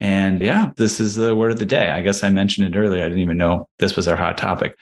And 0.01 0.41
yeah, 0.41 0.71
this 0.77 1.01
is 1.01 1.17
the 1.17 1.35
word 1.35 1.51
of 1.51 1.59
the 1.59 1.67
day. 1.67 1.91
I 1.91 2.01
guess 2.01 2.23
I 2.23 2.31
mentioned 2.31 2.73
it 2.73 2.79
earlier. 2.79 3.05
I 3.05 3.09
didn't 3.09 3.23
even 3.23 3.37
know 3.37 3.69
this 3.79 3.97
was 3.97 4.07
our 4.07 4.17
hot 4.17 4.39
topic. 4.39 4.77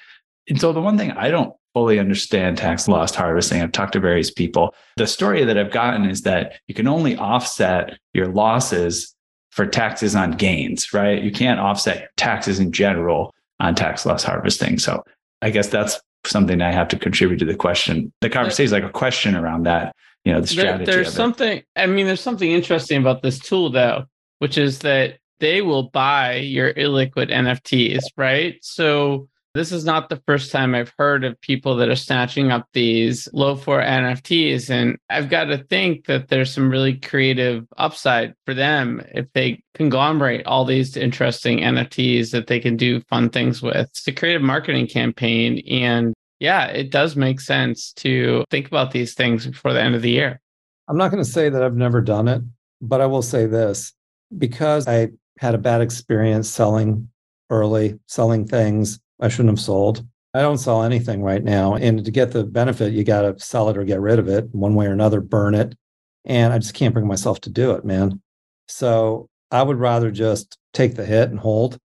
And 0.48 0.60
so 0.60 0.72
the 0.72 0.80
one 0.80 0.98
thing 0.98 1.12
I 1.12 1.30
don't 1.30 1.54
fully 1.74 1.98
understand 1.98 2.58
tax 2.58 2.88
loss 2.88 3.14
harvesting. 3.14 3.62
I've 3.62 3.72
talked 3.72 3.92
to 3.92 4.00
various 4.00 4.30
people. 4.30 4.74
The 4.96 5.06
story 5.06 5.44
that 5.44 5.56
I've 5.56 5.70
gotten 5.70 6.08
is 6.08 6.22
that 6.22 6.54
you 6.66 6.74
can 6.74 6.88
only 6.88 7.16
offset 7.16 7.98
your 8.12 8.26
losses 8.26 9.14
for 9.50 9.66
taxes 9.66 10.14
on 10.16 10.32
gains, 10.32 10.92
right? 10.92 11.22
You 11.22 11.30
can't 11.30 11.60
offset 11.60 12.00
your 12.00 12.08
taxes 12.16 12.58
in 12.58 12.72
general 12.72 13.34
on 13.60 13.74
tax 13.74 14.06
loss 14.06 14.24
harvesting. 14.24 14.78
So 14.78 15.04
I 15.42 15.50
guess 15.50 15.68
that's 15.68 16.00
something 16.24 16.60
I 16.60 16.72
have 16.72 16.88
to 16.88 16.98
contribute 16.98 17.38
to 17.38 17.44
the 17.44 17.54
question. 17.54 18.12
The 18.20 18.30
conversation 18.30 18.64
is 18.64 18.72
like 18.72 18.84
a 18.84 18.90
question 18.90 19.34
around 19.34 19.64
that, 19.64 19.94
you 20.24 20.32
know, 20.32 20.40
the 20.40 20.46
strategy. 20.46 20.84
There, 20.84 20.96
there's 20.96 21.14
something, 21.14 21.62
I 21.76 21.86
mean, 21.86 22.06
there's 22.06 22.20
something 22.20 22.50
interesting 22.50 23.00
about 23.00 23.22
this 23.22 23.38
tool 23.38 23.70
though, 23.70 24.04
which 24.38 24.58
is 24.58 24.80
that 24.80 25.18
they 25.40 25.62
will 25.62 25.84
buy 25.84 26.36
your 26.36 26.74
illiquid 26.74 27.30
NFTs, 27.30 28.02
right? 28.16 28.58
So 28.62 29.28
this 29.54 29.72
is 29.72 29.84
not 29.84 30.08
the 30.08 30.22
first 30.26 30.52
time 30.52 30.74
I've 30.74 30.92
heard 30.96 31.24
of 31.24 31.40
people 31.40 31.76
that 31.76 31.88
are 31.88 31.96
snatching 31.96 32.52
up 32.52 32.68
these 32.72 33.28
low 33.32 33.56
for 33.56 33.80
NFTs. 33.80 34.70
And 34.70 34.96
I've 35.08 35.28
got 35.28 35.44
to 35.44 35.58
think 35.58 36.06
that 36.06 36.28
there's 36.28 36.52
some 36.52 36.70
really 36.70 36.94
creative 36.94 37.66
upside 37.76 38.34
for 38.46 38.54
them 38.54 39.02
if 39.12 39.26
they 39.34 39.62
conglomerate 39.74 40.46
all 40.46 40.64
these 40.64 40.96
interesting 40.96 41.58
NFTs 41.58 42.30
that 42.30 42.46
they 42.46 42.60
can 42.60 42.76
do 42.76 43.00
fun 43.02 43.28
things 43.30 43.60
with. 43.60 43.76
It's 43.76 44.06
a 44.06 44.12
creative 44.12 44.42
marketing 44.42 44.86
campaign. 44.86 45.62
And 45.68 46.14
yeah, 46.38 46.66
it 46.66 46.90
does 46.90 47.16
make 47.16 47.40
sense 47.40 47.92
to 47.94 48.44
think 48.50 48.68
about 48.68 48.92
these 48.92 49.14
things 49.14 49.46
before 49.46 49.72
the 49.72 49.82
end 49.82 49.96
of 49.96 50.02
the 50.02 50.10
year. 50.10 50.40
I'm 50.88 50.96
not 50.96 51.10
going 51.10 51.22
to 51.22 51.30
say 51.30 51.48
that 51.48 51.62
I've 51.62 51.76
never 51.76 52.00
done 52.00 52.28
it, 52.28 52.42
but 52.80 53.00
I 53.00 53.06
will 53.06 53.22
say 53.22 53.46
this 53.46 53.92
because 54.36 54.86
I 54.86 55.08
had 55.38 55.54
a 55.54 55.58
bad 55.58 55.80
experience 55.80 56.48
selling 56.48 57.08
early, 57.50 57.98
selling 58.06 58.46
things 58.46 59.00
I 59.20 59.28
shouldn't 59.28 59.50
have 59.50 59.60
sold. 59.60 60.04
I 60.32 60.42
don't 60.42 60.58
sell 60.58 60.82
anything 60.82 61.22
right 61.22 61.42
now. 61.42 61.74
And 61.74 62.04
to 62.04 62.10
get 62.10 62.32
the 62.32 62.44
benefit, 62.44 62.92
you 62.92 63.04
got 63.04 63.22
to 63.22 63.44
sell 63.44 63.68
it 63.68 63.76
or 63.76 63.84
get 63.84 64.00
rid 64.00 64.18
of 64.18 64.28
it 64.28 64.48
one 64.52 64.74
way 64.74 64.86
or 64.86 64.92
another, 64.92 65.20
burn 65.20 65.54
it. 65.54 65.76
And 66.24 66.52
I 66.52 66.58
just 66.58 66.74
can't 66.74 66.94
bring 66.94 67.06
myself 67.06 67.40
to 67.42 67.50
do 67.50 67.72
it, 67.72 67.84
man. 67.84 68.20
So 68.68 69.28
I 69.50 69.62
would 69.62 69.78
rather 69.78 70.10
just 70.10 70.56
take 70.72 70.94
the 70.94 71.04
hit 71.04 71.30
and 71.30 71.38
hold 71.38 71.78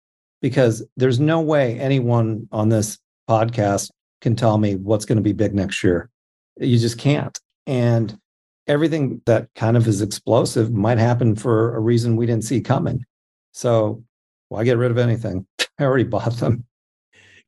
because 0.42 0.84
there's 0.96 1.18
no 1.18 1.40
way 1.40 1.78
anyone 1.80 2.46
on 2.52 2.68
this 2.68 2.98
podcast 3.28 3.90
can 4.20 4.36
tell 4.36 4.58
me 4.58 4.74
what's 4.74 5.06
going 5.06 5.16
to 5.16 5.22
be 5.22 5.32
big 5.32 5.54
next 5.54 5.82
year. 5.82 6.10
You 6.58 6.78
just 6.78 6.98
can't. 6.98 7.38
And 7.66 8.18
everything 8.66 9.22
that 9.24 9.48
kind 9.54 9.78
of 9.78 9.88
is 9.88 10.02
explosive 10.02 10.70
might 10.72 10.98
happen 10.98 11.34
for 11.34 11.74
a 11.74 11.80
reason 11.80 12.16
we 12.16 12.26
didn't 12.26 12.44
see 12.44 12.60
coming. 12.60 13.06
So 13.52 14.04
why 14.50 14.64
get 14.64 14.76
rid 14.76 14.90
of 14.90 14.98
anything? 14.98 15.46
I 15.78 15.84
already 15.84 16.04
bought 16.04 16.36
them 16.36 16.66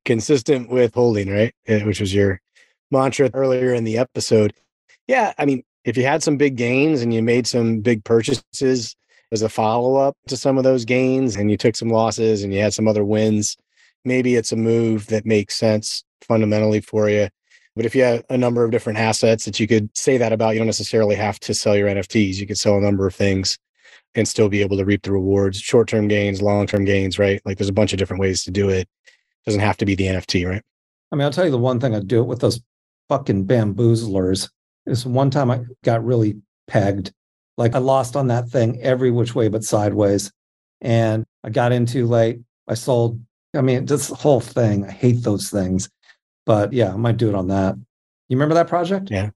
consistent 0.06 0.70
with 0.70 0.94
holding, 0.94 1.28
right? 1.28 1.52
Eh, 1.66 1.84
which 1.84 2.00
was 2.00 2.14
your 2.14 2.40
mantra 2.90 3.30
earlier 3.34 3.74
in 3.74 3.84
the 3.84 3.98
episode. 3.98 4.54
Yeah, 5.06 5.34
I 5.36 5.44
mean, 5.44 5.62
if 5.84 5.96
you 5.96 6.04
had 6.04 6.22
some 6.22 6.38
big 6.38 6.56
gains 6.56 7.02
and 7.02 7.12
you 7.12 7.22
made 7.22 7.46
some 7.46 7.80
big 7.80 8.04
purchases 8.04 8.96
as 9.32 9.42
a 9.42 9.48
follow 9.48 9.96
up 9.96 10.16
to 10.28 10.36
some 10.36 10.56
of 10.56 10.64
those 10.64 10.84
gains 10.84 11.36
and 11.36 11.50
you 11.50 11.56
took 11.56 11.76
some 11.76 11.90
losses 11.90 12.42
and 12.42 12.54
you 12.54 12.60
had 12.60 12.72
some 12.72 12.88
other 12.88 13.04
wins, 13.04 13.56
maybe 14.04 14.36
it's 14.36 14.52
a 14.52 14.56
move 14.56 15.06
that 15.08 15.26
makes 15.26 15.56
sense 15.56 16.04
fundamentally 16.22 16.80
for 16.80 17.10
you. 17.10 17.28
But 17.74 17.84
if 17.84 17.94
you 17.94 18.02
have 18.04 18.24
a 18.30 18.38
number 18.38 18.64
of 18.64 18.70
different 18.70 18.98
assets 18.98 19.44
that 19.44 19.60
you 19.60 19.66
could 19.66 19.90
say 19.96 20.16
that 20.16 20.32
about, 20.32 20.54
you 20.54 20.60
don't 20.60 20.66
necessarily 20.66 21.14
have 21.16 21.38
to 21.40 21.52
sell 21.52 21.76
your 21.76 21.88
NFTs. 21.88 22.36
You 22.36 22.46
could 22.46 22.56
sell 22.56 22.78
a 22.78 22.80
number 22.80 23.06
of 23.06 23.14
things 23.14 23.58
and 24.14 24.26
still 24.26 24.48
be 24.48 24.62
able 24.62 24.78
to 24.78 24.84
reap 24.84 25.02
the 25.02 25.12
rewards, 25.12 25.60
short 25.60 25.88
term 25.88 26.08
gains, 26.08 26.40
long 26.40 26.66
term 26.66 26.86
gains, 26.86 27.18
right? 27.18 27.42
Like 27.44 27.58
there's 27.58 27.68
a 27.68 27.74
bunch 27.74 27.92
of 27.92 27.98
different 27.98 28.20
ways 28.20 28.44
to 28.44 28.50
do 28.50 28.70
it 28.70 28.88
doesn't 29.46 29.60
have 29.60 29.76
to 29.78 29.86
be 29.86 29.94
the 29.94 30.06
NFT, 30.06 30.48
right? 30.48 30.62
I 31.12 31.16
mean, 31.16 31.24
I'll 31.24 31.32
tell 31.32 31.44
you 31.44 31.50
the 31.50 31.58
one 31.58 31.80
thing 31.80 31.94
I 31.94 32.00
do 32.00 32.20
it 32.20 32.26
with 32.26 32.40
those 32.40 32.60
fucking 33.08 33.46
bamboozlers 33.46 34.50
is 34.86 35.06
one 35.06 35.30
time 35.30 35.50
I 35.50 35.60
got 35.84 36.04
really 36.04 36.36
pegged. 36.66 37.12
Like 37.56 37.74
I 37.74 37.78
lost 37.78 38.16
on 38.16 38.26
that 38.28 38.48
thing 38.48 38.82
every 38.82 39.10
which 39.10 39.34
way 39.34 39.48
but 39.48 39.64
sideways. 39.64 40.32
And 40.80 41.24
I 41.42 41.50
got 41.50 41.72
in 41.72 41.86
too 41.86 42.06
late. 42.06 42.40
I 42.68 42.74
sold. 42.74 43.20
I 43.54 43.62
mean, 43.62 43.86
this 43.86 44.08
whole 44.08 44.40
thing. 44.40 44.84
I 44.84 44.90
hate 44.90 45.22
those 45.22 45.48
things. 45.48 45.88
But 46.44 46.72
yeah, 46.72 46.92
I 46.92 46.96
might 46.96 47.16
do 47.16 47.28
it 47.28 47.34
on 47.34 47.48
that. 47.48 47.76
You 48.28 48.36
remember 48.36 48.54
that 48.56 48.68
project? 48.68 49.10
Yeah. 49.10 49.30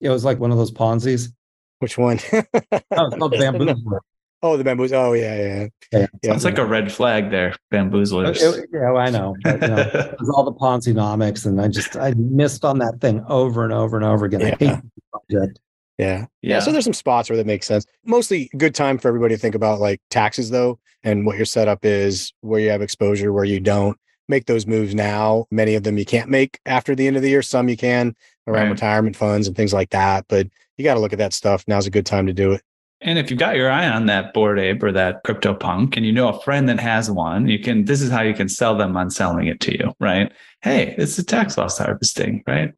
It 0.00 0.08
was 0.08 0.24
like 0.24 0.38
one 0.38 0.50
of 0.50 0.58
those 0.58 0.70
Ponzi's. 0.70 1.32
Which 1.80 1.98
one? 1.98 2.18
oh, 2.32 2.42
it's 2.52 3.16
called 3.16 3.32
Bamboozler. 3.34 4.00
Oh, 4.42 4.56
the 4.56 4.64
bamboos. 4.64 4.92
Oh, 4.92 5.12
yeah, 5.12 5.34
yeah. 5.36 5.66
Yeah, 5.92 6.06
yeah. 6.22 6.30
Sounds 6.30 6.44
like 6.44 6.58
a 6.58 6.66
red 6.66 6.92
flag 6.92 7.30
there, 7.30 7.54
bamboozlers. 7.72 8.40
It, 8.40 8.68
yeah, 8.72 8.92
I 8.92 9.10
know. 9.10 9.34
But, 9.42 9.62
you 9.62 9.68
know 9.68 10.16
all 10.34 10.44
the 10.44 10.52
Ponzi-nomics, 10.52 11.46
and 11.46 11.60
I 11.60 11.68
just 11.68 11.96
I 11.96 12.12
missed 12.14 12.64
on 12.64 12.78
that 12.78 13.00
thing 13.00 13.24
over 13.28 13.64
and 13.64 13.72
over 13.72 13.96
and 13.96 14.04
over 14.04 14.26
again. 14.26 14.40
Yeah. 14.40 14.46
I 14.60 14.64
hate 14.64 14.80
project. 15.10 15.60
Yeah. 15.98 16.06
yeah. 16.06 16.26
Yeah. 16.42 16.60
So 16.60 16.72
there's 16.72 16.84
some 16.84 16.92
spots 16.92 17.30
where 17.30 17.36
that 17.36 17.46
makes 17.46 17.66
sense. 17.66 17.86
Mostly 18.04 18.50
good 18.56 18.74
time 18.74 18.98
for 18.98 19.08
everybody 19.08 19.34
to 19.34 19.40
think 19.40 19.54
about 19.54 19.80
like 19.80 20.00
taxes 20.10 20.50
though, 20.50 20.78
and 21.02 21.24
what 21.24 21.36
your 21.36 21.46
setup 21.46 21.84
is, 21.84 22.32
where 22.40 22.60
you 22.60 22.70
have 22.70 22.82
exposure, 22.82 23.32
where 23.32 23.44
you 23.44 23.60
don't. 23.60 23.96
Make 24.28 24.46
those 24.46 24.66
moves 24.66 24.92
now. 24.92 25.46
Many 25.52 25.76
of 25.76 25.84
them 25.84 25.96
you 25.96 26.04
can't 26.04 26.28
make 26.28 26.58
after 26.66 26.96
the 26.96 27.06
end 27.06 27.14
of 27.14 27.22
the 27.22 27.28
year. 27.28 27.42
Some 27.42 27.68
you 27.68 27.76
can 27.76 28.16
around 28.48 28.64
right. 28.64 28.72
retirement 28.72 29.14
funds 29.14 29.46
and 29.46 29.56
things 29.56 29.72
like 29.72 29.90
that. 29.90 30.26
But 30.28 30.48
you 30.76 30.84
got 30.84 30.94
to 30.94 31.00
look 31.00 31.12
at 31.12 31.20
that 31.20 31.32
stuff. 31.32 31.62
Now's 31.68 31.86
a 31.86 31.90
good 31.90 32.06
time 32.06 32.26
to 32.26 32.32
do 32.32 32.50
it. 32.52 32.62
And 33.06 33.20
if 33.20 33.30
you've 33.30 33.38
got 33.38 33.54
your 33.54 33.70
eye 33.70 33.88
on 33.88 34.06
that 34.06 34.34
Bored 34.34 34.58
Ape 34.58 34.82
or 34.82 34.90
that 34.90 35.22
crypto 35.22 35.54
punk 35.54 35.96
and 35.96 36.04
you 36.04 36.10
know 36.10 36.28
a 36.28 36.40
friend 36.40 36.68
that 36.68 36.80
has 36.80 37.08
one, 37.08 37.46
you 37.46 37.60
can, 37.60 37.84
this 37.84 38.02
is 38.02 38.10
how 38.10 38.20
you 38.20 38.34
can 38.34 38.48
sell 38.48 38.76
them 38.76 38.96
on 38.96 39.10
selling 39.10 39.46
it 39.46 39.60
to 39.60 39.78
you, 39.78 39.94
right? 40.00 40.32
Hey, 40.60 40.92
it's 40.98 41.16
a 41.16 41.24
tax 41.24 41.56
loss 41.56 41.78
harvesting, 41.78 42.42
right? 42.48 42.70
And 42.70 42.74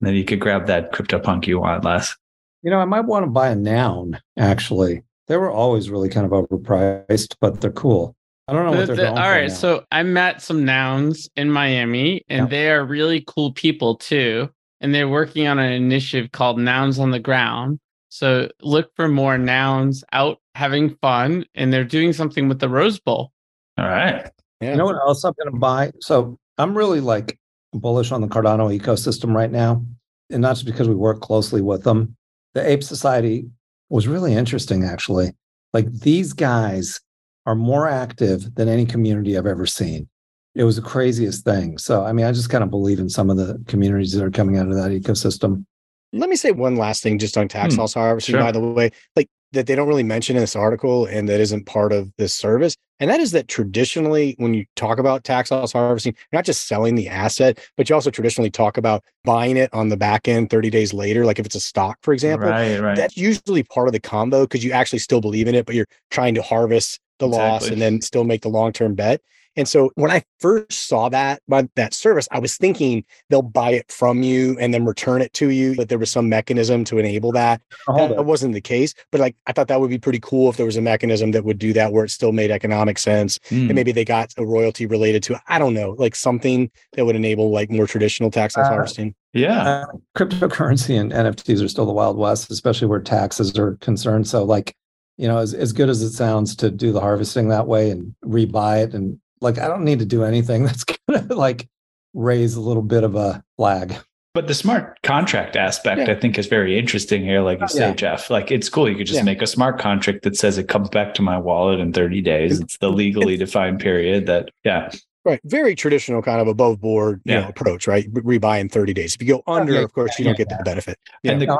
then 0.00 0.16
you 0.16 0.24
could 0.24 0.40
grab 0.40 0.66
that 0.66 0.90
crypto 0.90 1.20
punk 1.20 1.46
you 1.46 1.60
want 1.60 1.84
less. 1.84 2.16
You 2.62 2.72
know, 2.72 2.80
I 2.80 2.86
might 2.86 3.02
want 3.02 3.24
to 3.24 3.30
buy 3.30 3.50
a 3.50 3.54
noun 3.54 4.20
actually. 4.36 5.04
They 5.28 5.36
were 5.36 5.50
always 5.50 5.90
really 5.90 6.08
kind 6.08 6.26
of 6.26 6.32
overpriced, 6.32 7.36
but 7.40 7.60
they're 7.60 7.70
cool. 7.70 8.16
I 8.48 8.54
don't 8.54 8.64
know 8.64 8.72
the, 8.72 8.78
what 8.78 8.86
they're 8.88 8.96
the, 8.96 9.02
going 9.02 9.18
All 9.18 9.30
right. 9.30 9.48
Now. 9.48 9.54
So 9.54 9.84
I 9.92 10.02
met 10.02 10.42
some 10.42 10.64
nouns 10.64 11.30
in 11.36 11.52
Miami 11.52 12.24
and 12.28 12.46
yeah. 12.46 12.50
they 12.50 12.70
are 12.72 12.84
really 12.84 13.22
cool 13.28 13.52
people 13.52 13.94
too. 13.94 14.50
And 14.80 14.92
they're 14.92 15.08
working 15.08 15.46
on 15.46 15.60
an 15.60 15.72
initiative 15.72 16.32
called 16.32 16.58
Nouns 16.58 16.98
on 16.98 17.12
the 17.12 17.20
Ground 17.20 17.78
so 18.08 18.48
look 18.62 18.90
for 18.96 19.08
more 19.08 19.38
nouns 19.38 20.04
out 20.12 20.38
having 20.54 20.96
fun, 20.96 21.44
and 21.54 21.72
they're 21.72 21.84
doing 21.84 22.12
something 22.12 22.48
with 22.48 22.58
the 22.58 22.68
Rose 22.68 22.98
Bowl. 22.98 23.32
All 23.76 23.86
right. 23.86 24.30
Yeah. 24.60 24.72
You 24.72 24.76
know 24.76 24.86
what 24.86 24.96
else 24.96 25.24
I'm 25.24 25.34
going 25.42 25.52
to 25.54 25.58
buy? 25.58 25.92
So 26.00 26.38
I'm 26.56 26.76
really 26.76 27.00
like 27.00 27.38
bullish 27.72 28.10
on 28.10 28.20
the 28.20 28.26
Cardano 28.28 28.76
ecosystem 28.76 29.34
right 29.34 29.50
now, 29.50 29.84
and 30.30 30.42
not 30.42 30.54
just 30.54 30.66
because 30.66 30.88
we 30.88 30.94
work 30.94 31.20
closely 31.20 31.60
with 31.60 31.84
them. 31.84 32.16
The 32.54 32.68
Ape 32.68 32.82
Society 32.82 33.46
was 33.90 34.08
really 34.08 34.34
interesting, 34.34 34.84
actually. 34.84 35.32
Like 35.72 35.92
these 35.92 36.32
guys 36.32 37.00
are 37.46 37.54
more 37.54 37.88
active 37.88 38.54
than 38.54 38.68
any 38.68 38.84
community 38.84 39.36
I've 39.38 39.46
ever 39.46 39.66
seen. 39.66 40.08
It 40.54 40.64
was 40.64 40.76
the 40.76 40.82
craziest 40.82 41.44
thing. 41.44 41.78
So, 41.78 42.04
I 42.04 42.12
mean, 42.12 42.26
I 42.26 42.32
just 42.32 42.50
kind 42.50 42.64
of 42.64 42.70
believe 42.70 42.98
in 42.98 43.08
some 43.08 43.30
of 43.30 43.36
the 43.36 43.62
communities 43.68 44.12
that 44.12 44.24
are 44.24 44.30
coming 44.30 44.58
out 44.58 44.68
of 44.68 44.74
that 44.74 44.90
ecosystem. 44.90 45.64
Let 46.12 46.30
me 46.30 46.36
say 46.36 46.52
one 46.52 46.76
last 46.76 47.02
thing 47.02 47.18
just 47.18 47.36
on 47.36 47.48
tax 47.48 47.74
hmm, 47.74 47.80
loss 47.80 47.94
harvesting, 47.94 48.34
sure. 48.34 48.42
by 48.42 48.52
the 48.52 48.60
way, 48.60 48.90
like 49.14 49.28
that 49.52 49.66
they 49.66 49.74
don't 49.74 49.88
really 49.88 50.02
mention 50.02 50.36
in 50.36 50.42
this 50.42 50.56
article 50.56 51.06
and 51.06 51.28
that 51.28 51.40
isn't 51.40 51.64
part 51.64 51.92
of 51.92 52.12
this 52.18 52.34
service. 52.34 52.76
And 53.00 53.10
that 53.10 53.20
is 53.20 53.30
that 53.32 53.48
traditionally, 53.48 54.34
when 54.38 54.54
you 54.54 54.66
talk 54.74 54.98
about 54.98 55.24
tax 55.24 55.50
loss 55.50 55.72
harvesting, 55.72 56.14
you're 56.16 56.38
not 56.38 56.44
just 56.44 56.66
selling 56.66 56.96
the 56.96 57.08
asset, 57.08 57.58
but 57.76 57.88
you 57.88 57.94
also 57.94 58.10
traditionally 58.10 58.50
talk 58.50 58.76
about 58.76 59.04
buying 59.24 59.56
it 59.56 59.72
on 59.72 59.88
the 59.88 59.96
back 59.96 60.26
end 60.28 60.50
30 60.50 60.68
days 60.70 60.92
later. 60.92 61.24
Like 61.24 61.38
if 61.38 61.46
it's 61.46 61.54
a 61.54 61.60
stock, 61.60 61.98
for 62.02 62.12
example, 62.12 62.48
right, 62.48 62.80
right. 62.80 62.96
that's 62.96 63.16
usually 63.16 63.62
part 63.62 63.88
of 63.88 63.92
the 63.92 64.00
combo 64.00 64.42
because 64.42 64.64
you 64.64 64.72
actually 64.72 64.98
still 64.98 65.20
believe 65.20 65.46
in 65.46 65.54
it, 65.54 65.64
but 65.64 65.74
you're 65.74 65.86
trying 66.10 66.34
to 66.34 66.42
harvest 66.42 67.00
the 67.18 67.26
exactly. 67.26 67.48
loss 67.48 67.68
and 67.68 67.80
then 67.80 68.00
still 68.00 68.24
make 68.24 68.42
the 68.42 68.48
long 68.48 68.72
term 68.72 68.94
bet. 68.94 69.20
And 69.58 69.66
so 69.66 69.90
when 69.96 70.12
I 70.12 70.22
first 70.38 70.86
saw 70.86 71.08
that 71.08 71.42
by 71.48 71.68
that 71.74 71.92
service, 71.92 72.28
I 72.30 72.38
was 72.38 72.56
thinking 72.56 73.04
they'll 73.28 73.42
buy 73.42 73.72
it 73.72 73.90
from 73.90 74.22
you 74.22 74.56
and 74.60 74.72
then 74.72 74.84
return 74.84 75.20
it 75.20 75.32
to 75.34 75.50
you. 75.50 75.74
But 75.74 75.88
there 75.88 75.98
was 75.98 76.12
some 76.12 76.28
mechanism 76.28 76.84
to 76.84 76.98
enable 76.98 77.32
that. 77.32 77.60
Oh, 77.88 78.06
that 78.06 78.24
wasn't 78.24 78.54
the 78.54 78.60
case. 78.60 78.94
But 79.10 79.20
like 79.20 79.34
I 79.48 79.52
thought 79.52 79.66
that 79.66 79.80
would 79.80 79.90
be 79.90 79.98
pretty 79.98 80.20
cool 80.20 80.48
if 80.48 80.56
there 80.56 80.64
was 80.64 80.76
a 80.76 80.80
mechanism 80.80 81.32
that 81.32 81.44
would 81.44 81.58
do 81.58 81.72
that 81.72 81.92
where 81.92 82.04
it 82.04 82.10
still 82.10 82.30
made 82.30 82.52
economic 82.52 82.98
sense. 82.98 83.38
Mm. 83.50 83.62
And 83.62 83.68
hmm. 83.70 83.74
maybe 83.74 83.90
they 83.90 84.04
got 84.04 84.32
a 84.38 84.46
royalty 84.46 84.86
related 84.86 85.24
to 85.24 85.40
I 85.48 85.58
don't 85.58 85.74
know, 85.74 85.96
like 85.98 86.14
something 86.14 86.70
that 86.92 87.04
would 87.04 87.16
enable 87.16 87.50
like 87.50 87.68
more 87.68 87.88
traditional 87.88 88.30
tax 88.30 88.56
loss 88.56 88.66
uh, 88.66 88.70
harvesting. 88.70 89.16
Yeah. 89.32 89.62
Uh, 89.62 89.86
cryptocurrency 90.16 90.98
and 91.00 91.10
NFTs 91.10 91.64
are 91.64 91.68
still 91.68 91.86
the 91.86 91.92
Wild 91.92 92.16
West, 92.16 92.48
especially 92.52 92.86
where 92.86 93.00
taxes 93.00 93.58
are 93.58 93.74
concerned. 93.80 94.28
So 94.28 94.44
like 94.44 94.76
you 95.16 95.26
know, 95.26 95.38
as, 95.38 95.52
as 95.52 95.72
good 95.72 95.88
as 95.88 96.00
it 96.00 96.12
sounds 96.12 96.54
to 96.54 96.70
do 96.70 96.92
the 96.92 97.00
harvesting 97.00 97.48
that 97.48 97.66
way 97.66 97.90
and 97.90 98.14
rebuy 98.24 98.84
it 98.84 98.94
and 98.94 99.18
like 99.40 99.58
I 99.58 99.68
don't 99.68 99.84
need 99.84 99.98
to 100.00 100.06
do 100.06 100.24
anything 100.24 100.64
that's 100.66 100.84
gonna 100.84 101.34
like 101.34 101.68
raise 102.14 102.54
a 102.54 102.60
little 102.60 102.82
bit 102.82 103.04
of 103.04 103.14
a 103.14 103.42
flag. 103.56 103.96
But 104.34 104.46
the 104.46 104.54
smart 104.54 105.02
contract 105.02 105.56
aspect, 105.56 106.02
yeah. 106.02 106.12
I 106.12 106.14
think, 106.14 106.38
is 106.38 106.46
very 106.46 106.78
interesting 106.78 107.24
here. 107.24 107.40
Like 107.40 107.58
you 107.58 107.64
oh, 107.64 107.68
say, 107.68 107.88
yeah. 107.88 107.94
Jeff, 107.94 108.30
like 108.30 108.50
it's 108.52 108.68
cool. 108.68 108.88
You 108.88 108.96
could 108.96 109.06
just 109.06 109.18
yeah. 109.18 109.24
make 109.24 109.42
a 109.42 109.46
smart 109.46 109.80
contract 109.80 110.22
that 110.22 110.36
says 110.36 110.58
it 110.58 110.68
comes 110.68 110.90
back 110.90 111.14
to 111.14 111.22
my 111.22 111.38
wallet 111.38 111.80
in 111.80 111.92
30 111.92 112.20
days. 112.20 112.60
It's 112.60 112.78
the 112.78 112.90
legally 112.90 113.36
defined 113.36 113.80
period 113.80 114.26
that, 114.26 114.50
yeah. 114.64 114.92
Right. 115.24 115.40
Very 115.44 115.74
traditional 115.74 116.22
kind 116.22 116.40
of 116.40 116.46
above 116.46 116.80
board 116.80 117.20
you 117.24 117.34
know, 117.34 117.48
approach, 117.48 117.88
right? 117.88 118.08
Rebuy 118.12 118.60
in 118.60 118.68
30 118.68 118.94
days. 118.94 119.14
If 119.14 119.22
you 119.22 119.28
go 119.28 119.42
oh, 119.46 119.54
under, 119.54 119.80
of 119.80 119.92
course, 119.92 120.18
you 120.18 120.24
don't 120.24 120.36
get 120.36 120.48
the 120.48 120.60
benefit. 120.64 120.98
and 121.24 121.42
the, 121.42 121.58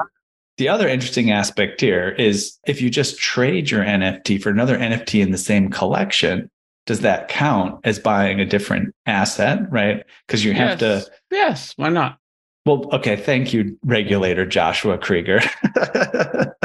the 0.58 0.68
other 0.68 0.88
interesting 0.88 1.30
aspect 1.30 1.80
here 1.80 2.10
is 2.10 2.58
if 2.66 2.80
you 2.80 2.90
just 2.90 3.18
trade 3.18 3.70
your 3.70 3.82
NFT 3.82 4.40
for 4.40 4.50
another 4.50 4.78
NFT 4.78 5.22
in 5.22 5.32
the 5.32 5.38
same 5.38 5.70
collection, 5.70 6.50
does 6.88 7.00
that 7.00 7.28
count 7.28 7.78
as 7.84 7.98
buying 7.98 8.40
a 8.40 8.46
different 8.46 8.94
asset, 9.04 9.70
right? 9.70 10.04
Because 10.26 10.42
you 10.42 10.54
have 10.54 10.80
yes. 10.80 11.04
to. 11.04 11.12
Yes, 11.30 11.74
why 11.76 11.90
not? 11.90 12.18
Well, 12.64 12.88
okay. 12.94 13.14
Thank 13.14 13.52
you, 13.52 13.78
regulator 13.84 14.46
Joshua 14.46 14.96
Kriger. 14.96 15.38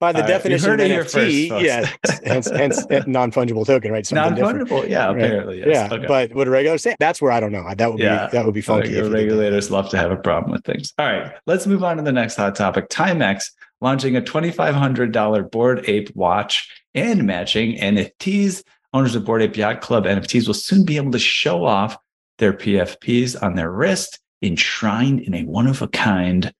By 0.00 0.12
the 0.12 0.20
uh, 0.20 0.22
All 0.22 0.28
definition 0.28 0.70
right. 0.70 0.92
of 0.92 1.06
NFT, 1.06 1.48
first, 1.48 1.64
yeah, 1.64 1.90
hence, 2.22 2.48
hence 2.48 2.86
non 3.08 3.32
fungible 3.32 3.66
token, 3.66 3.90
right? 3.90 4.12
Non 4.12 4.36
fungible, 4.36 4.88
yeah, 4.88 5.06
right? 5.06 5.16
apparently, 5.16 5.58
yes. 5.58 5.68
yeah. 5.68 5.88
Okay. 5.96 6.06
But 6.06 6.32
what 6.36 6.46
a 6.46 6.50
regulator 6.50 6.78
say? 6.78 6.94
That's 7.00 7.20
where 7.20 7.32
I 7.32 7.40
don't 7.40 7.50
know. 7.50 7.68
That 7.76 7.90
would 7.90 7.98
yeah. 7.98 8.26
be 8.26 8.36
that 8.36 8.44
would 8.44 8.54
be 8.54 8.60
funky. 8.60 9.02
Like 9.02 9.12
regulators 9.12 9.72
love 9.72 9.88
to 9.90 9.96
have 9.96 10.12
a 10.12 10.16
problem 10.16 10.52
with 10.52 10.64
things. 10.64 10.94
All 10.98 11.06
right, 11.06 11.32
let's 11.46 11.66
move 11.66 11.82
on 11.82 11.96
to 11.96 12.04
the 12.04 12.12
next 12.12 12.36
hot 12.36 12.54
topic. 12.54 12.90
Timex 12.90 13.50
launching 13.80 14.14
a 14.14 14.20
twenty 14.20 14.52
five 14.52 14.76
hundred 14.76 15.10
dollar 15.10 15.42
Bored 15.42 15.84
Ape 15.88 16.14
watch 16.14 16.70
and 16.94 17.26
matching 17.26 17.76
NFTs. 17.76 18.62
Owners 18.94 19.14
of 19.14 19.24
Bored 19.24 19.42
Ape 19.42 19.56
Yacht 19.56 19.80
Club 19.80 20.04
NFTs 20.04 20.46
will 20.46 20.54
soon 20.54 20.84
be 20.84 20.96
able 20.96 21.12
to 21.12 21.18
show 21.18 21.64
off 21.64 21.96
their 22.38 22.52
PFPs 22.52 23.40
on 23.42 23.54
their 23.54 23.70
wrist, 23.70 24.18
enshrined 24.42 25.20
in 25.20 25.34
a 25.34 25.42
one 25.42 25.66
of 25.66 25.82
a 25.82 25.88
kind 25.88 26.52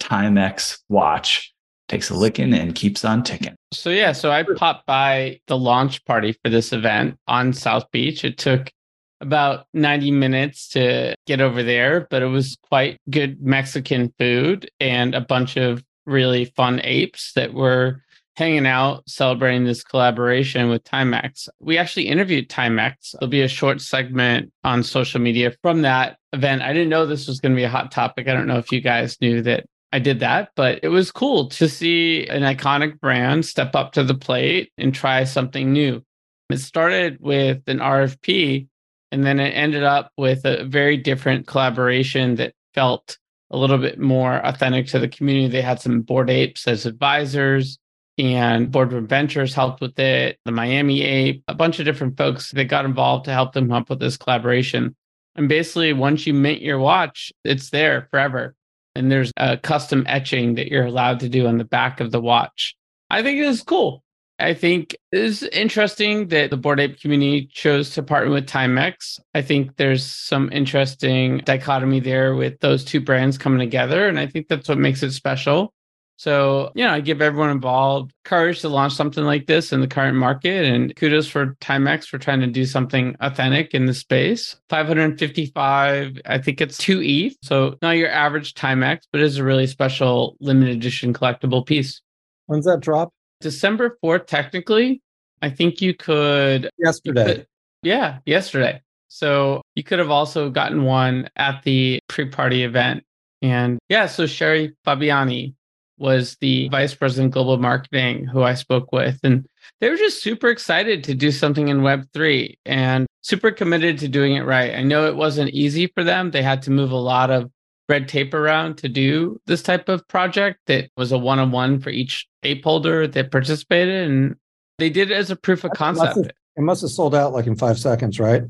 Timex 0.00 0.78
watch. 0.88 1.52
Takes 1.88 2.10
a 2.10 2.14
licking 2.14 2.52
and 2.52 2.74
keeps 2.74 3.04
on 3.04 3.22
ticking. 3.22 3.54
So, 3.72 3.90
yeah, 3.90 4.10
so 4.10 4.32
I 4.32 4.42
popped 4.42 4.86
by 4.86 5.40
the 5.46 5.56
launch 5.56 6.04
party 6.04 6.32
for 6.42 6.50
this 6.50 6.72
event 6.72 7.16
on 7.28 7.52
South 7.52 7.88
Beach. 7.92 8.24
It 8.24 8.38
took 8.38 8.72
about 9.20 9.66
90 9.72 10.10
minutes 10.10 10.68
to 10.70 11.14
get 11.26 11.40
over 11.40 11.62
there, 11.62 12.08
but 12.10 12.22
it 12.22 12.26
was 12.26 12.58
quite 12.68 12.98
good 13.08 13.40
Mexican 13.40 14.12
food 14.18 14.68
and 14.80 15.14
a 15.14 15.20
bunch 15.20 15.56
of 15.56 15.84
really 16.06 16.46
fun 16.46 16.80
apes 16.82 17.32
that 17.34 17.54
were 17.54 18.02
hanging 18.36 18.66
out 18.66 19.08
celebrating 19.08 19.64
this 19.64 19.82
collaboration 19.82 20.68
with 20.68 20.84
Timex. 20.84 21.48
We 21.58 21.78
actually 21.78 22.08
interviewed 22.08 22.50
Timex. 22.50 23.12
There'll 23.12 23.30
be 23.30 23.42
a 23.42 23.48
short 23.48 23.80
segment 23.80 24.52
on 24.62 24.82
social 24.82 25.20
media 25.20 25.52
from 25.62 25.82
that 25.82 26.18
event. 26.32 26.62
I 26.62 26.72
didn't 26.72 26.90
know 26.90 27.06
this 27.06 27.26
was 27.26 27.40
going 27.40 27.52
to 27.52 27.56
be 27.56 27.64
a 27.64 27.68
hot 27.68 27.90
topic. 27.90 28.28
I 28.28 28.34
don't 28.34 28.46
know 28.46 28.58
if 28.58 28.70
you 28.70 28.80
guys 28.80 29.20
knew 29.20 29.40
that 29.42 29.64
I 29.92 29.98
did 30.00 30.20
that, 30.20 30.50
but 30.54 30.80
it 30.82 30.88
was 30.88 31.10
cool 31.10 31.48
to 31.50 31.68
see 31.68 32.26
an 32.26 32.42
iconic 32.42 33.00
brand 33.00 33.46
step 33.46 33.74
up 33.74 33.92
to 33.92 34.04
the 34.04 34.14
plate 34.14 34.70
and 34.76 34.94
try 34.94 35.24
something 35.24 35.72
new. 35.72 36.02
It 36.50 36.58
started 36.58 37.18
with 37.20 37.62
an 37.66 37.78
RFP 37.78 38.68
and 39.12 39.24
then 39.24 39.40
it 39.40 39.50
ended 39.50 39.82
up 39.82 40.12
with 40.18 40.44
a 40.44 40.64
very 40.64 40.98
different 40.98 41.46
collaboration 41.46 42.34
that 42.34 42.52
felt 42.74 43.16
a 43.50 43.56
little 43.56 43.78
bit 43.78 43.98
more 43.98 44.44
authentic 44.44 44.88
to 44.88 44.98
the 44.98 45.08
community. 45.08 45.48
They 45.48 45.62
had 45.62 45.80
some 45.80 46.02
Bored 46.02 46.28
Apes 46.28 46.68
as 46.68 46.84
advisors 46.84 47.78
and 48.18 48.70
Boardroom 48.70 49.06
Ventures 49.06 49.54
helped 49.54 49.80
with 49.80 49.98
it, 49.98 50.38
the 50.44 50.52
Miami 50.52 51.02
Ape, 51.02 51.44
a 51.48 51.54
bunch 51.54 51.78
of 51.78 51.84
different 51.84 52.16
folks 52.16 52.50
that 52.52 52.64
got 52.64 52.84
involved 52.84 53.26
to 53.26 53.32
help 53.32 53.52
them 53.52 53.70
up 53.72 53.90
with 53.90 54.00
this 54.00 54.16
collaboration. 54.16 54.96
And 55.34 55.48
basically, 55.48 55.92
once 55.92 56.26
you 56.26 56.32
mint 56.32 56.62
your 56.62 56.78
watch, 56.78 57.32
it's 57.44 57.70
there 57.70 58.08
forever. 58.10 58.54
And 58.94 59.12
there's 59.12 59.32
a 59.36 59.58
custom 59.58 60.04
etching 60.08 60.54
that 60.54 60.68
you're 60.68 60.86
allowed 60.86 61.20
to 61.20 61.28
do 61.28 61.46
on 61.46 61.58
the 61.58 61.64
back 61.64 62.00
of 62.00 62.10
the 62.10 62.20
watch. 62.20 62.74
I 63.10 63.22
think 63.22 63.38
it 63.38 63.46
is 63.46 63.62
cool. 63.62 64.02
I 64.38 64.52
think 64.52 64.96
it's 65.12 65.42
interesting 65.42 66.28
that 66.28 66.50
the 66.50 66.56
Bored 66.56 66.80
Ape 66.80 67.00
community 67.00 67.48
chose 67.50 67.90
to 67.90 68.02
partner 68.02 68.32
with 68.32 68.46
Timex. 68.46 69.18
I 69.34 69.40
think 69.40 69.76
there's 69.76 70.04
some 70.04 70.50
interesting 70.52 71.38
dichotomy 71.38 72.00
there 72.00 72.34
with 72.34 72.60
those 72.60 72.84
two 72.84 73.00
brands 73.00 73.38
coming 73.38 73.60
together. 73.60 74.08
And 74.08 74.18
I 74.18 74.26
think 74.26 74.48
that's 74.48 74.68
what 74.68 74.78
makes 74.78 75.02
it 75.02 75.12
special. 75.12 75.72
So, 76.18 76.72
you 76.74 76.84
know, 76.84 76.92
I 76.92 77.00
give 77.00 77.20
everyone 77.20 77.50
involved 77.50 78.12
courage 78.24 78.60
to 78.60 78.70
launch 78.70 78.94
something 78.94 79.24
like 79.24 79.46
this 79.46 79.72
in 79.72 79.80
the 79.80 79.86
current 79.86 80.16
market. 80.16 80.64
And 80.64 80.96
kudos 80.96 81.28
for 81.28 81.54
Timex 81.60 82.06
for 82.06 82.18
trying 82.18 82.40
to 82.40 82.46
do 82.46 82.64
something 82.64 83.14
authentic 83.20 83.74
in 83.74 83.84
the 83.84 83.92
space. 83.92 84.56
555, 84.70 86.20
I 86.24 86.38
think 86.38 86.60
it's 86.62 86.78
two 86.78 87.02
ETH. 87.02 87.36
So 87.42 87.76
not 87.82 87.98
your 87.98 88.10
average 88.10 88.54
Timex, 88.54 89.00
but 89.12 89.20
it's 89.20 89.36
a 89.36 89.44
really 89.44 89.66
special 89.66 90.36
limited 90.40 90.76
edition 90.76 91.12
collectible 91.12 91.66
piece. 91.66 92.00
When's 92.46 92.64
that 92.64 92.80
drop? 92.80 93.12
December 93.40 93.98
4th, 94.02 94.26
technically. 94.26 95.02
I 95.42 95.50
think 95.50 95.82
you 95.82 95.92
could. 95.92 96.70
Yesterday. 96.78 97.28
You 97.28 97.34
could, 97.34 97.46
yeah, 97.82 98.18
yesterday. 98.24 98.80
So 99.08 99.60
you 99.74 99.84
could 99.84 99.98
have 99.98 100.10
also 100.10 100.48
gotten 100.48 100.84
one 100.84 101.28
at 101.36 101.62
the 101.62 102.00
pre 102.08 102.26
party 102.30 102.64
event. 102.64 103.04
And 103.42 103.78
yeah, 103.90 104.06
so 104.06 104.26
Sherry 104.26 104.74
Fabiani 104.86 105.54
was 105.98 106.36
the 106.40 106.68
vice 106.68 106.94
president 106.94 107.32
global 107.32 107.58
marketing 107.58 108.26
who 108.26 108.42
I 108.42 108.54
spoke 108.54 108.92
with. 108.92 109.18
And 109.22 109.46
they 109.80 109.88
were 109.88 109.96
just 109.96 110.22
super 110.22 110.48
excited 110.48 111.04
to 111.04 111.14
do 111.14 111.30
something 111.30 111.68
in 111.68 111.80
Web3 111.80 112.58
and 112.64 113.06
super 113.22 113.50
committed 113.50 113.98
to 113.98 114.08
doing 114.08 114.34
it 114.34 114.42
right. 114.42 114.74
I 114.74 114.82
know 114.82 115.06
it 115.06 115.16
wasn't 115.16 115.50
easy 115.50 115.86
for 115.88 116.04
them. 116.04 116.30
They 116.30 116.42
had 116.42 116.62
to 116.62 116.70
move 116.70 116.90
a 116.90 116.96
lot 116.96 117.30
of 117.30 117.50
red 117.88 118.08
tape 118.08 118.34
around 118.34 118.78
to 118.78 118.88
do 118.88 119.40
this 119.46 119.62
type 119.62 119.88
of 119.88 120.06
project 120.08 120.60
that 120.66 120.90
was 120.96 121.12
a 121.12 121.18
one 121.18 121.38
on 121.38 121.52
one 121.52 121.80
for 121.80 121.90
each 121.90 122.26
ape 122.42 122.64
holder 122.64 123.06
that 123.06 123.30
participated. 123.30 124.10
And 124.10 124.36
they 124.78 124.90
did 124.90 125.10
it 125.10 125.14
as 125.14 125.30
a 125.30 125.36
proof 125.36 125.64
of 125.64 125.72
concept. 125.72 126.32
It 126.56 126.62
must 126.62 126.80
have 126.82 126.90
sold 126.90 127.14
out 127.14 127.32
like 127.32 127.46
in 127.46 127.56
five 127.56 127.78
seconds, 127.78 128.18
right? 128.18 128.42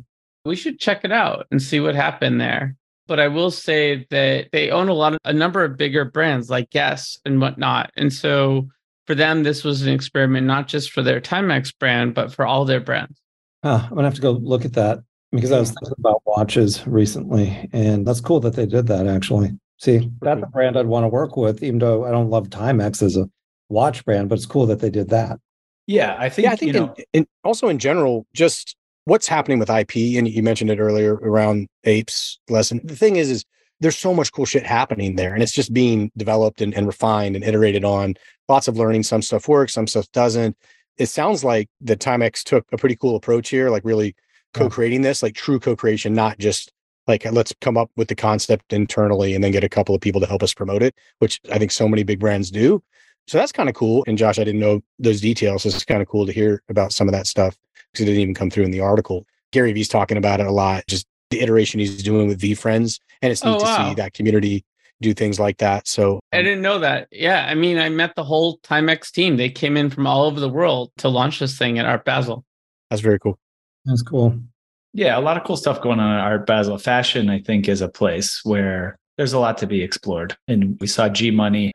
We 0.45 0.57
should 0.57 0.79
check 0.79 1.05
it 1.05 1.13
out 1.13 1.47
and 1.51 1.61
see 1.61 1.81
what 1.81 1.95
happened 1.95 2.41
there 2.41 2.77
but 3.07 3.21
I 3.21 3.29
will 3.29 3.51
say 3.51 4.07
that 4.11 4.49
they 4.53 4.71
own 4.71 4.89
a 4.89 4.95
lot 4.95 5.15
of 5.15 5.21
a 5.25 5.33
number 5.33 5.65
of 5.65 5.77
bigger 5.77 6.05
brands 6.05 6.51
like 6.51 6.71
Guess 6.71 7.19
and 7.25 7.41
whatnot. 7.41 7.91
And 7.97 8.13
so 8.13 8.69
for 9.07 9.15
them, 9.15 9.43
this 9.43 9.65
was 9.65 9.83
an 9.83 9.93
experiment 9.93 10.47
not 10.47 10.69
just 10.69 10.91
for 10.91 11.03
their 11.03 11.21
Timex 11.21 11.73
brand, 11.79 12.15
but 12.15 12.33
for 12.33 12.47
all 12.47 12.65
their 12.65 12.81
brands. 12.81 13.21
Huh, 13.63 13.81
I'm 13.85 13.91
gonna 13.91 14.05
have 14.05 14.15
to 14.15 14.21
go 14.21 14.33
look 14.33 14.65
at 14.65 14.75
that 14.75 15.01
because 15.33 15.53
I 15.53 15.61
was 15.61 15.71
thinking 15.71 15.95
about 15.99 16.23
watches 16.27 16.87
recently, 16.87 17.69
and 17.73 18.07
that's 18.07 18.21
cool 18.21 18.41
that 18.41 18.55
they 18.55 18.67
did 18.67 18.87
that. 18.89 19.07
Actually, 19.07 19.57
see, 19.79 20.11
that's 20.21 20.43
a 20.43 20.47
brand 20.47 20.77
I'd 20.77 20.87
want 20.87 21.05
to 21.05 21.09
work 21.09 21.37
with, 21.37 21.63
even 21.63 21.79
though 21.79 22.05
I 22.05 22.11
don't 22.11 22.31
love 22.31 22.49
Timex 22.49 23.03
as 23.03 23.17
a 23.17 23.29
watch 23.69 24.05
brand, 24.05 24.29
but 24.29 24.37
it's 24.37 24.47
cool 24.47 24.67
that 24.67 24.81
they 24.81 24.91
did 24.91 25.09
that. 25.11 25.39
Yeah, 25.87 26.17
I 26.19 26.29
think. 26.29 26.45
Yeah, 26.45 26.53
I 26.53 26.57
think. 26.57 26.75
You 26.75 26.81
know, 26.81 26.95
in, 26.97 27.05
in, 27.13 27.27
also 27.45 27.69
in 27.69 27.79
general, 27.79 28.27
just 28.35 28.77
what's 29.07 29.27
happening 29.27 29.59
with 29.59 29.71
IP, 29.71 30.19
and 30.19 30.29
you 30.29 30.43
mentioned 30.43 30.71
it 30.71 30.79
earlier 30.79 31.15
around 31.15 31.69
apes 31.85 32.39
lesson. 32.51 32.81
The 32.85 32.97
thing 32.97 33.17
is, 33.17 33.31
is 33.31 33.45
there's 33.81 33.97
so 33.97 34.13
much 34.13 34.33
cool 34.33 34.45
shit 34.45 34.67
happening 34.67 35.17
there, 35.17 35.33
and 35.33 35.43
it's 35.43 35.53
just 35.53 35.73
being 35.73 36.11
developed 36.17 36.61
and, 36.61 36.75
and 36.75 36.87
refined 36.87 37.37
and 37.37 37.45
iterated 37.45 37.85
on. 37.85 38.15
Lots 38.49 38.69
of 38.69 38.77
learning. 38.77 39.05
Some 39.05 39.23
stuff 39.23 39.49
works, 39.49 39.73
some 39.73 39.87
stuff 39.87 40.11
doesn't. 40.13 40.57
It 40.99 41.07
sounds 41.07 41.45
like 41.45 41.69
the 41.81 41.97
Timex 41.97 42.43
took 42.43 42.67
a 42.73 42.77
pretty 42.77 42.97
cool 42.97 43.17
approach 43.17 43.49
here, 43.49 43.71
like 43.71 43.85
really 43.85 44.17
co-creating 44.55 45.03
this, 45.03 45.23
like 45.23 45.35
true 45.35 45.61
co-creation, 45.61 46.15
not 46.15 46.39
just 46.39 46.73
like 47.07 47.31
let's 47.31 47.55
come 47.61 47.77
up 47.77 47.91
with 47.97 48.09
the 48.09 48.15
concept 48.15 48.73
internally 48.73 49.35
and 49.35 49.45
then 49.45 49.53
get 49.53 49.63
a 49.63 49.69
couple 49.69 49.95
of 49.95 50.01
people 50.01 50.21
to 50.21 50.27
help 50.27 50.43
us 50.43 50.55
promote 50.55 50.83
it, 50.83 50.95
which 51.19 51.41
I 51.53 51.59
think 51.59 51.71
so 51.71 51.87
many 51.87 52.03
big 52.03 52.19
brands 52.19 52.51
do. 52.51 52.83
So 53.29 53.39
that's 53.39 53.53
kind 53.53 53.69
of 53.69 53.75
cool. 53.75 54.05
And 54.07 54.17
Josh, 54.17 54.39
I 54.39 54.45
didn't 54.45 54.61
know 54.61 54.81
those 54.99 55.21
details. 55.21 55.63
So 55.63 55.69
it's 55.69 55.85
kind 55.85 56.01
of 56.01 56.09
cool 56.09 56.27
to 56.27 56.33
hear 56.33 56.63
about 56.69 56.93
some 56.93 57.09
of 57.09 57.13
that 57.13 57.27
stuff 57.27 57.57
because 57.97 58.09
it 58.09 58.13
didn't 58.13 58.23
even 58.23 58.35
come 58.35 58.51
through 58.51 58.65
in 58.65 58.71
the 58.71 58.81
article. 58.81 59.27
Gary 59.53 59.73
Vee's 59.73 59.89
talking 59.89 60.19
about 60.19 60.41
it 60.41 60.47
a 60.47 60.53
lot, 60.53 60.85
just 60.87 61.07
the 61.31 61.41
iteration 61.41 61.81
he's 61.81 62.03
doing 62.03 62.29
with 62.29 62.41
VeeFriends. 62.41 63.01
And 63.23 63.33
it's 63.33 63.45
oh, 63.45 63.53
neat 63.53 63.63
oh, 63.63 63.65
to 63.65 63.89
see 63.89 63.95
that 63.95 64.13
community. 64.13 64.65
do 65.01 65.15
things 65.15 65.39
like 65.39 65.59
that. 65.59 65.87
So 65.89 66.21
I 66.33 66.39
um, 66.39 66.45
didn't 66.45 66.63
know 66.63 66.79
that. 66.79 67.09
Yeah. 67.11 67.47
I 67.49 67.55
mean, 67.55 67.79
I 67.79 67.89
met 67.89 68.15
the 68.17 68.25
whole 68.25 68.59
Timex 68.59 69.11
team. 69.11 69.37
They 69.37 69.51
came 69.51 69.77
in 69.77 69.91
from 69.91 70.07
all 70.07 70.25
over 70.25 70.41
the 70.41 70.49
world 70.49 70.91
to 70.99 71.09
launch 71.09 71.39
this 71.39 71.59
thing 71.59 71.79
at 71.79 71.87
Art 71.87 72.05
Basel. 72.05 72.45
That's 72.91 73.03
very 73.03 73.19
cool. 73.19 73.39
That's 73.85 74.03
cool. 74.03 74.39
Yeah, 74.93 75.19
a 75.19 75.21
lot 75.21 75.37
of 75.37 75.45
cool 75.45 75.57
stuff 75.57 75.83
going 75.83 76.01
on 76.01 76.19
at 76.19 76.25
Art 76.25 76.47
Basel. 76.47 76.79
Fashion, 76.79 77.29
I 77.29 77.41
think, 77.41 77.69
is 77.69 77.83
a 77.83 77.89
place 77.89 78.43
where 78.45 78.97
there's 79.19 79.35
a 79.35 79.39
lot 79.39 79.59
to 79.59 79.67
be 79.67 79.83
explored. 79.83 80.37
And 80.49 80.79
we 80.81 80.87
saw 80.87 81.09
G 81.09 81.31
Money 81.31 81.73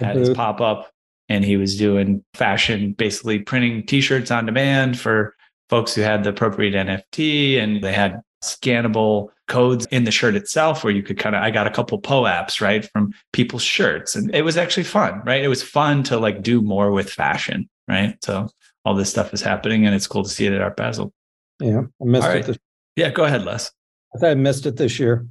had 0.00 0.16
his 0.16 0.30
pop 0.30 0.60
up 0.60 0.90
and 1.28 1.44
he 1.44 1.56
was 1.56 1.78
doing 1.78 2.24
fashion, 2.34 2.92
basically 2.92 3.38
printing 3.40 3.86
t 3.86 4.00
shirts 4.00 4.30
on 4.30 4.46
demand 4.46 4.98
for 4.98 5.34
folks 5.72 5.94
who 5.94 6.02
had 6.02 6.22
the 6.22 6.28
appropriate 6.28 6.74
NFT 6.74 7.58
and 7.58 7.82
they 7.82 7.94
had 7.94 8.20
scannable 8.44 9.28
codes 9.48 9.86
in 9.86 10.04
the 10.04 10.10
shirt 10.10 10.34
itself 10.34 10.84
where 10.84 10.92
you 10.92 11.02
could 11.02 11.18
kind 11.18 11.34
of 11.34 11.40
I 11.40 11.50
got 11.50 11.66
a 11.66 11.70
couple 11.70 11.98
POAPs, 11.98 12.60
right, 12.60 12.84
from 12.92 13.14
people's 13.32 13.62
shirts. 13.62 14.14
And 14.14 14.34
it 14.34 14.42
was 14.42 14.58
actually 14.58 14.82
fun, 14.82 15.22
right? 15.24 15.42
It 15.42 15.48
was 15.48 15.62
fun 15.62 16.02
to 16.04 16.18
like 16.18 16.42
do 16.42 16.60
more 16.60 16.90
with 16.90 17.08
fashion, 17.08 17.70
right? 17.88 18.22
So 18.22 18.50
all 18.84 18.94
this 18.94 19.08
stuff 19.08 19.32
is 19.32 19.40
happening 19.40 19.86
and 19.86 19.94
it's 19.94 20.06
cool 20.06 20.22
to 20.24 20.28
see 20.28 20.44
it 20.44 20.52
at 20.52 20.60
Art 20.60 20.76
Basel. 20.76 21.10
Yeah. 21.58 21.84
I 22.02 22.04
missed 22.04 22.28
it. 22.28 22.44
This, 22.44 22.58
Yeah, 22.96 23.08
go 23.08 23.24
ahead, 23.24 23.46
Les. 23.46 23.72
I 24.14 24.18
thought 24.18 24.30
I 24.30 24.34
missed 24.34 24.66
it 24.66 24.76
this 24.76 24.98
year. 24.98 25.26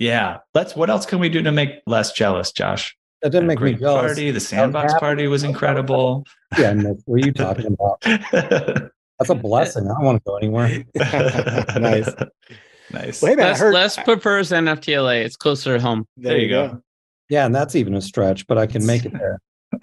Yeah. 0.00 0.38
Let's 0.54 0.74
what 0.74 0.90
else 0.90 1.06
can 1.06 1.20
we 1.20 1.28
do 1.28 1.40
to 1.40 1.52
make 1.52 1.82
Les 1.86 2.12
jealous, 2.12 2.50
Josh? 2.50 2.96
That 3.22 3.30
didn't 3.30 3.46
make 3.46 3.60
me 3.60 3.74
jealous. 3.74 4.14
Party, 4.14 4.32
the 4.32 4.40
sandbox 4.40 4.92
party 4.94 5.28
was 5.28 5.44
incredible. 5.44 6.26
Yeah, 6.58 6.74
what 7.04 7.22
are 7.22 7.26
you 7.26 7.32
talking 7.32 7.76
about? 7.78 8.90
That's 9.18 9.30
a 9.30 9.34
blessing. 9.48 9.84
I 9.84 9.94
don't 9.94 10.04
want 10.04 10.18
to 10.18 10.22
go 10.26 10.36
anywhere. 10.36 10.84
Nice. 11.80 12.10
Nice. 12.92 13.22
Well, 13.22 13.32
hey, 13.32 13.36
man, 13.36 13.46
I 13.46 13.50
Les, 13.50 13.58
heard- 13.60 13.74
Les 13.74 13.96
prefers 13.98 14.50
NFTLA. 14.50 15.24
It's 15.24 15.36
closer 15.36 15.76
to 15.76 15.82
home. 15.82 16.06
there 16.16 16.38
you 16.38 16.48
go. 16.48 16.82
Yeah, 17.30 17.46
and 17.46 17.54
that's 17.54 17.74
even 17.74 17.94
a 17.94 18.00
stretch, 18.02 18.46
but 18.46 18.58
I 18.58 18.66
can 18.66 18.84
make 18.86 19.04
it 19.04 19.12
there. 19.12 19.40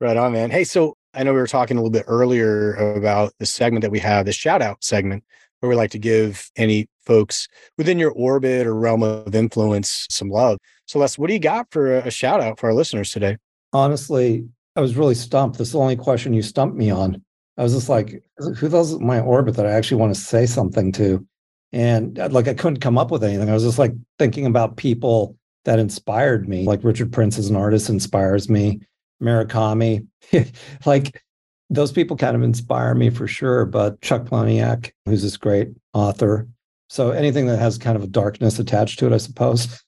Right 0.00 0.16
on, 0.16 0.32
man. 0.32 0.50
Hey, 0.50 0.64
so 0.64 0.96
I 1.14 1.22
know 1.22 1.32
we 1.32 1.38
were 1.38 1.46
talking 1.46 1.76
a 1.76 1.80
little 1.80 1.90
bit 1.90 2.04
earlier 2.08 2.74
about 2.74 3.32
the 3.38 3.46
segment 3.46 3.82
that 3.82 3.90
we 3.90 4.00
have, 4.00 4.26
the 4.26 4.32
shout 4.32 4.60
out 4.60 4.82
segment, 4.84 5.24
where 5.60 5.70
we 5.70 5.76
like 5.76 5.92
to 5.92 5.98
give 5.98 6.50
any 6.56 6.88
folks 7.06 7.48
within 7.78 7.98
your 7.98 8.10
orbit 8.10 8.66
or 8.66 8.74
realm 8.74 9.02
of 9.02 9.34
influence 9.34 10.06
some 10.10 10.28
love. 10.28 10.58
So, 10.86 10.98
Les, 10.98 11.16
what 11.16 11.28
do 11.28 11.32
you 11.32 11.38
got 11.38 11.68
for 11.70 11.96
a, 11.98 12.08
a 12.08 12.10
shout 12.10 12.40
out 12.42 12.58
for 12.58 12.66
our 12.66 12.74
listeners 12.74 13.12
today? 13.12 13.38
Honestly, 13.72 14.46
I 14.76 14.80
was 14.80 14.96
really 14.96 15.14
stumped. 15.14 15.58
This 15.58 15.68
is 15.68 15.72
the 15.72 15.78
only 15.78 15.96
question 15.96 16.34
you 16.34 16.42
stumped 16.42 16.76
me 16.76 16.90
on. 16.90 17.23
I 17.56 17.62
was 17.62 17.72
just 17.72 17.88
like, 17.88 18.22
who 18.38 18.96
in 18.96 19.06
my 19.06 19.20
orbit 19.20 19.56
that 19.56 19.66
I 19.66 19.72
actually 19.72 20.00
want 20.00 20.14
to 20.14 20.20
say 20.20 20.46
something 20.46 20.92
to? 20.92 21.26
And 21.72 22.18
uh, 22.18 22.28
like, 22.30 22.48
I 22.48 22.54
couldn't 22.54 22.80
come 22.80 22.98
up 22.98 23.10
with 23.10 23.24
anything. 23.24 23.48
I 23.48 23.54
was 23.54 23.62
just 23.62 23.78
like 23.78 23.92
thinking 24.18 24.46
about 24.46 24.76
people 24.76 25.36
that 25.64 25.78
inspired 25.78 26.48
me. 26.48 26.64
Like 26.64 26.84
Richard 26.84 27.12
Prince 27.12 27.38
as 27.38 27.50
an 27.50 27.56
artist 27.56 27.88
inspires 27.88 28.48
me. 28.48 28.80
Murakami, 29.22 30.06
like 30.86 31.22
those 31.70 31.92
people 31.92 32.16
kind 32.16 32.36
of 32.36 32.42
inspire 32.42 32.94
me 32.94 33.10
for 33.10 33.26
sure. 33.26 33.64
But 33.64 34.00
Chuck 34.02 34.24
Palahniuk, 34.24 34.90
who's 35.06 35.22
this 35.22 35.36
great 35.36 35.68
author. 35.92 36.48
So 36.88 37.10
anything 37.10 37.46
that 37.46 37.58
has 37.58 37.78
kind 37.78 37.96
of 37.96 38.02
a 38.02 38.08
darkness 38.08 38.58
attached 38.58 38.98
to 38.98 39.06
it, 39.06 39.12
I 39.12 39.18
suppose. 39.18 39.82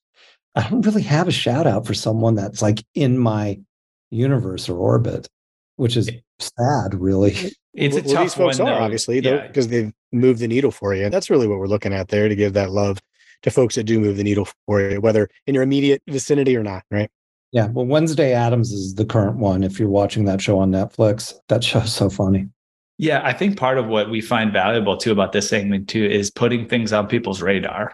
I 0.55 0.69
don't 0.69 0.87
really 0.87 1.03
have 1.03 1.29
a 1.29 1.33
shout 1.33 1.67
out 1.67 1.87
for 1.87 1.93
someone 1.93 2.35
that's 2.35 2.62
like 2.62 2.83
in 2.95 3.19
my 3.19 3.61
universe 4.11 4.69
or 4.69 4.79
orbit, 4.79 5.29
which 5.77 5.97
is 5.97 6.11
sad, 6.39 6.95
really. 6.95 7.34
It's 7.74 7.97
a 7.97 8.03
Well, 8.03 8.14
tough 8.14 8.22
these 8.24 8.34
folks 8.34 8.59
one, 8.59 8.68
are 8.68 8.78
though. 8.78 8.84
obviously 8.84 9.20
Yeah. 9.20 9.47
because 9.47 9.68
they've 9.68 9.93
moved 10.12 10.41
the 10.41 10.49
needle 10.49 10.70
for 10.70 10.95
you. 10.95 11.05
And 11.05 11.12
That's 11.12 11.28
really 11.30 11.47
what 11.47 11.59
we're 11.59 11.66
looking 11.66 11.93
at 11.93 12.09
there 12.09 12.28
to 12.28 12.34
give 12.34 12.53
that 12.55 12.70
love 12.70 12.99
to 13.43 13.51
folks 13.51 13.74
that 13.74 13.84
do 13.84 14.01
move 14.01 14.16
the 14.16 14.24
needle 14.24 14.49
for 14.66 14.80
you, 14.80 15.01
whether 15.01 15.28
in 15.47 15.55
your 15.55 15.62
immediate 15.62 16.03
vicinity 16.09 16.57
or 16.57 16.62
not. 16.62 16.84
Right? 16.91 17.11
Yeah. 17.53 17.68
Well, 17.68 17.87
Wednesday 17.87 18.32
Addams 18.32 18.72
is 18.72 18.95
the 18.95 19.05
current 19.05 19.37
one. 19.37 19.62
If 19.62 19.78
you're 19.78 19.89
watching 19.91 20.24
that 20.24 20.41
show 20.41 20.59
on 20.59 20.70
Netflix, 20.72 21.34
that 21.49 21.62
show's 21.62 21.93
so 21.93 22.09
funny. 22.11 22.49
Yeah, 22.99 23.20
I 23.22 23.34
think 23.34 23.59
part 23.59 23.76
of 23.76 23.87
what 23.89 24.09
we 24.09 24.22
find 24.22 24.53
valuable 24.53 24.97
too 24.97 25.12
about 25.12 25.32
this 25.32 25.49
segment 25.51 25.87
too 25.89 26.05
is 26.07 26.30
putting 26.30 26.66
things 26.66 26.95
on 26.95 27.07
people's 27.09 27.43
radar, 27.43 27.93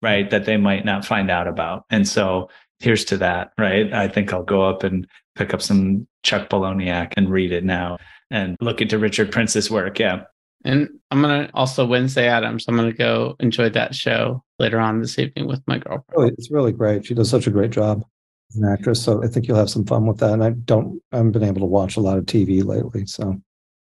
right? 0.00 0.30
That 0.30 0.44
they 0.44 0.56
might 0.56 0.84
not 0.84 1.04
find 1.04 1.28
out 1.28 1.48
about. 1.48 1.84
And 1.90 2.06
so 2.06 2.48
here's 2.78 3.04
to 3.06 3.16
that, 3.18 3.50
right? 3.58 3.92
I 3.92 4.06
think 4.06 4.32
I'll 4.32 4.44
go 4.44 4.62
up 4.62 4.84
and 4.84 5.08
pick 5.34 5.52
up 5.52 5.60
some 5.60 6.06
Chuck 6.24 6.48
Palahniuk 6.48 7.12
and 7.16 7.30
read 7.30 7.52
it 7.52 7.64
now 7.64 7.98
and 8.30 8.56
look 8.60 8.80
into 8.80 8.98
Richard 8.98 9.30
Prince's 9.30 9.70
work. 9.70 9.98
Yeah. 9.98 10.22
And 10.64 10.88
I'm 11.10 11.20
going 11.20 11.46
to 11.46 11.54
also 11.54 11.86
Wednesday 11.86 12.26
Addams. 12.26 12.64
I'm 12.66 12.76
going 12.76 12.90
to 12.90 12.96
go 12.96 13.36
enjoy 13.38 13.68
that 13.70 13.94
show 13.94 14.42
later 14.58 14.80
on 14.80 15.00
this 15.00 15.18
evening 15.18 15.46
with 15.46 15.62
my 15.66 15.78
girlfriend. 15.78 16.04
Really, 16.16 16.34
it's 16.38 16.50
really 16.50 16.72
great. 16.72 17.06
She 17.06 17.14
does 17.14 17.28
such 17.28 17.46
a 17.46 17.50
great 17.50 17.70
job 17.70 18.02
as 18.50 18.56
an 18.56 18.64
actress. 18.64 19.02
So 19.02 19.22
I 19.22 19.28
think 19.28 19.46
you'll 19.46 19.58
have 19.58 19.70
some 19.70 19.84
fun 19.84 20.06
with 20.06 20.18
that. 20.18 20.32
And 20.32 20.42
I 20.42 20.50
don't, 20.50 21.00
I 21.12 21.18
haven't 21.18 21.32
been 21.32 21.44
able 21.44 21.60
to 21.60 21.66
watch 21.66 21.96
a 21.96 22.00
lot 22.00 22.16
of 22.16 22.24
TV 22.24 22.64
lately. 22.64 23.04
So 23.06 23.38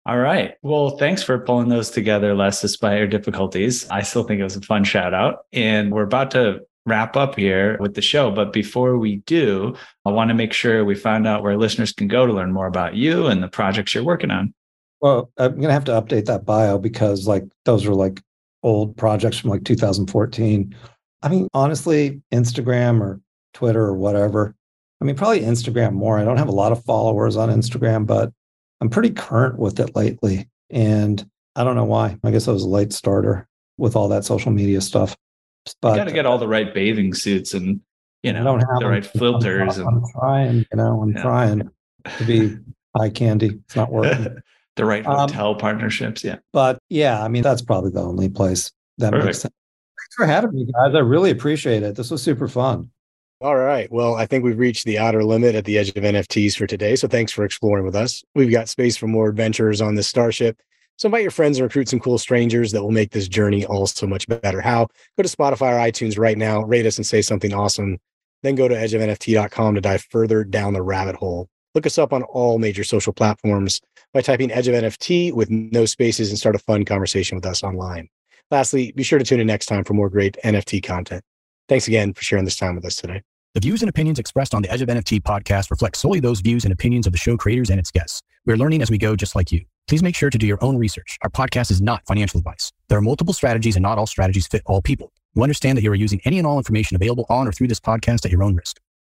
All 0.05 0.17
right. 0.17 0.55
Well, 0.63 0.97
thanks 0.97 1.21
for 1.21 1.37
pulling 1.37 1.69
those 1.69 1.91
together, 1.91 2.33
Les, 2.33 2.61
despite 2.61 2.97
your 2.97 3.07
difficulties. 3.07 3.87
I 3.89 4.01
still 4.01 4.23
think 4.23 4.39
it 4.39 4.43
was 4.43 4.55
a 4.55 4.61
fun 4.61 4.83
shout 4.83 5.13
out. 5.13 5.45
And 5.51 5.91
we're 5.91 6.03
about 6.03 6.31
to 6.31 6.61
wrap 6.89 7.15
up 7.15 7.35
here 7.35 7.77
with 7.79 7.93
the 7.93 8.01
show. 8.01 8.31
But 8.31 8.51
before 8.51 8.97
we 8.97 9.17
do, 9.25 9.75
I 10.05 10.11
want 10.11 10.29
to 10.29 10.33
make 10.33 10.53
sure 10.53 10.83
we 10.83 10.95
find 10.95 11.27
out 11.27 11.43
where 11.43 11.57
listeners 11.57 11.93
can 11.93 12.07
go 12.07 12.25
to 12.25 12.33
learn 12.33 12.51
more 12.51 12.67
about 12.67 12.95
you 12.95 13.27
and 13.27 13.41
the 13.41 13.47
projects 13.47 13.93
you're 13.93 14.03
working 14.03 14.31
on. 14.31 14.53
Well, 15.01 15.31
I'm 15.37 15.59
gonna 15.59 15.73
have 15.73 15.85
to 15.85 15.93
update 15.93 16.25
that 16.25 16.45
bio 16.45 16.77
because 16.77 17.27
like 17.27 17.45
those 17.63 17.85
are 17.85 17.95
like 17.95 18.21
old 18.63 18.97
projects 18.97 19.37
from 19.37 19.49
like 19.49 19.63
2014. 19.63 20.75
I 21.21 21.29
mean, 21.29 21.47
honestly, 21.53 22.21
Instagram 22.33 23.01
or 23.01 23.21
Twitter 23.53 23.81
or 23.81 23.93
whatever. 23.93 24.55
I 25.01 25.05
mean, 25.05 25.15
probably 25.15 25.41
Instagram 25.41 25.93
more. 25.93 26.19
I 26.19 26.25
don't 26.25 26.37
have 26.37 26.49
a 26.49 26.53
lot 26.53 26.71
of 26.71 26.83
followers 26.83 27.37
on 27.37 27.49
Instagram, 27.49 28.05
but 28.05 28.33
I'm 28.81 28.89
pretty 28.89 29.11
current 29.11 29.57
with 29.57 29.79
it 29.79 29.95
lately. 29.95 30.49
And 30.69 31.25
I 31.55 31.63
don't 31.63 31.75
know 31.75 31.85
why. 31.85 32.17
I 32.23 32.31
guess 32.31 32.47
I 32.47 32.51
was 32.51 32.63
a 32.63 32.69
late 32.69 32.93
starter 32.93 33.47
with 33.77 33.95
all 33.95 34.09
that 34.09 34.25
social 34.25 34.51
media 34.51 34.81
stuff. 34.81 35.15
But 35.81 35.89
you 35.91 35.95
got 35.97 36.03
to 36.05 36.11
get 36.13 36.25
all 36.25 36.37
the 36.37 36.47
right 36.47 36.73
bathing 36.73 37.13
suits 37.13 37.53
and, 37.53 37.81
you 38.23 38.31
I 38.31 38.33
know, 38.33 38.43
don't 38.43 38.59
have 38.61 38.79
the 38.79 38.87
right 38.87 39.05
filters. 39.05 39.77
I'm, 39.77 39.87
and 39.87 39.97
I'm 39.97 40.11
trying, 40.11 40.55
you 40.71 40.77
know, 40.77 41.01
I'm 41.01 41.11
Yeah. 41.11 41.21
trying 41.21 41.71
to 42.17 42.23
be 42.25 42.57
eye 42.99 43.09
candy. 43.09 43.59
It's 43.65 43.75
not 43.75 43.91
working. 43.91 44.37
the 44.75 44.85
right 44.85 45.05
Um, 45.05 45.15
hotel 45.29 45.55
partnerships. 45.55 46.23
Yeah. 46.23 46.37
But 46.53 46.79
yeah, 46.89 47.23
I 47.23 47.27
mean, 47.27 47.43
that's 47.43 47.61
probably 47.61 47.91
the 47.91 48.01
only 48.01 48.29
place 48.29 48.71
that 48.97 49.11
Perfect. 49.11 49.25
makes 49.25 49.39
sense. 49.39 49.53
Thanks 49.99 50.15
for 50.15 50.25
having 50.25 50.53
me, 50.53 50.65
guys. 50.65 50.95
I 50.95 50.99
really 50.99 51.31
appreciate 51.31 51.83
it. 51.83 51.95
This 51.95 52.09
was 52.11 52.21
super 52.23 52.47
fun. 52.47 52.89
All 53.41 53.55
right. 53.55 53.89
Well, 53.91 54.15
I 54.15 54.25
think 54.25 54.43
we've 54.43 54.57
reached 54.57 54.85
the 54.85 54.97
outer 54.99 55.23
limit 55.23 55.55
at 55.55 55.63
the 55.65 55.77
edge 55.77 55.89
of 55.89 55.95
NFTs 55.95 56.57
for 56.57 56.67
today. 56.67 56.95
So 56.97 57.07
thanks 57.07 57.31
for 57.31 57.45
exploring 57.45 57.85
with 57.85 57.95
us. 57.95 58.21
We've 58.35 58.51
got 58.51 58.67
space 58.67 58.97
for 58.97 59.07
more 59.07 59.29
adventures 59.29 59.79
on 59.81 59.95
this 59.95 60.07
starship. 60.07 60.57
So 60.99 61.07
invite 61.07 61.21
your 61.21 61.31
friends 61.31 61.57
and 61.57 61.63
recruit 61.63 61.87
some 61.87 62.01
cool 62.01 62.17
strangers 62.17 62.73
that 62.73 62.83
will 62.83 62.91
make 62.91 63.11
this 63.11 63.29
journey 63.29 63.65
all 63.65 63.87
so 63.87 64.05
much 64.05 64.27
better. 64.27 64.59
How? 64.59 64.89
Go 65.15 65.23
to 65.23 65.29
Spotify 65.29 65.71
or 65.71 65.79
iTunes 65.79 66.19
right 66.19 66.37
now, 66.37 66.61
rate 66.63 66.85
us 66.85 66.97
and 66.97 67.07
say 67.07 67.21
something 67.21 67.53
awesome. 67.53 67.99
Then 68.43 68.55
go 68.55 68.67
to 68.67 68.75
edgeofnft.com 68.75 69.75
to 69.75 69.81
dive 69.81 70.05
further 70.09 70.43
down 70.43 70.73
the 70.73 70.81
rabbit 70.81 71.15
hole. 71.15 71.47
Look 71.73 71.85
us 71.85 71.97
up 71.97 72.11
on 72.11 72.23
all 72.23 72.59
major 72.59 72.83
social 72.83 73.13
platforms 73.13 73.79
by 74.13 74.19
typing 74.19 74.51
Edge 74.51 74.67
of 74.67 74.75
NFT 74.75 75.31
with 75.31 75.49
no 75.49 75.85
spaces 75.85 76.31
and 76.31 76.37
start 76.37 76.55
a 76.55 76.59
fun 76.59 76.83
conversation 76.83 77.37
with 77.37 77.45
us 77.45 77.63
online. 77.63 78.09
Lastly, 78.51 78.91
be 78.91 79.03
sure 79.03 79.19
to 79.19 79.23
tune 79.23 79.39
in 79.39 79.47
next 79.47 79.67
time 79.67 79.85
for 79.85 79.93
more 79.93 80.09
great 80.09 80.35
NFT 80.43 80.83
content. 80.83 81.23
Thanks 81.69 81.87
again 81.87 82.13
for 82.13 82.23
sharing 82.23 82.43
this 82.43 82.57
time 82.57 82.75
with 82.75 82.83
us 82.83 82.97
today. 82.97 83.21
The 83.53 83.61
views 83.61 83.81
and 83.81 83.89
opinions 83.89 84.19
expressed 84.19 84.53
on 84.53 84.63
the 84.63 84.69
Edge 84.69 84.81
of 84.81 84.89
NFT 84.89 85.21
podcast 85.21 85.71
reflect 85.71 85.95
solely 85.95 86.19
those 86.19 86.41
views 86.41 86.65
and 86.65 86.73
opinions 86.73 87.07
of 87.07 87.13
the 87.13 87.17
show 87.17 87.37
creators 87.37 87.69
and 87.69 87.79
its 87.79 87.89
guests. 87.89 88.21
We're 88.45 88.57
learning 88.57 88.81
as 88.81 88.91
we 88.91 88.97
go, 88.97 89.15
just 89.15 89.33
like 89.33 89.53
you. 89.53 89.63
Please 89.89 90.03
make 90.03 90.15
sure 90.15 90.29
to 90.29 90.37
do 90.37 90.45
your 90.45 90.63
own 90.63 90.77
research. 90.77 91.17
Our 91.23 91.31
podcast 91.31 91.71
is 91.71 91.81
not 91.81 92.05
financial 92.05 92.37
advice. 92.37 92.71
There 92.89 92.97
are 92.99 93.01
multiple 93.01 93.33
strategies, 93.33 93.75
and 93.75 93.81
not 93.81 93.97
all 93.97 94.05
strategies 94.05 94.45
fit 94.45 94.61
all 94.67 94.83
people. 94.83 95.11
You 95.33 95.41
understand 95.41 95.79
that 95.79 95.81
you 95.81 95.91
are 95.91 95.95
using 95.95 96.21
any 96.25 96.37
and 96.37 96.45
all 96.45 96.59
information 96.59 96.95
available 96.95 97.25
on 97.27 97.47
or 97.47 97.51
through 97.51 97.69
this 97.69 97.79
podcast 97.79 98.23
at 98.23 98.31
your 98.31 98.43
own 98.43 98.55
risk. 98.55 98.79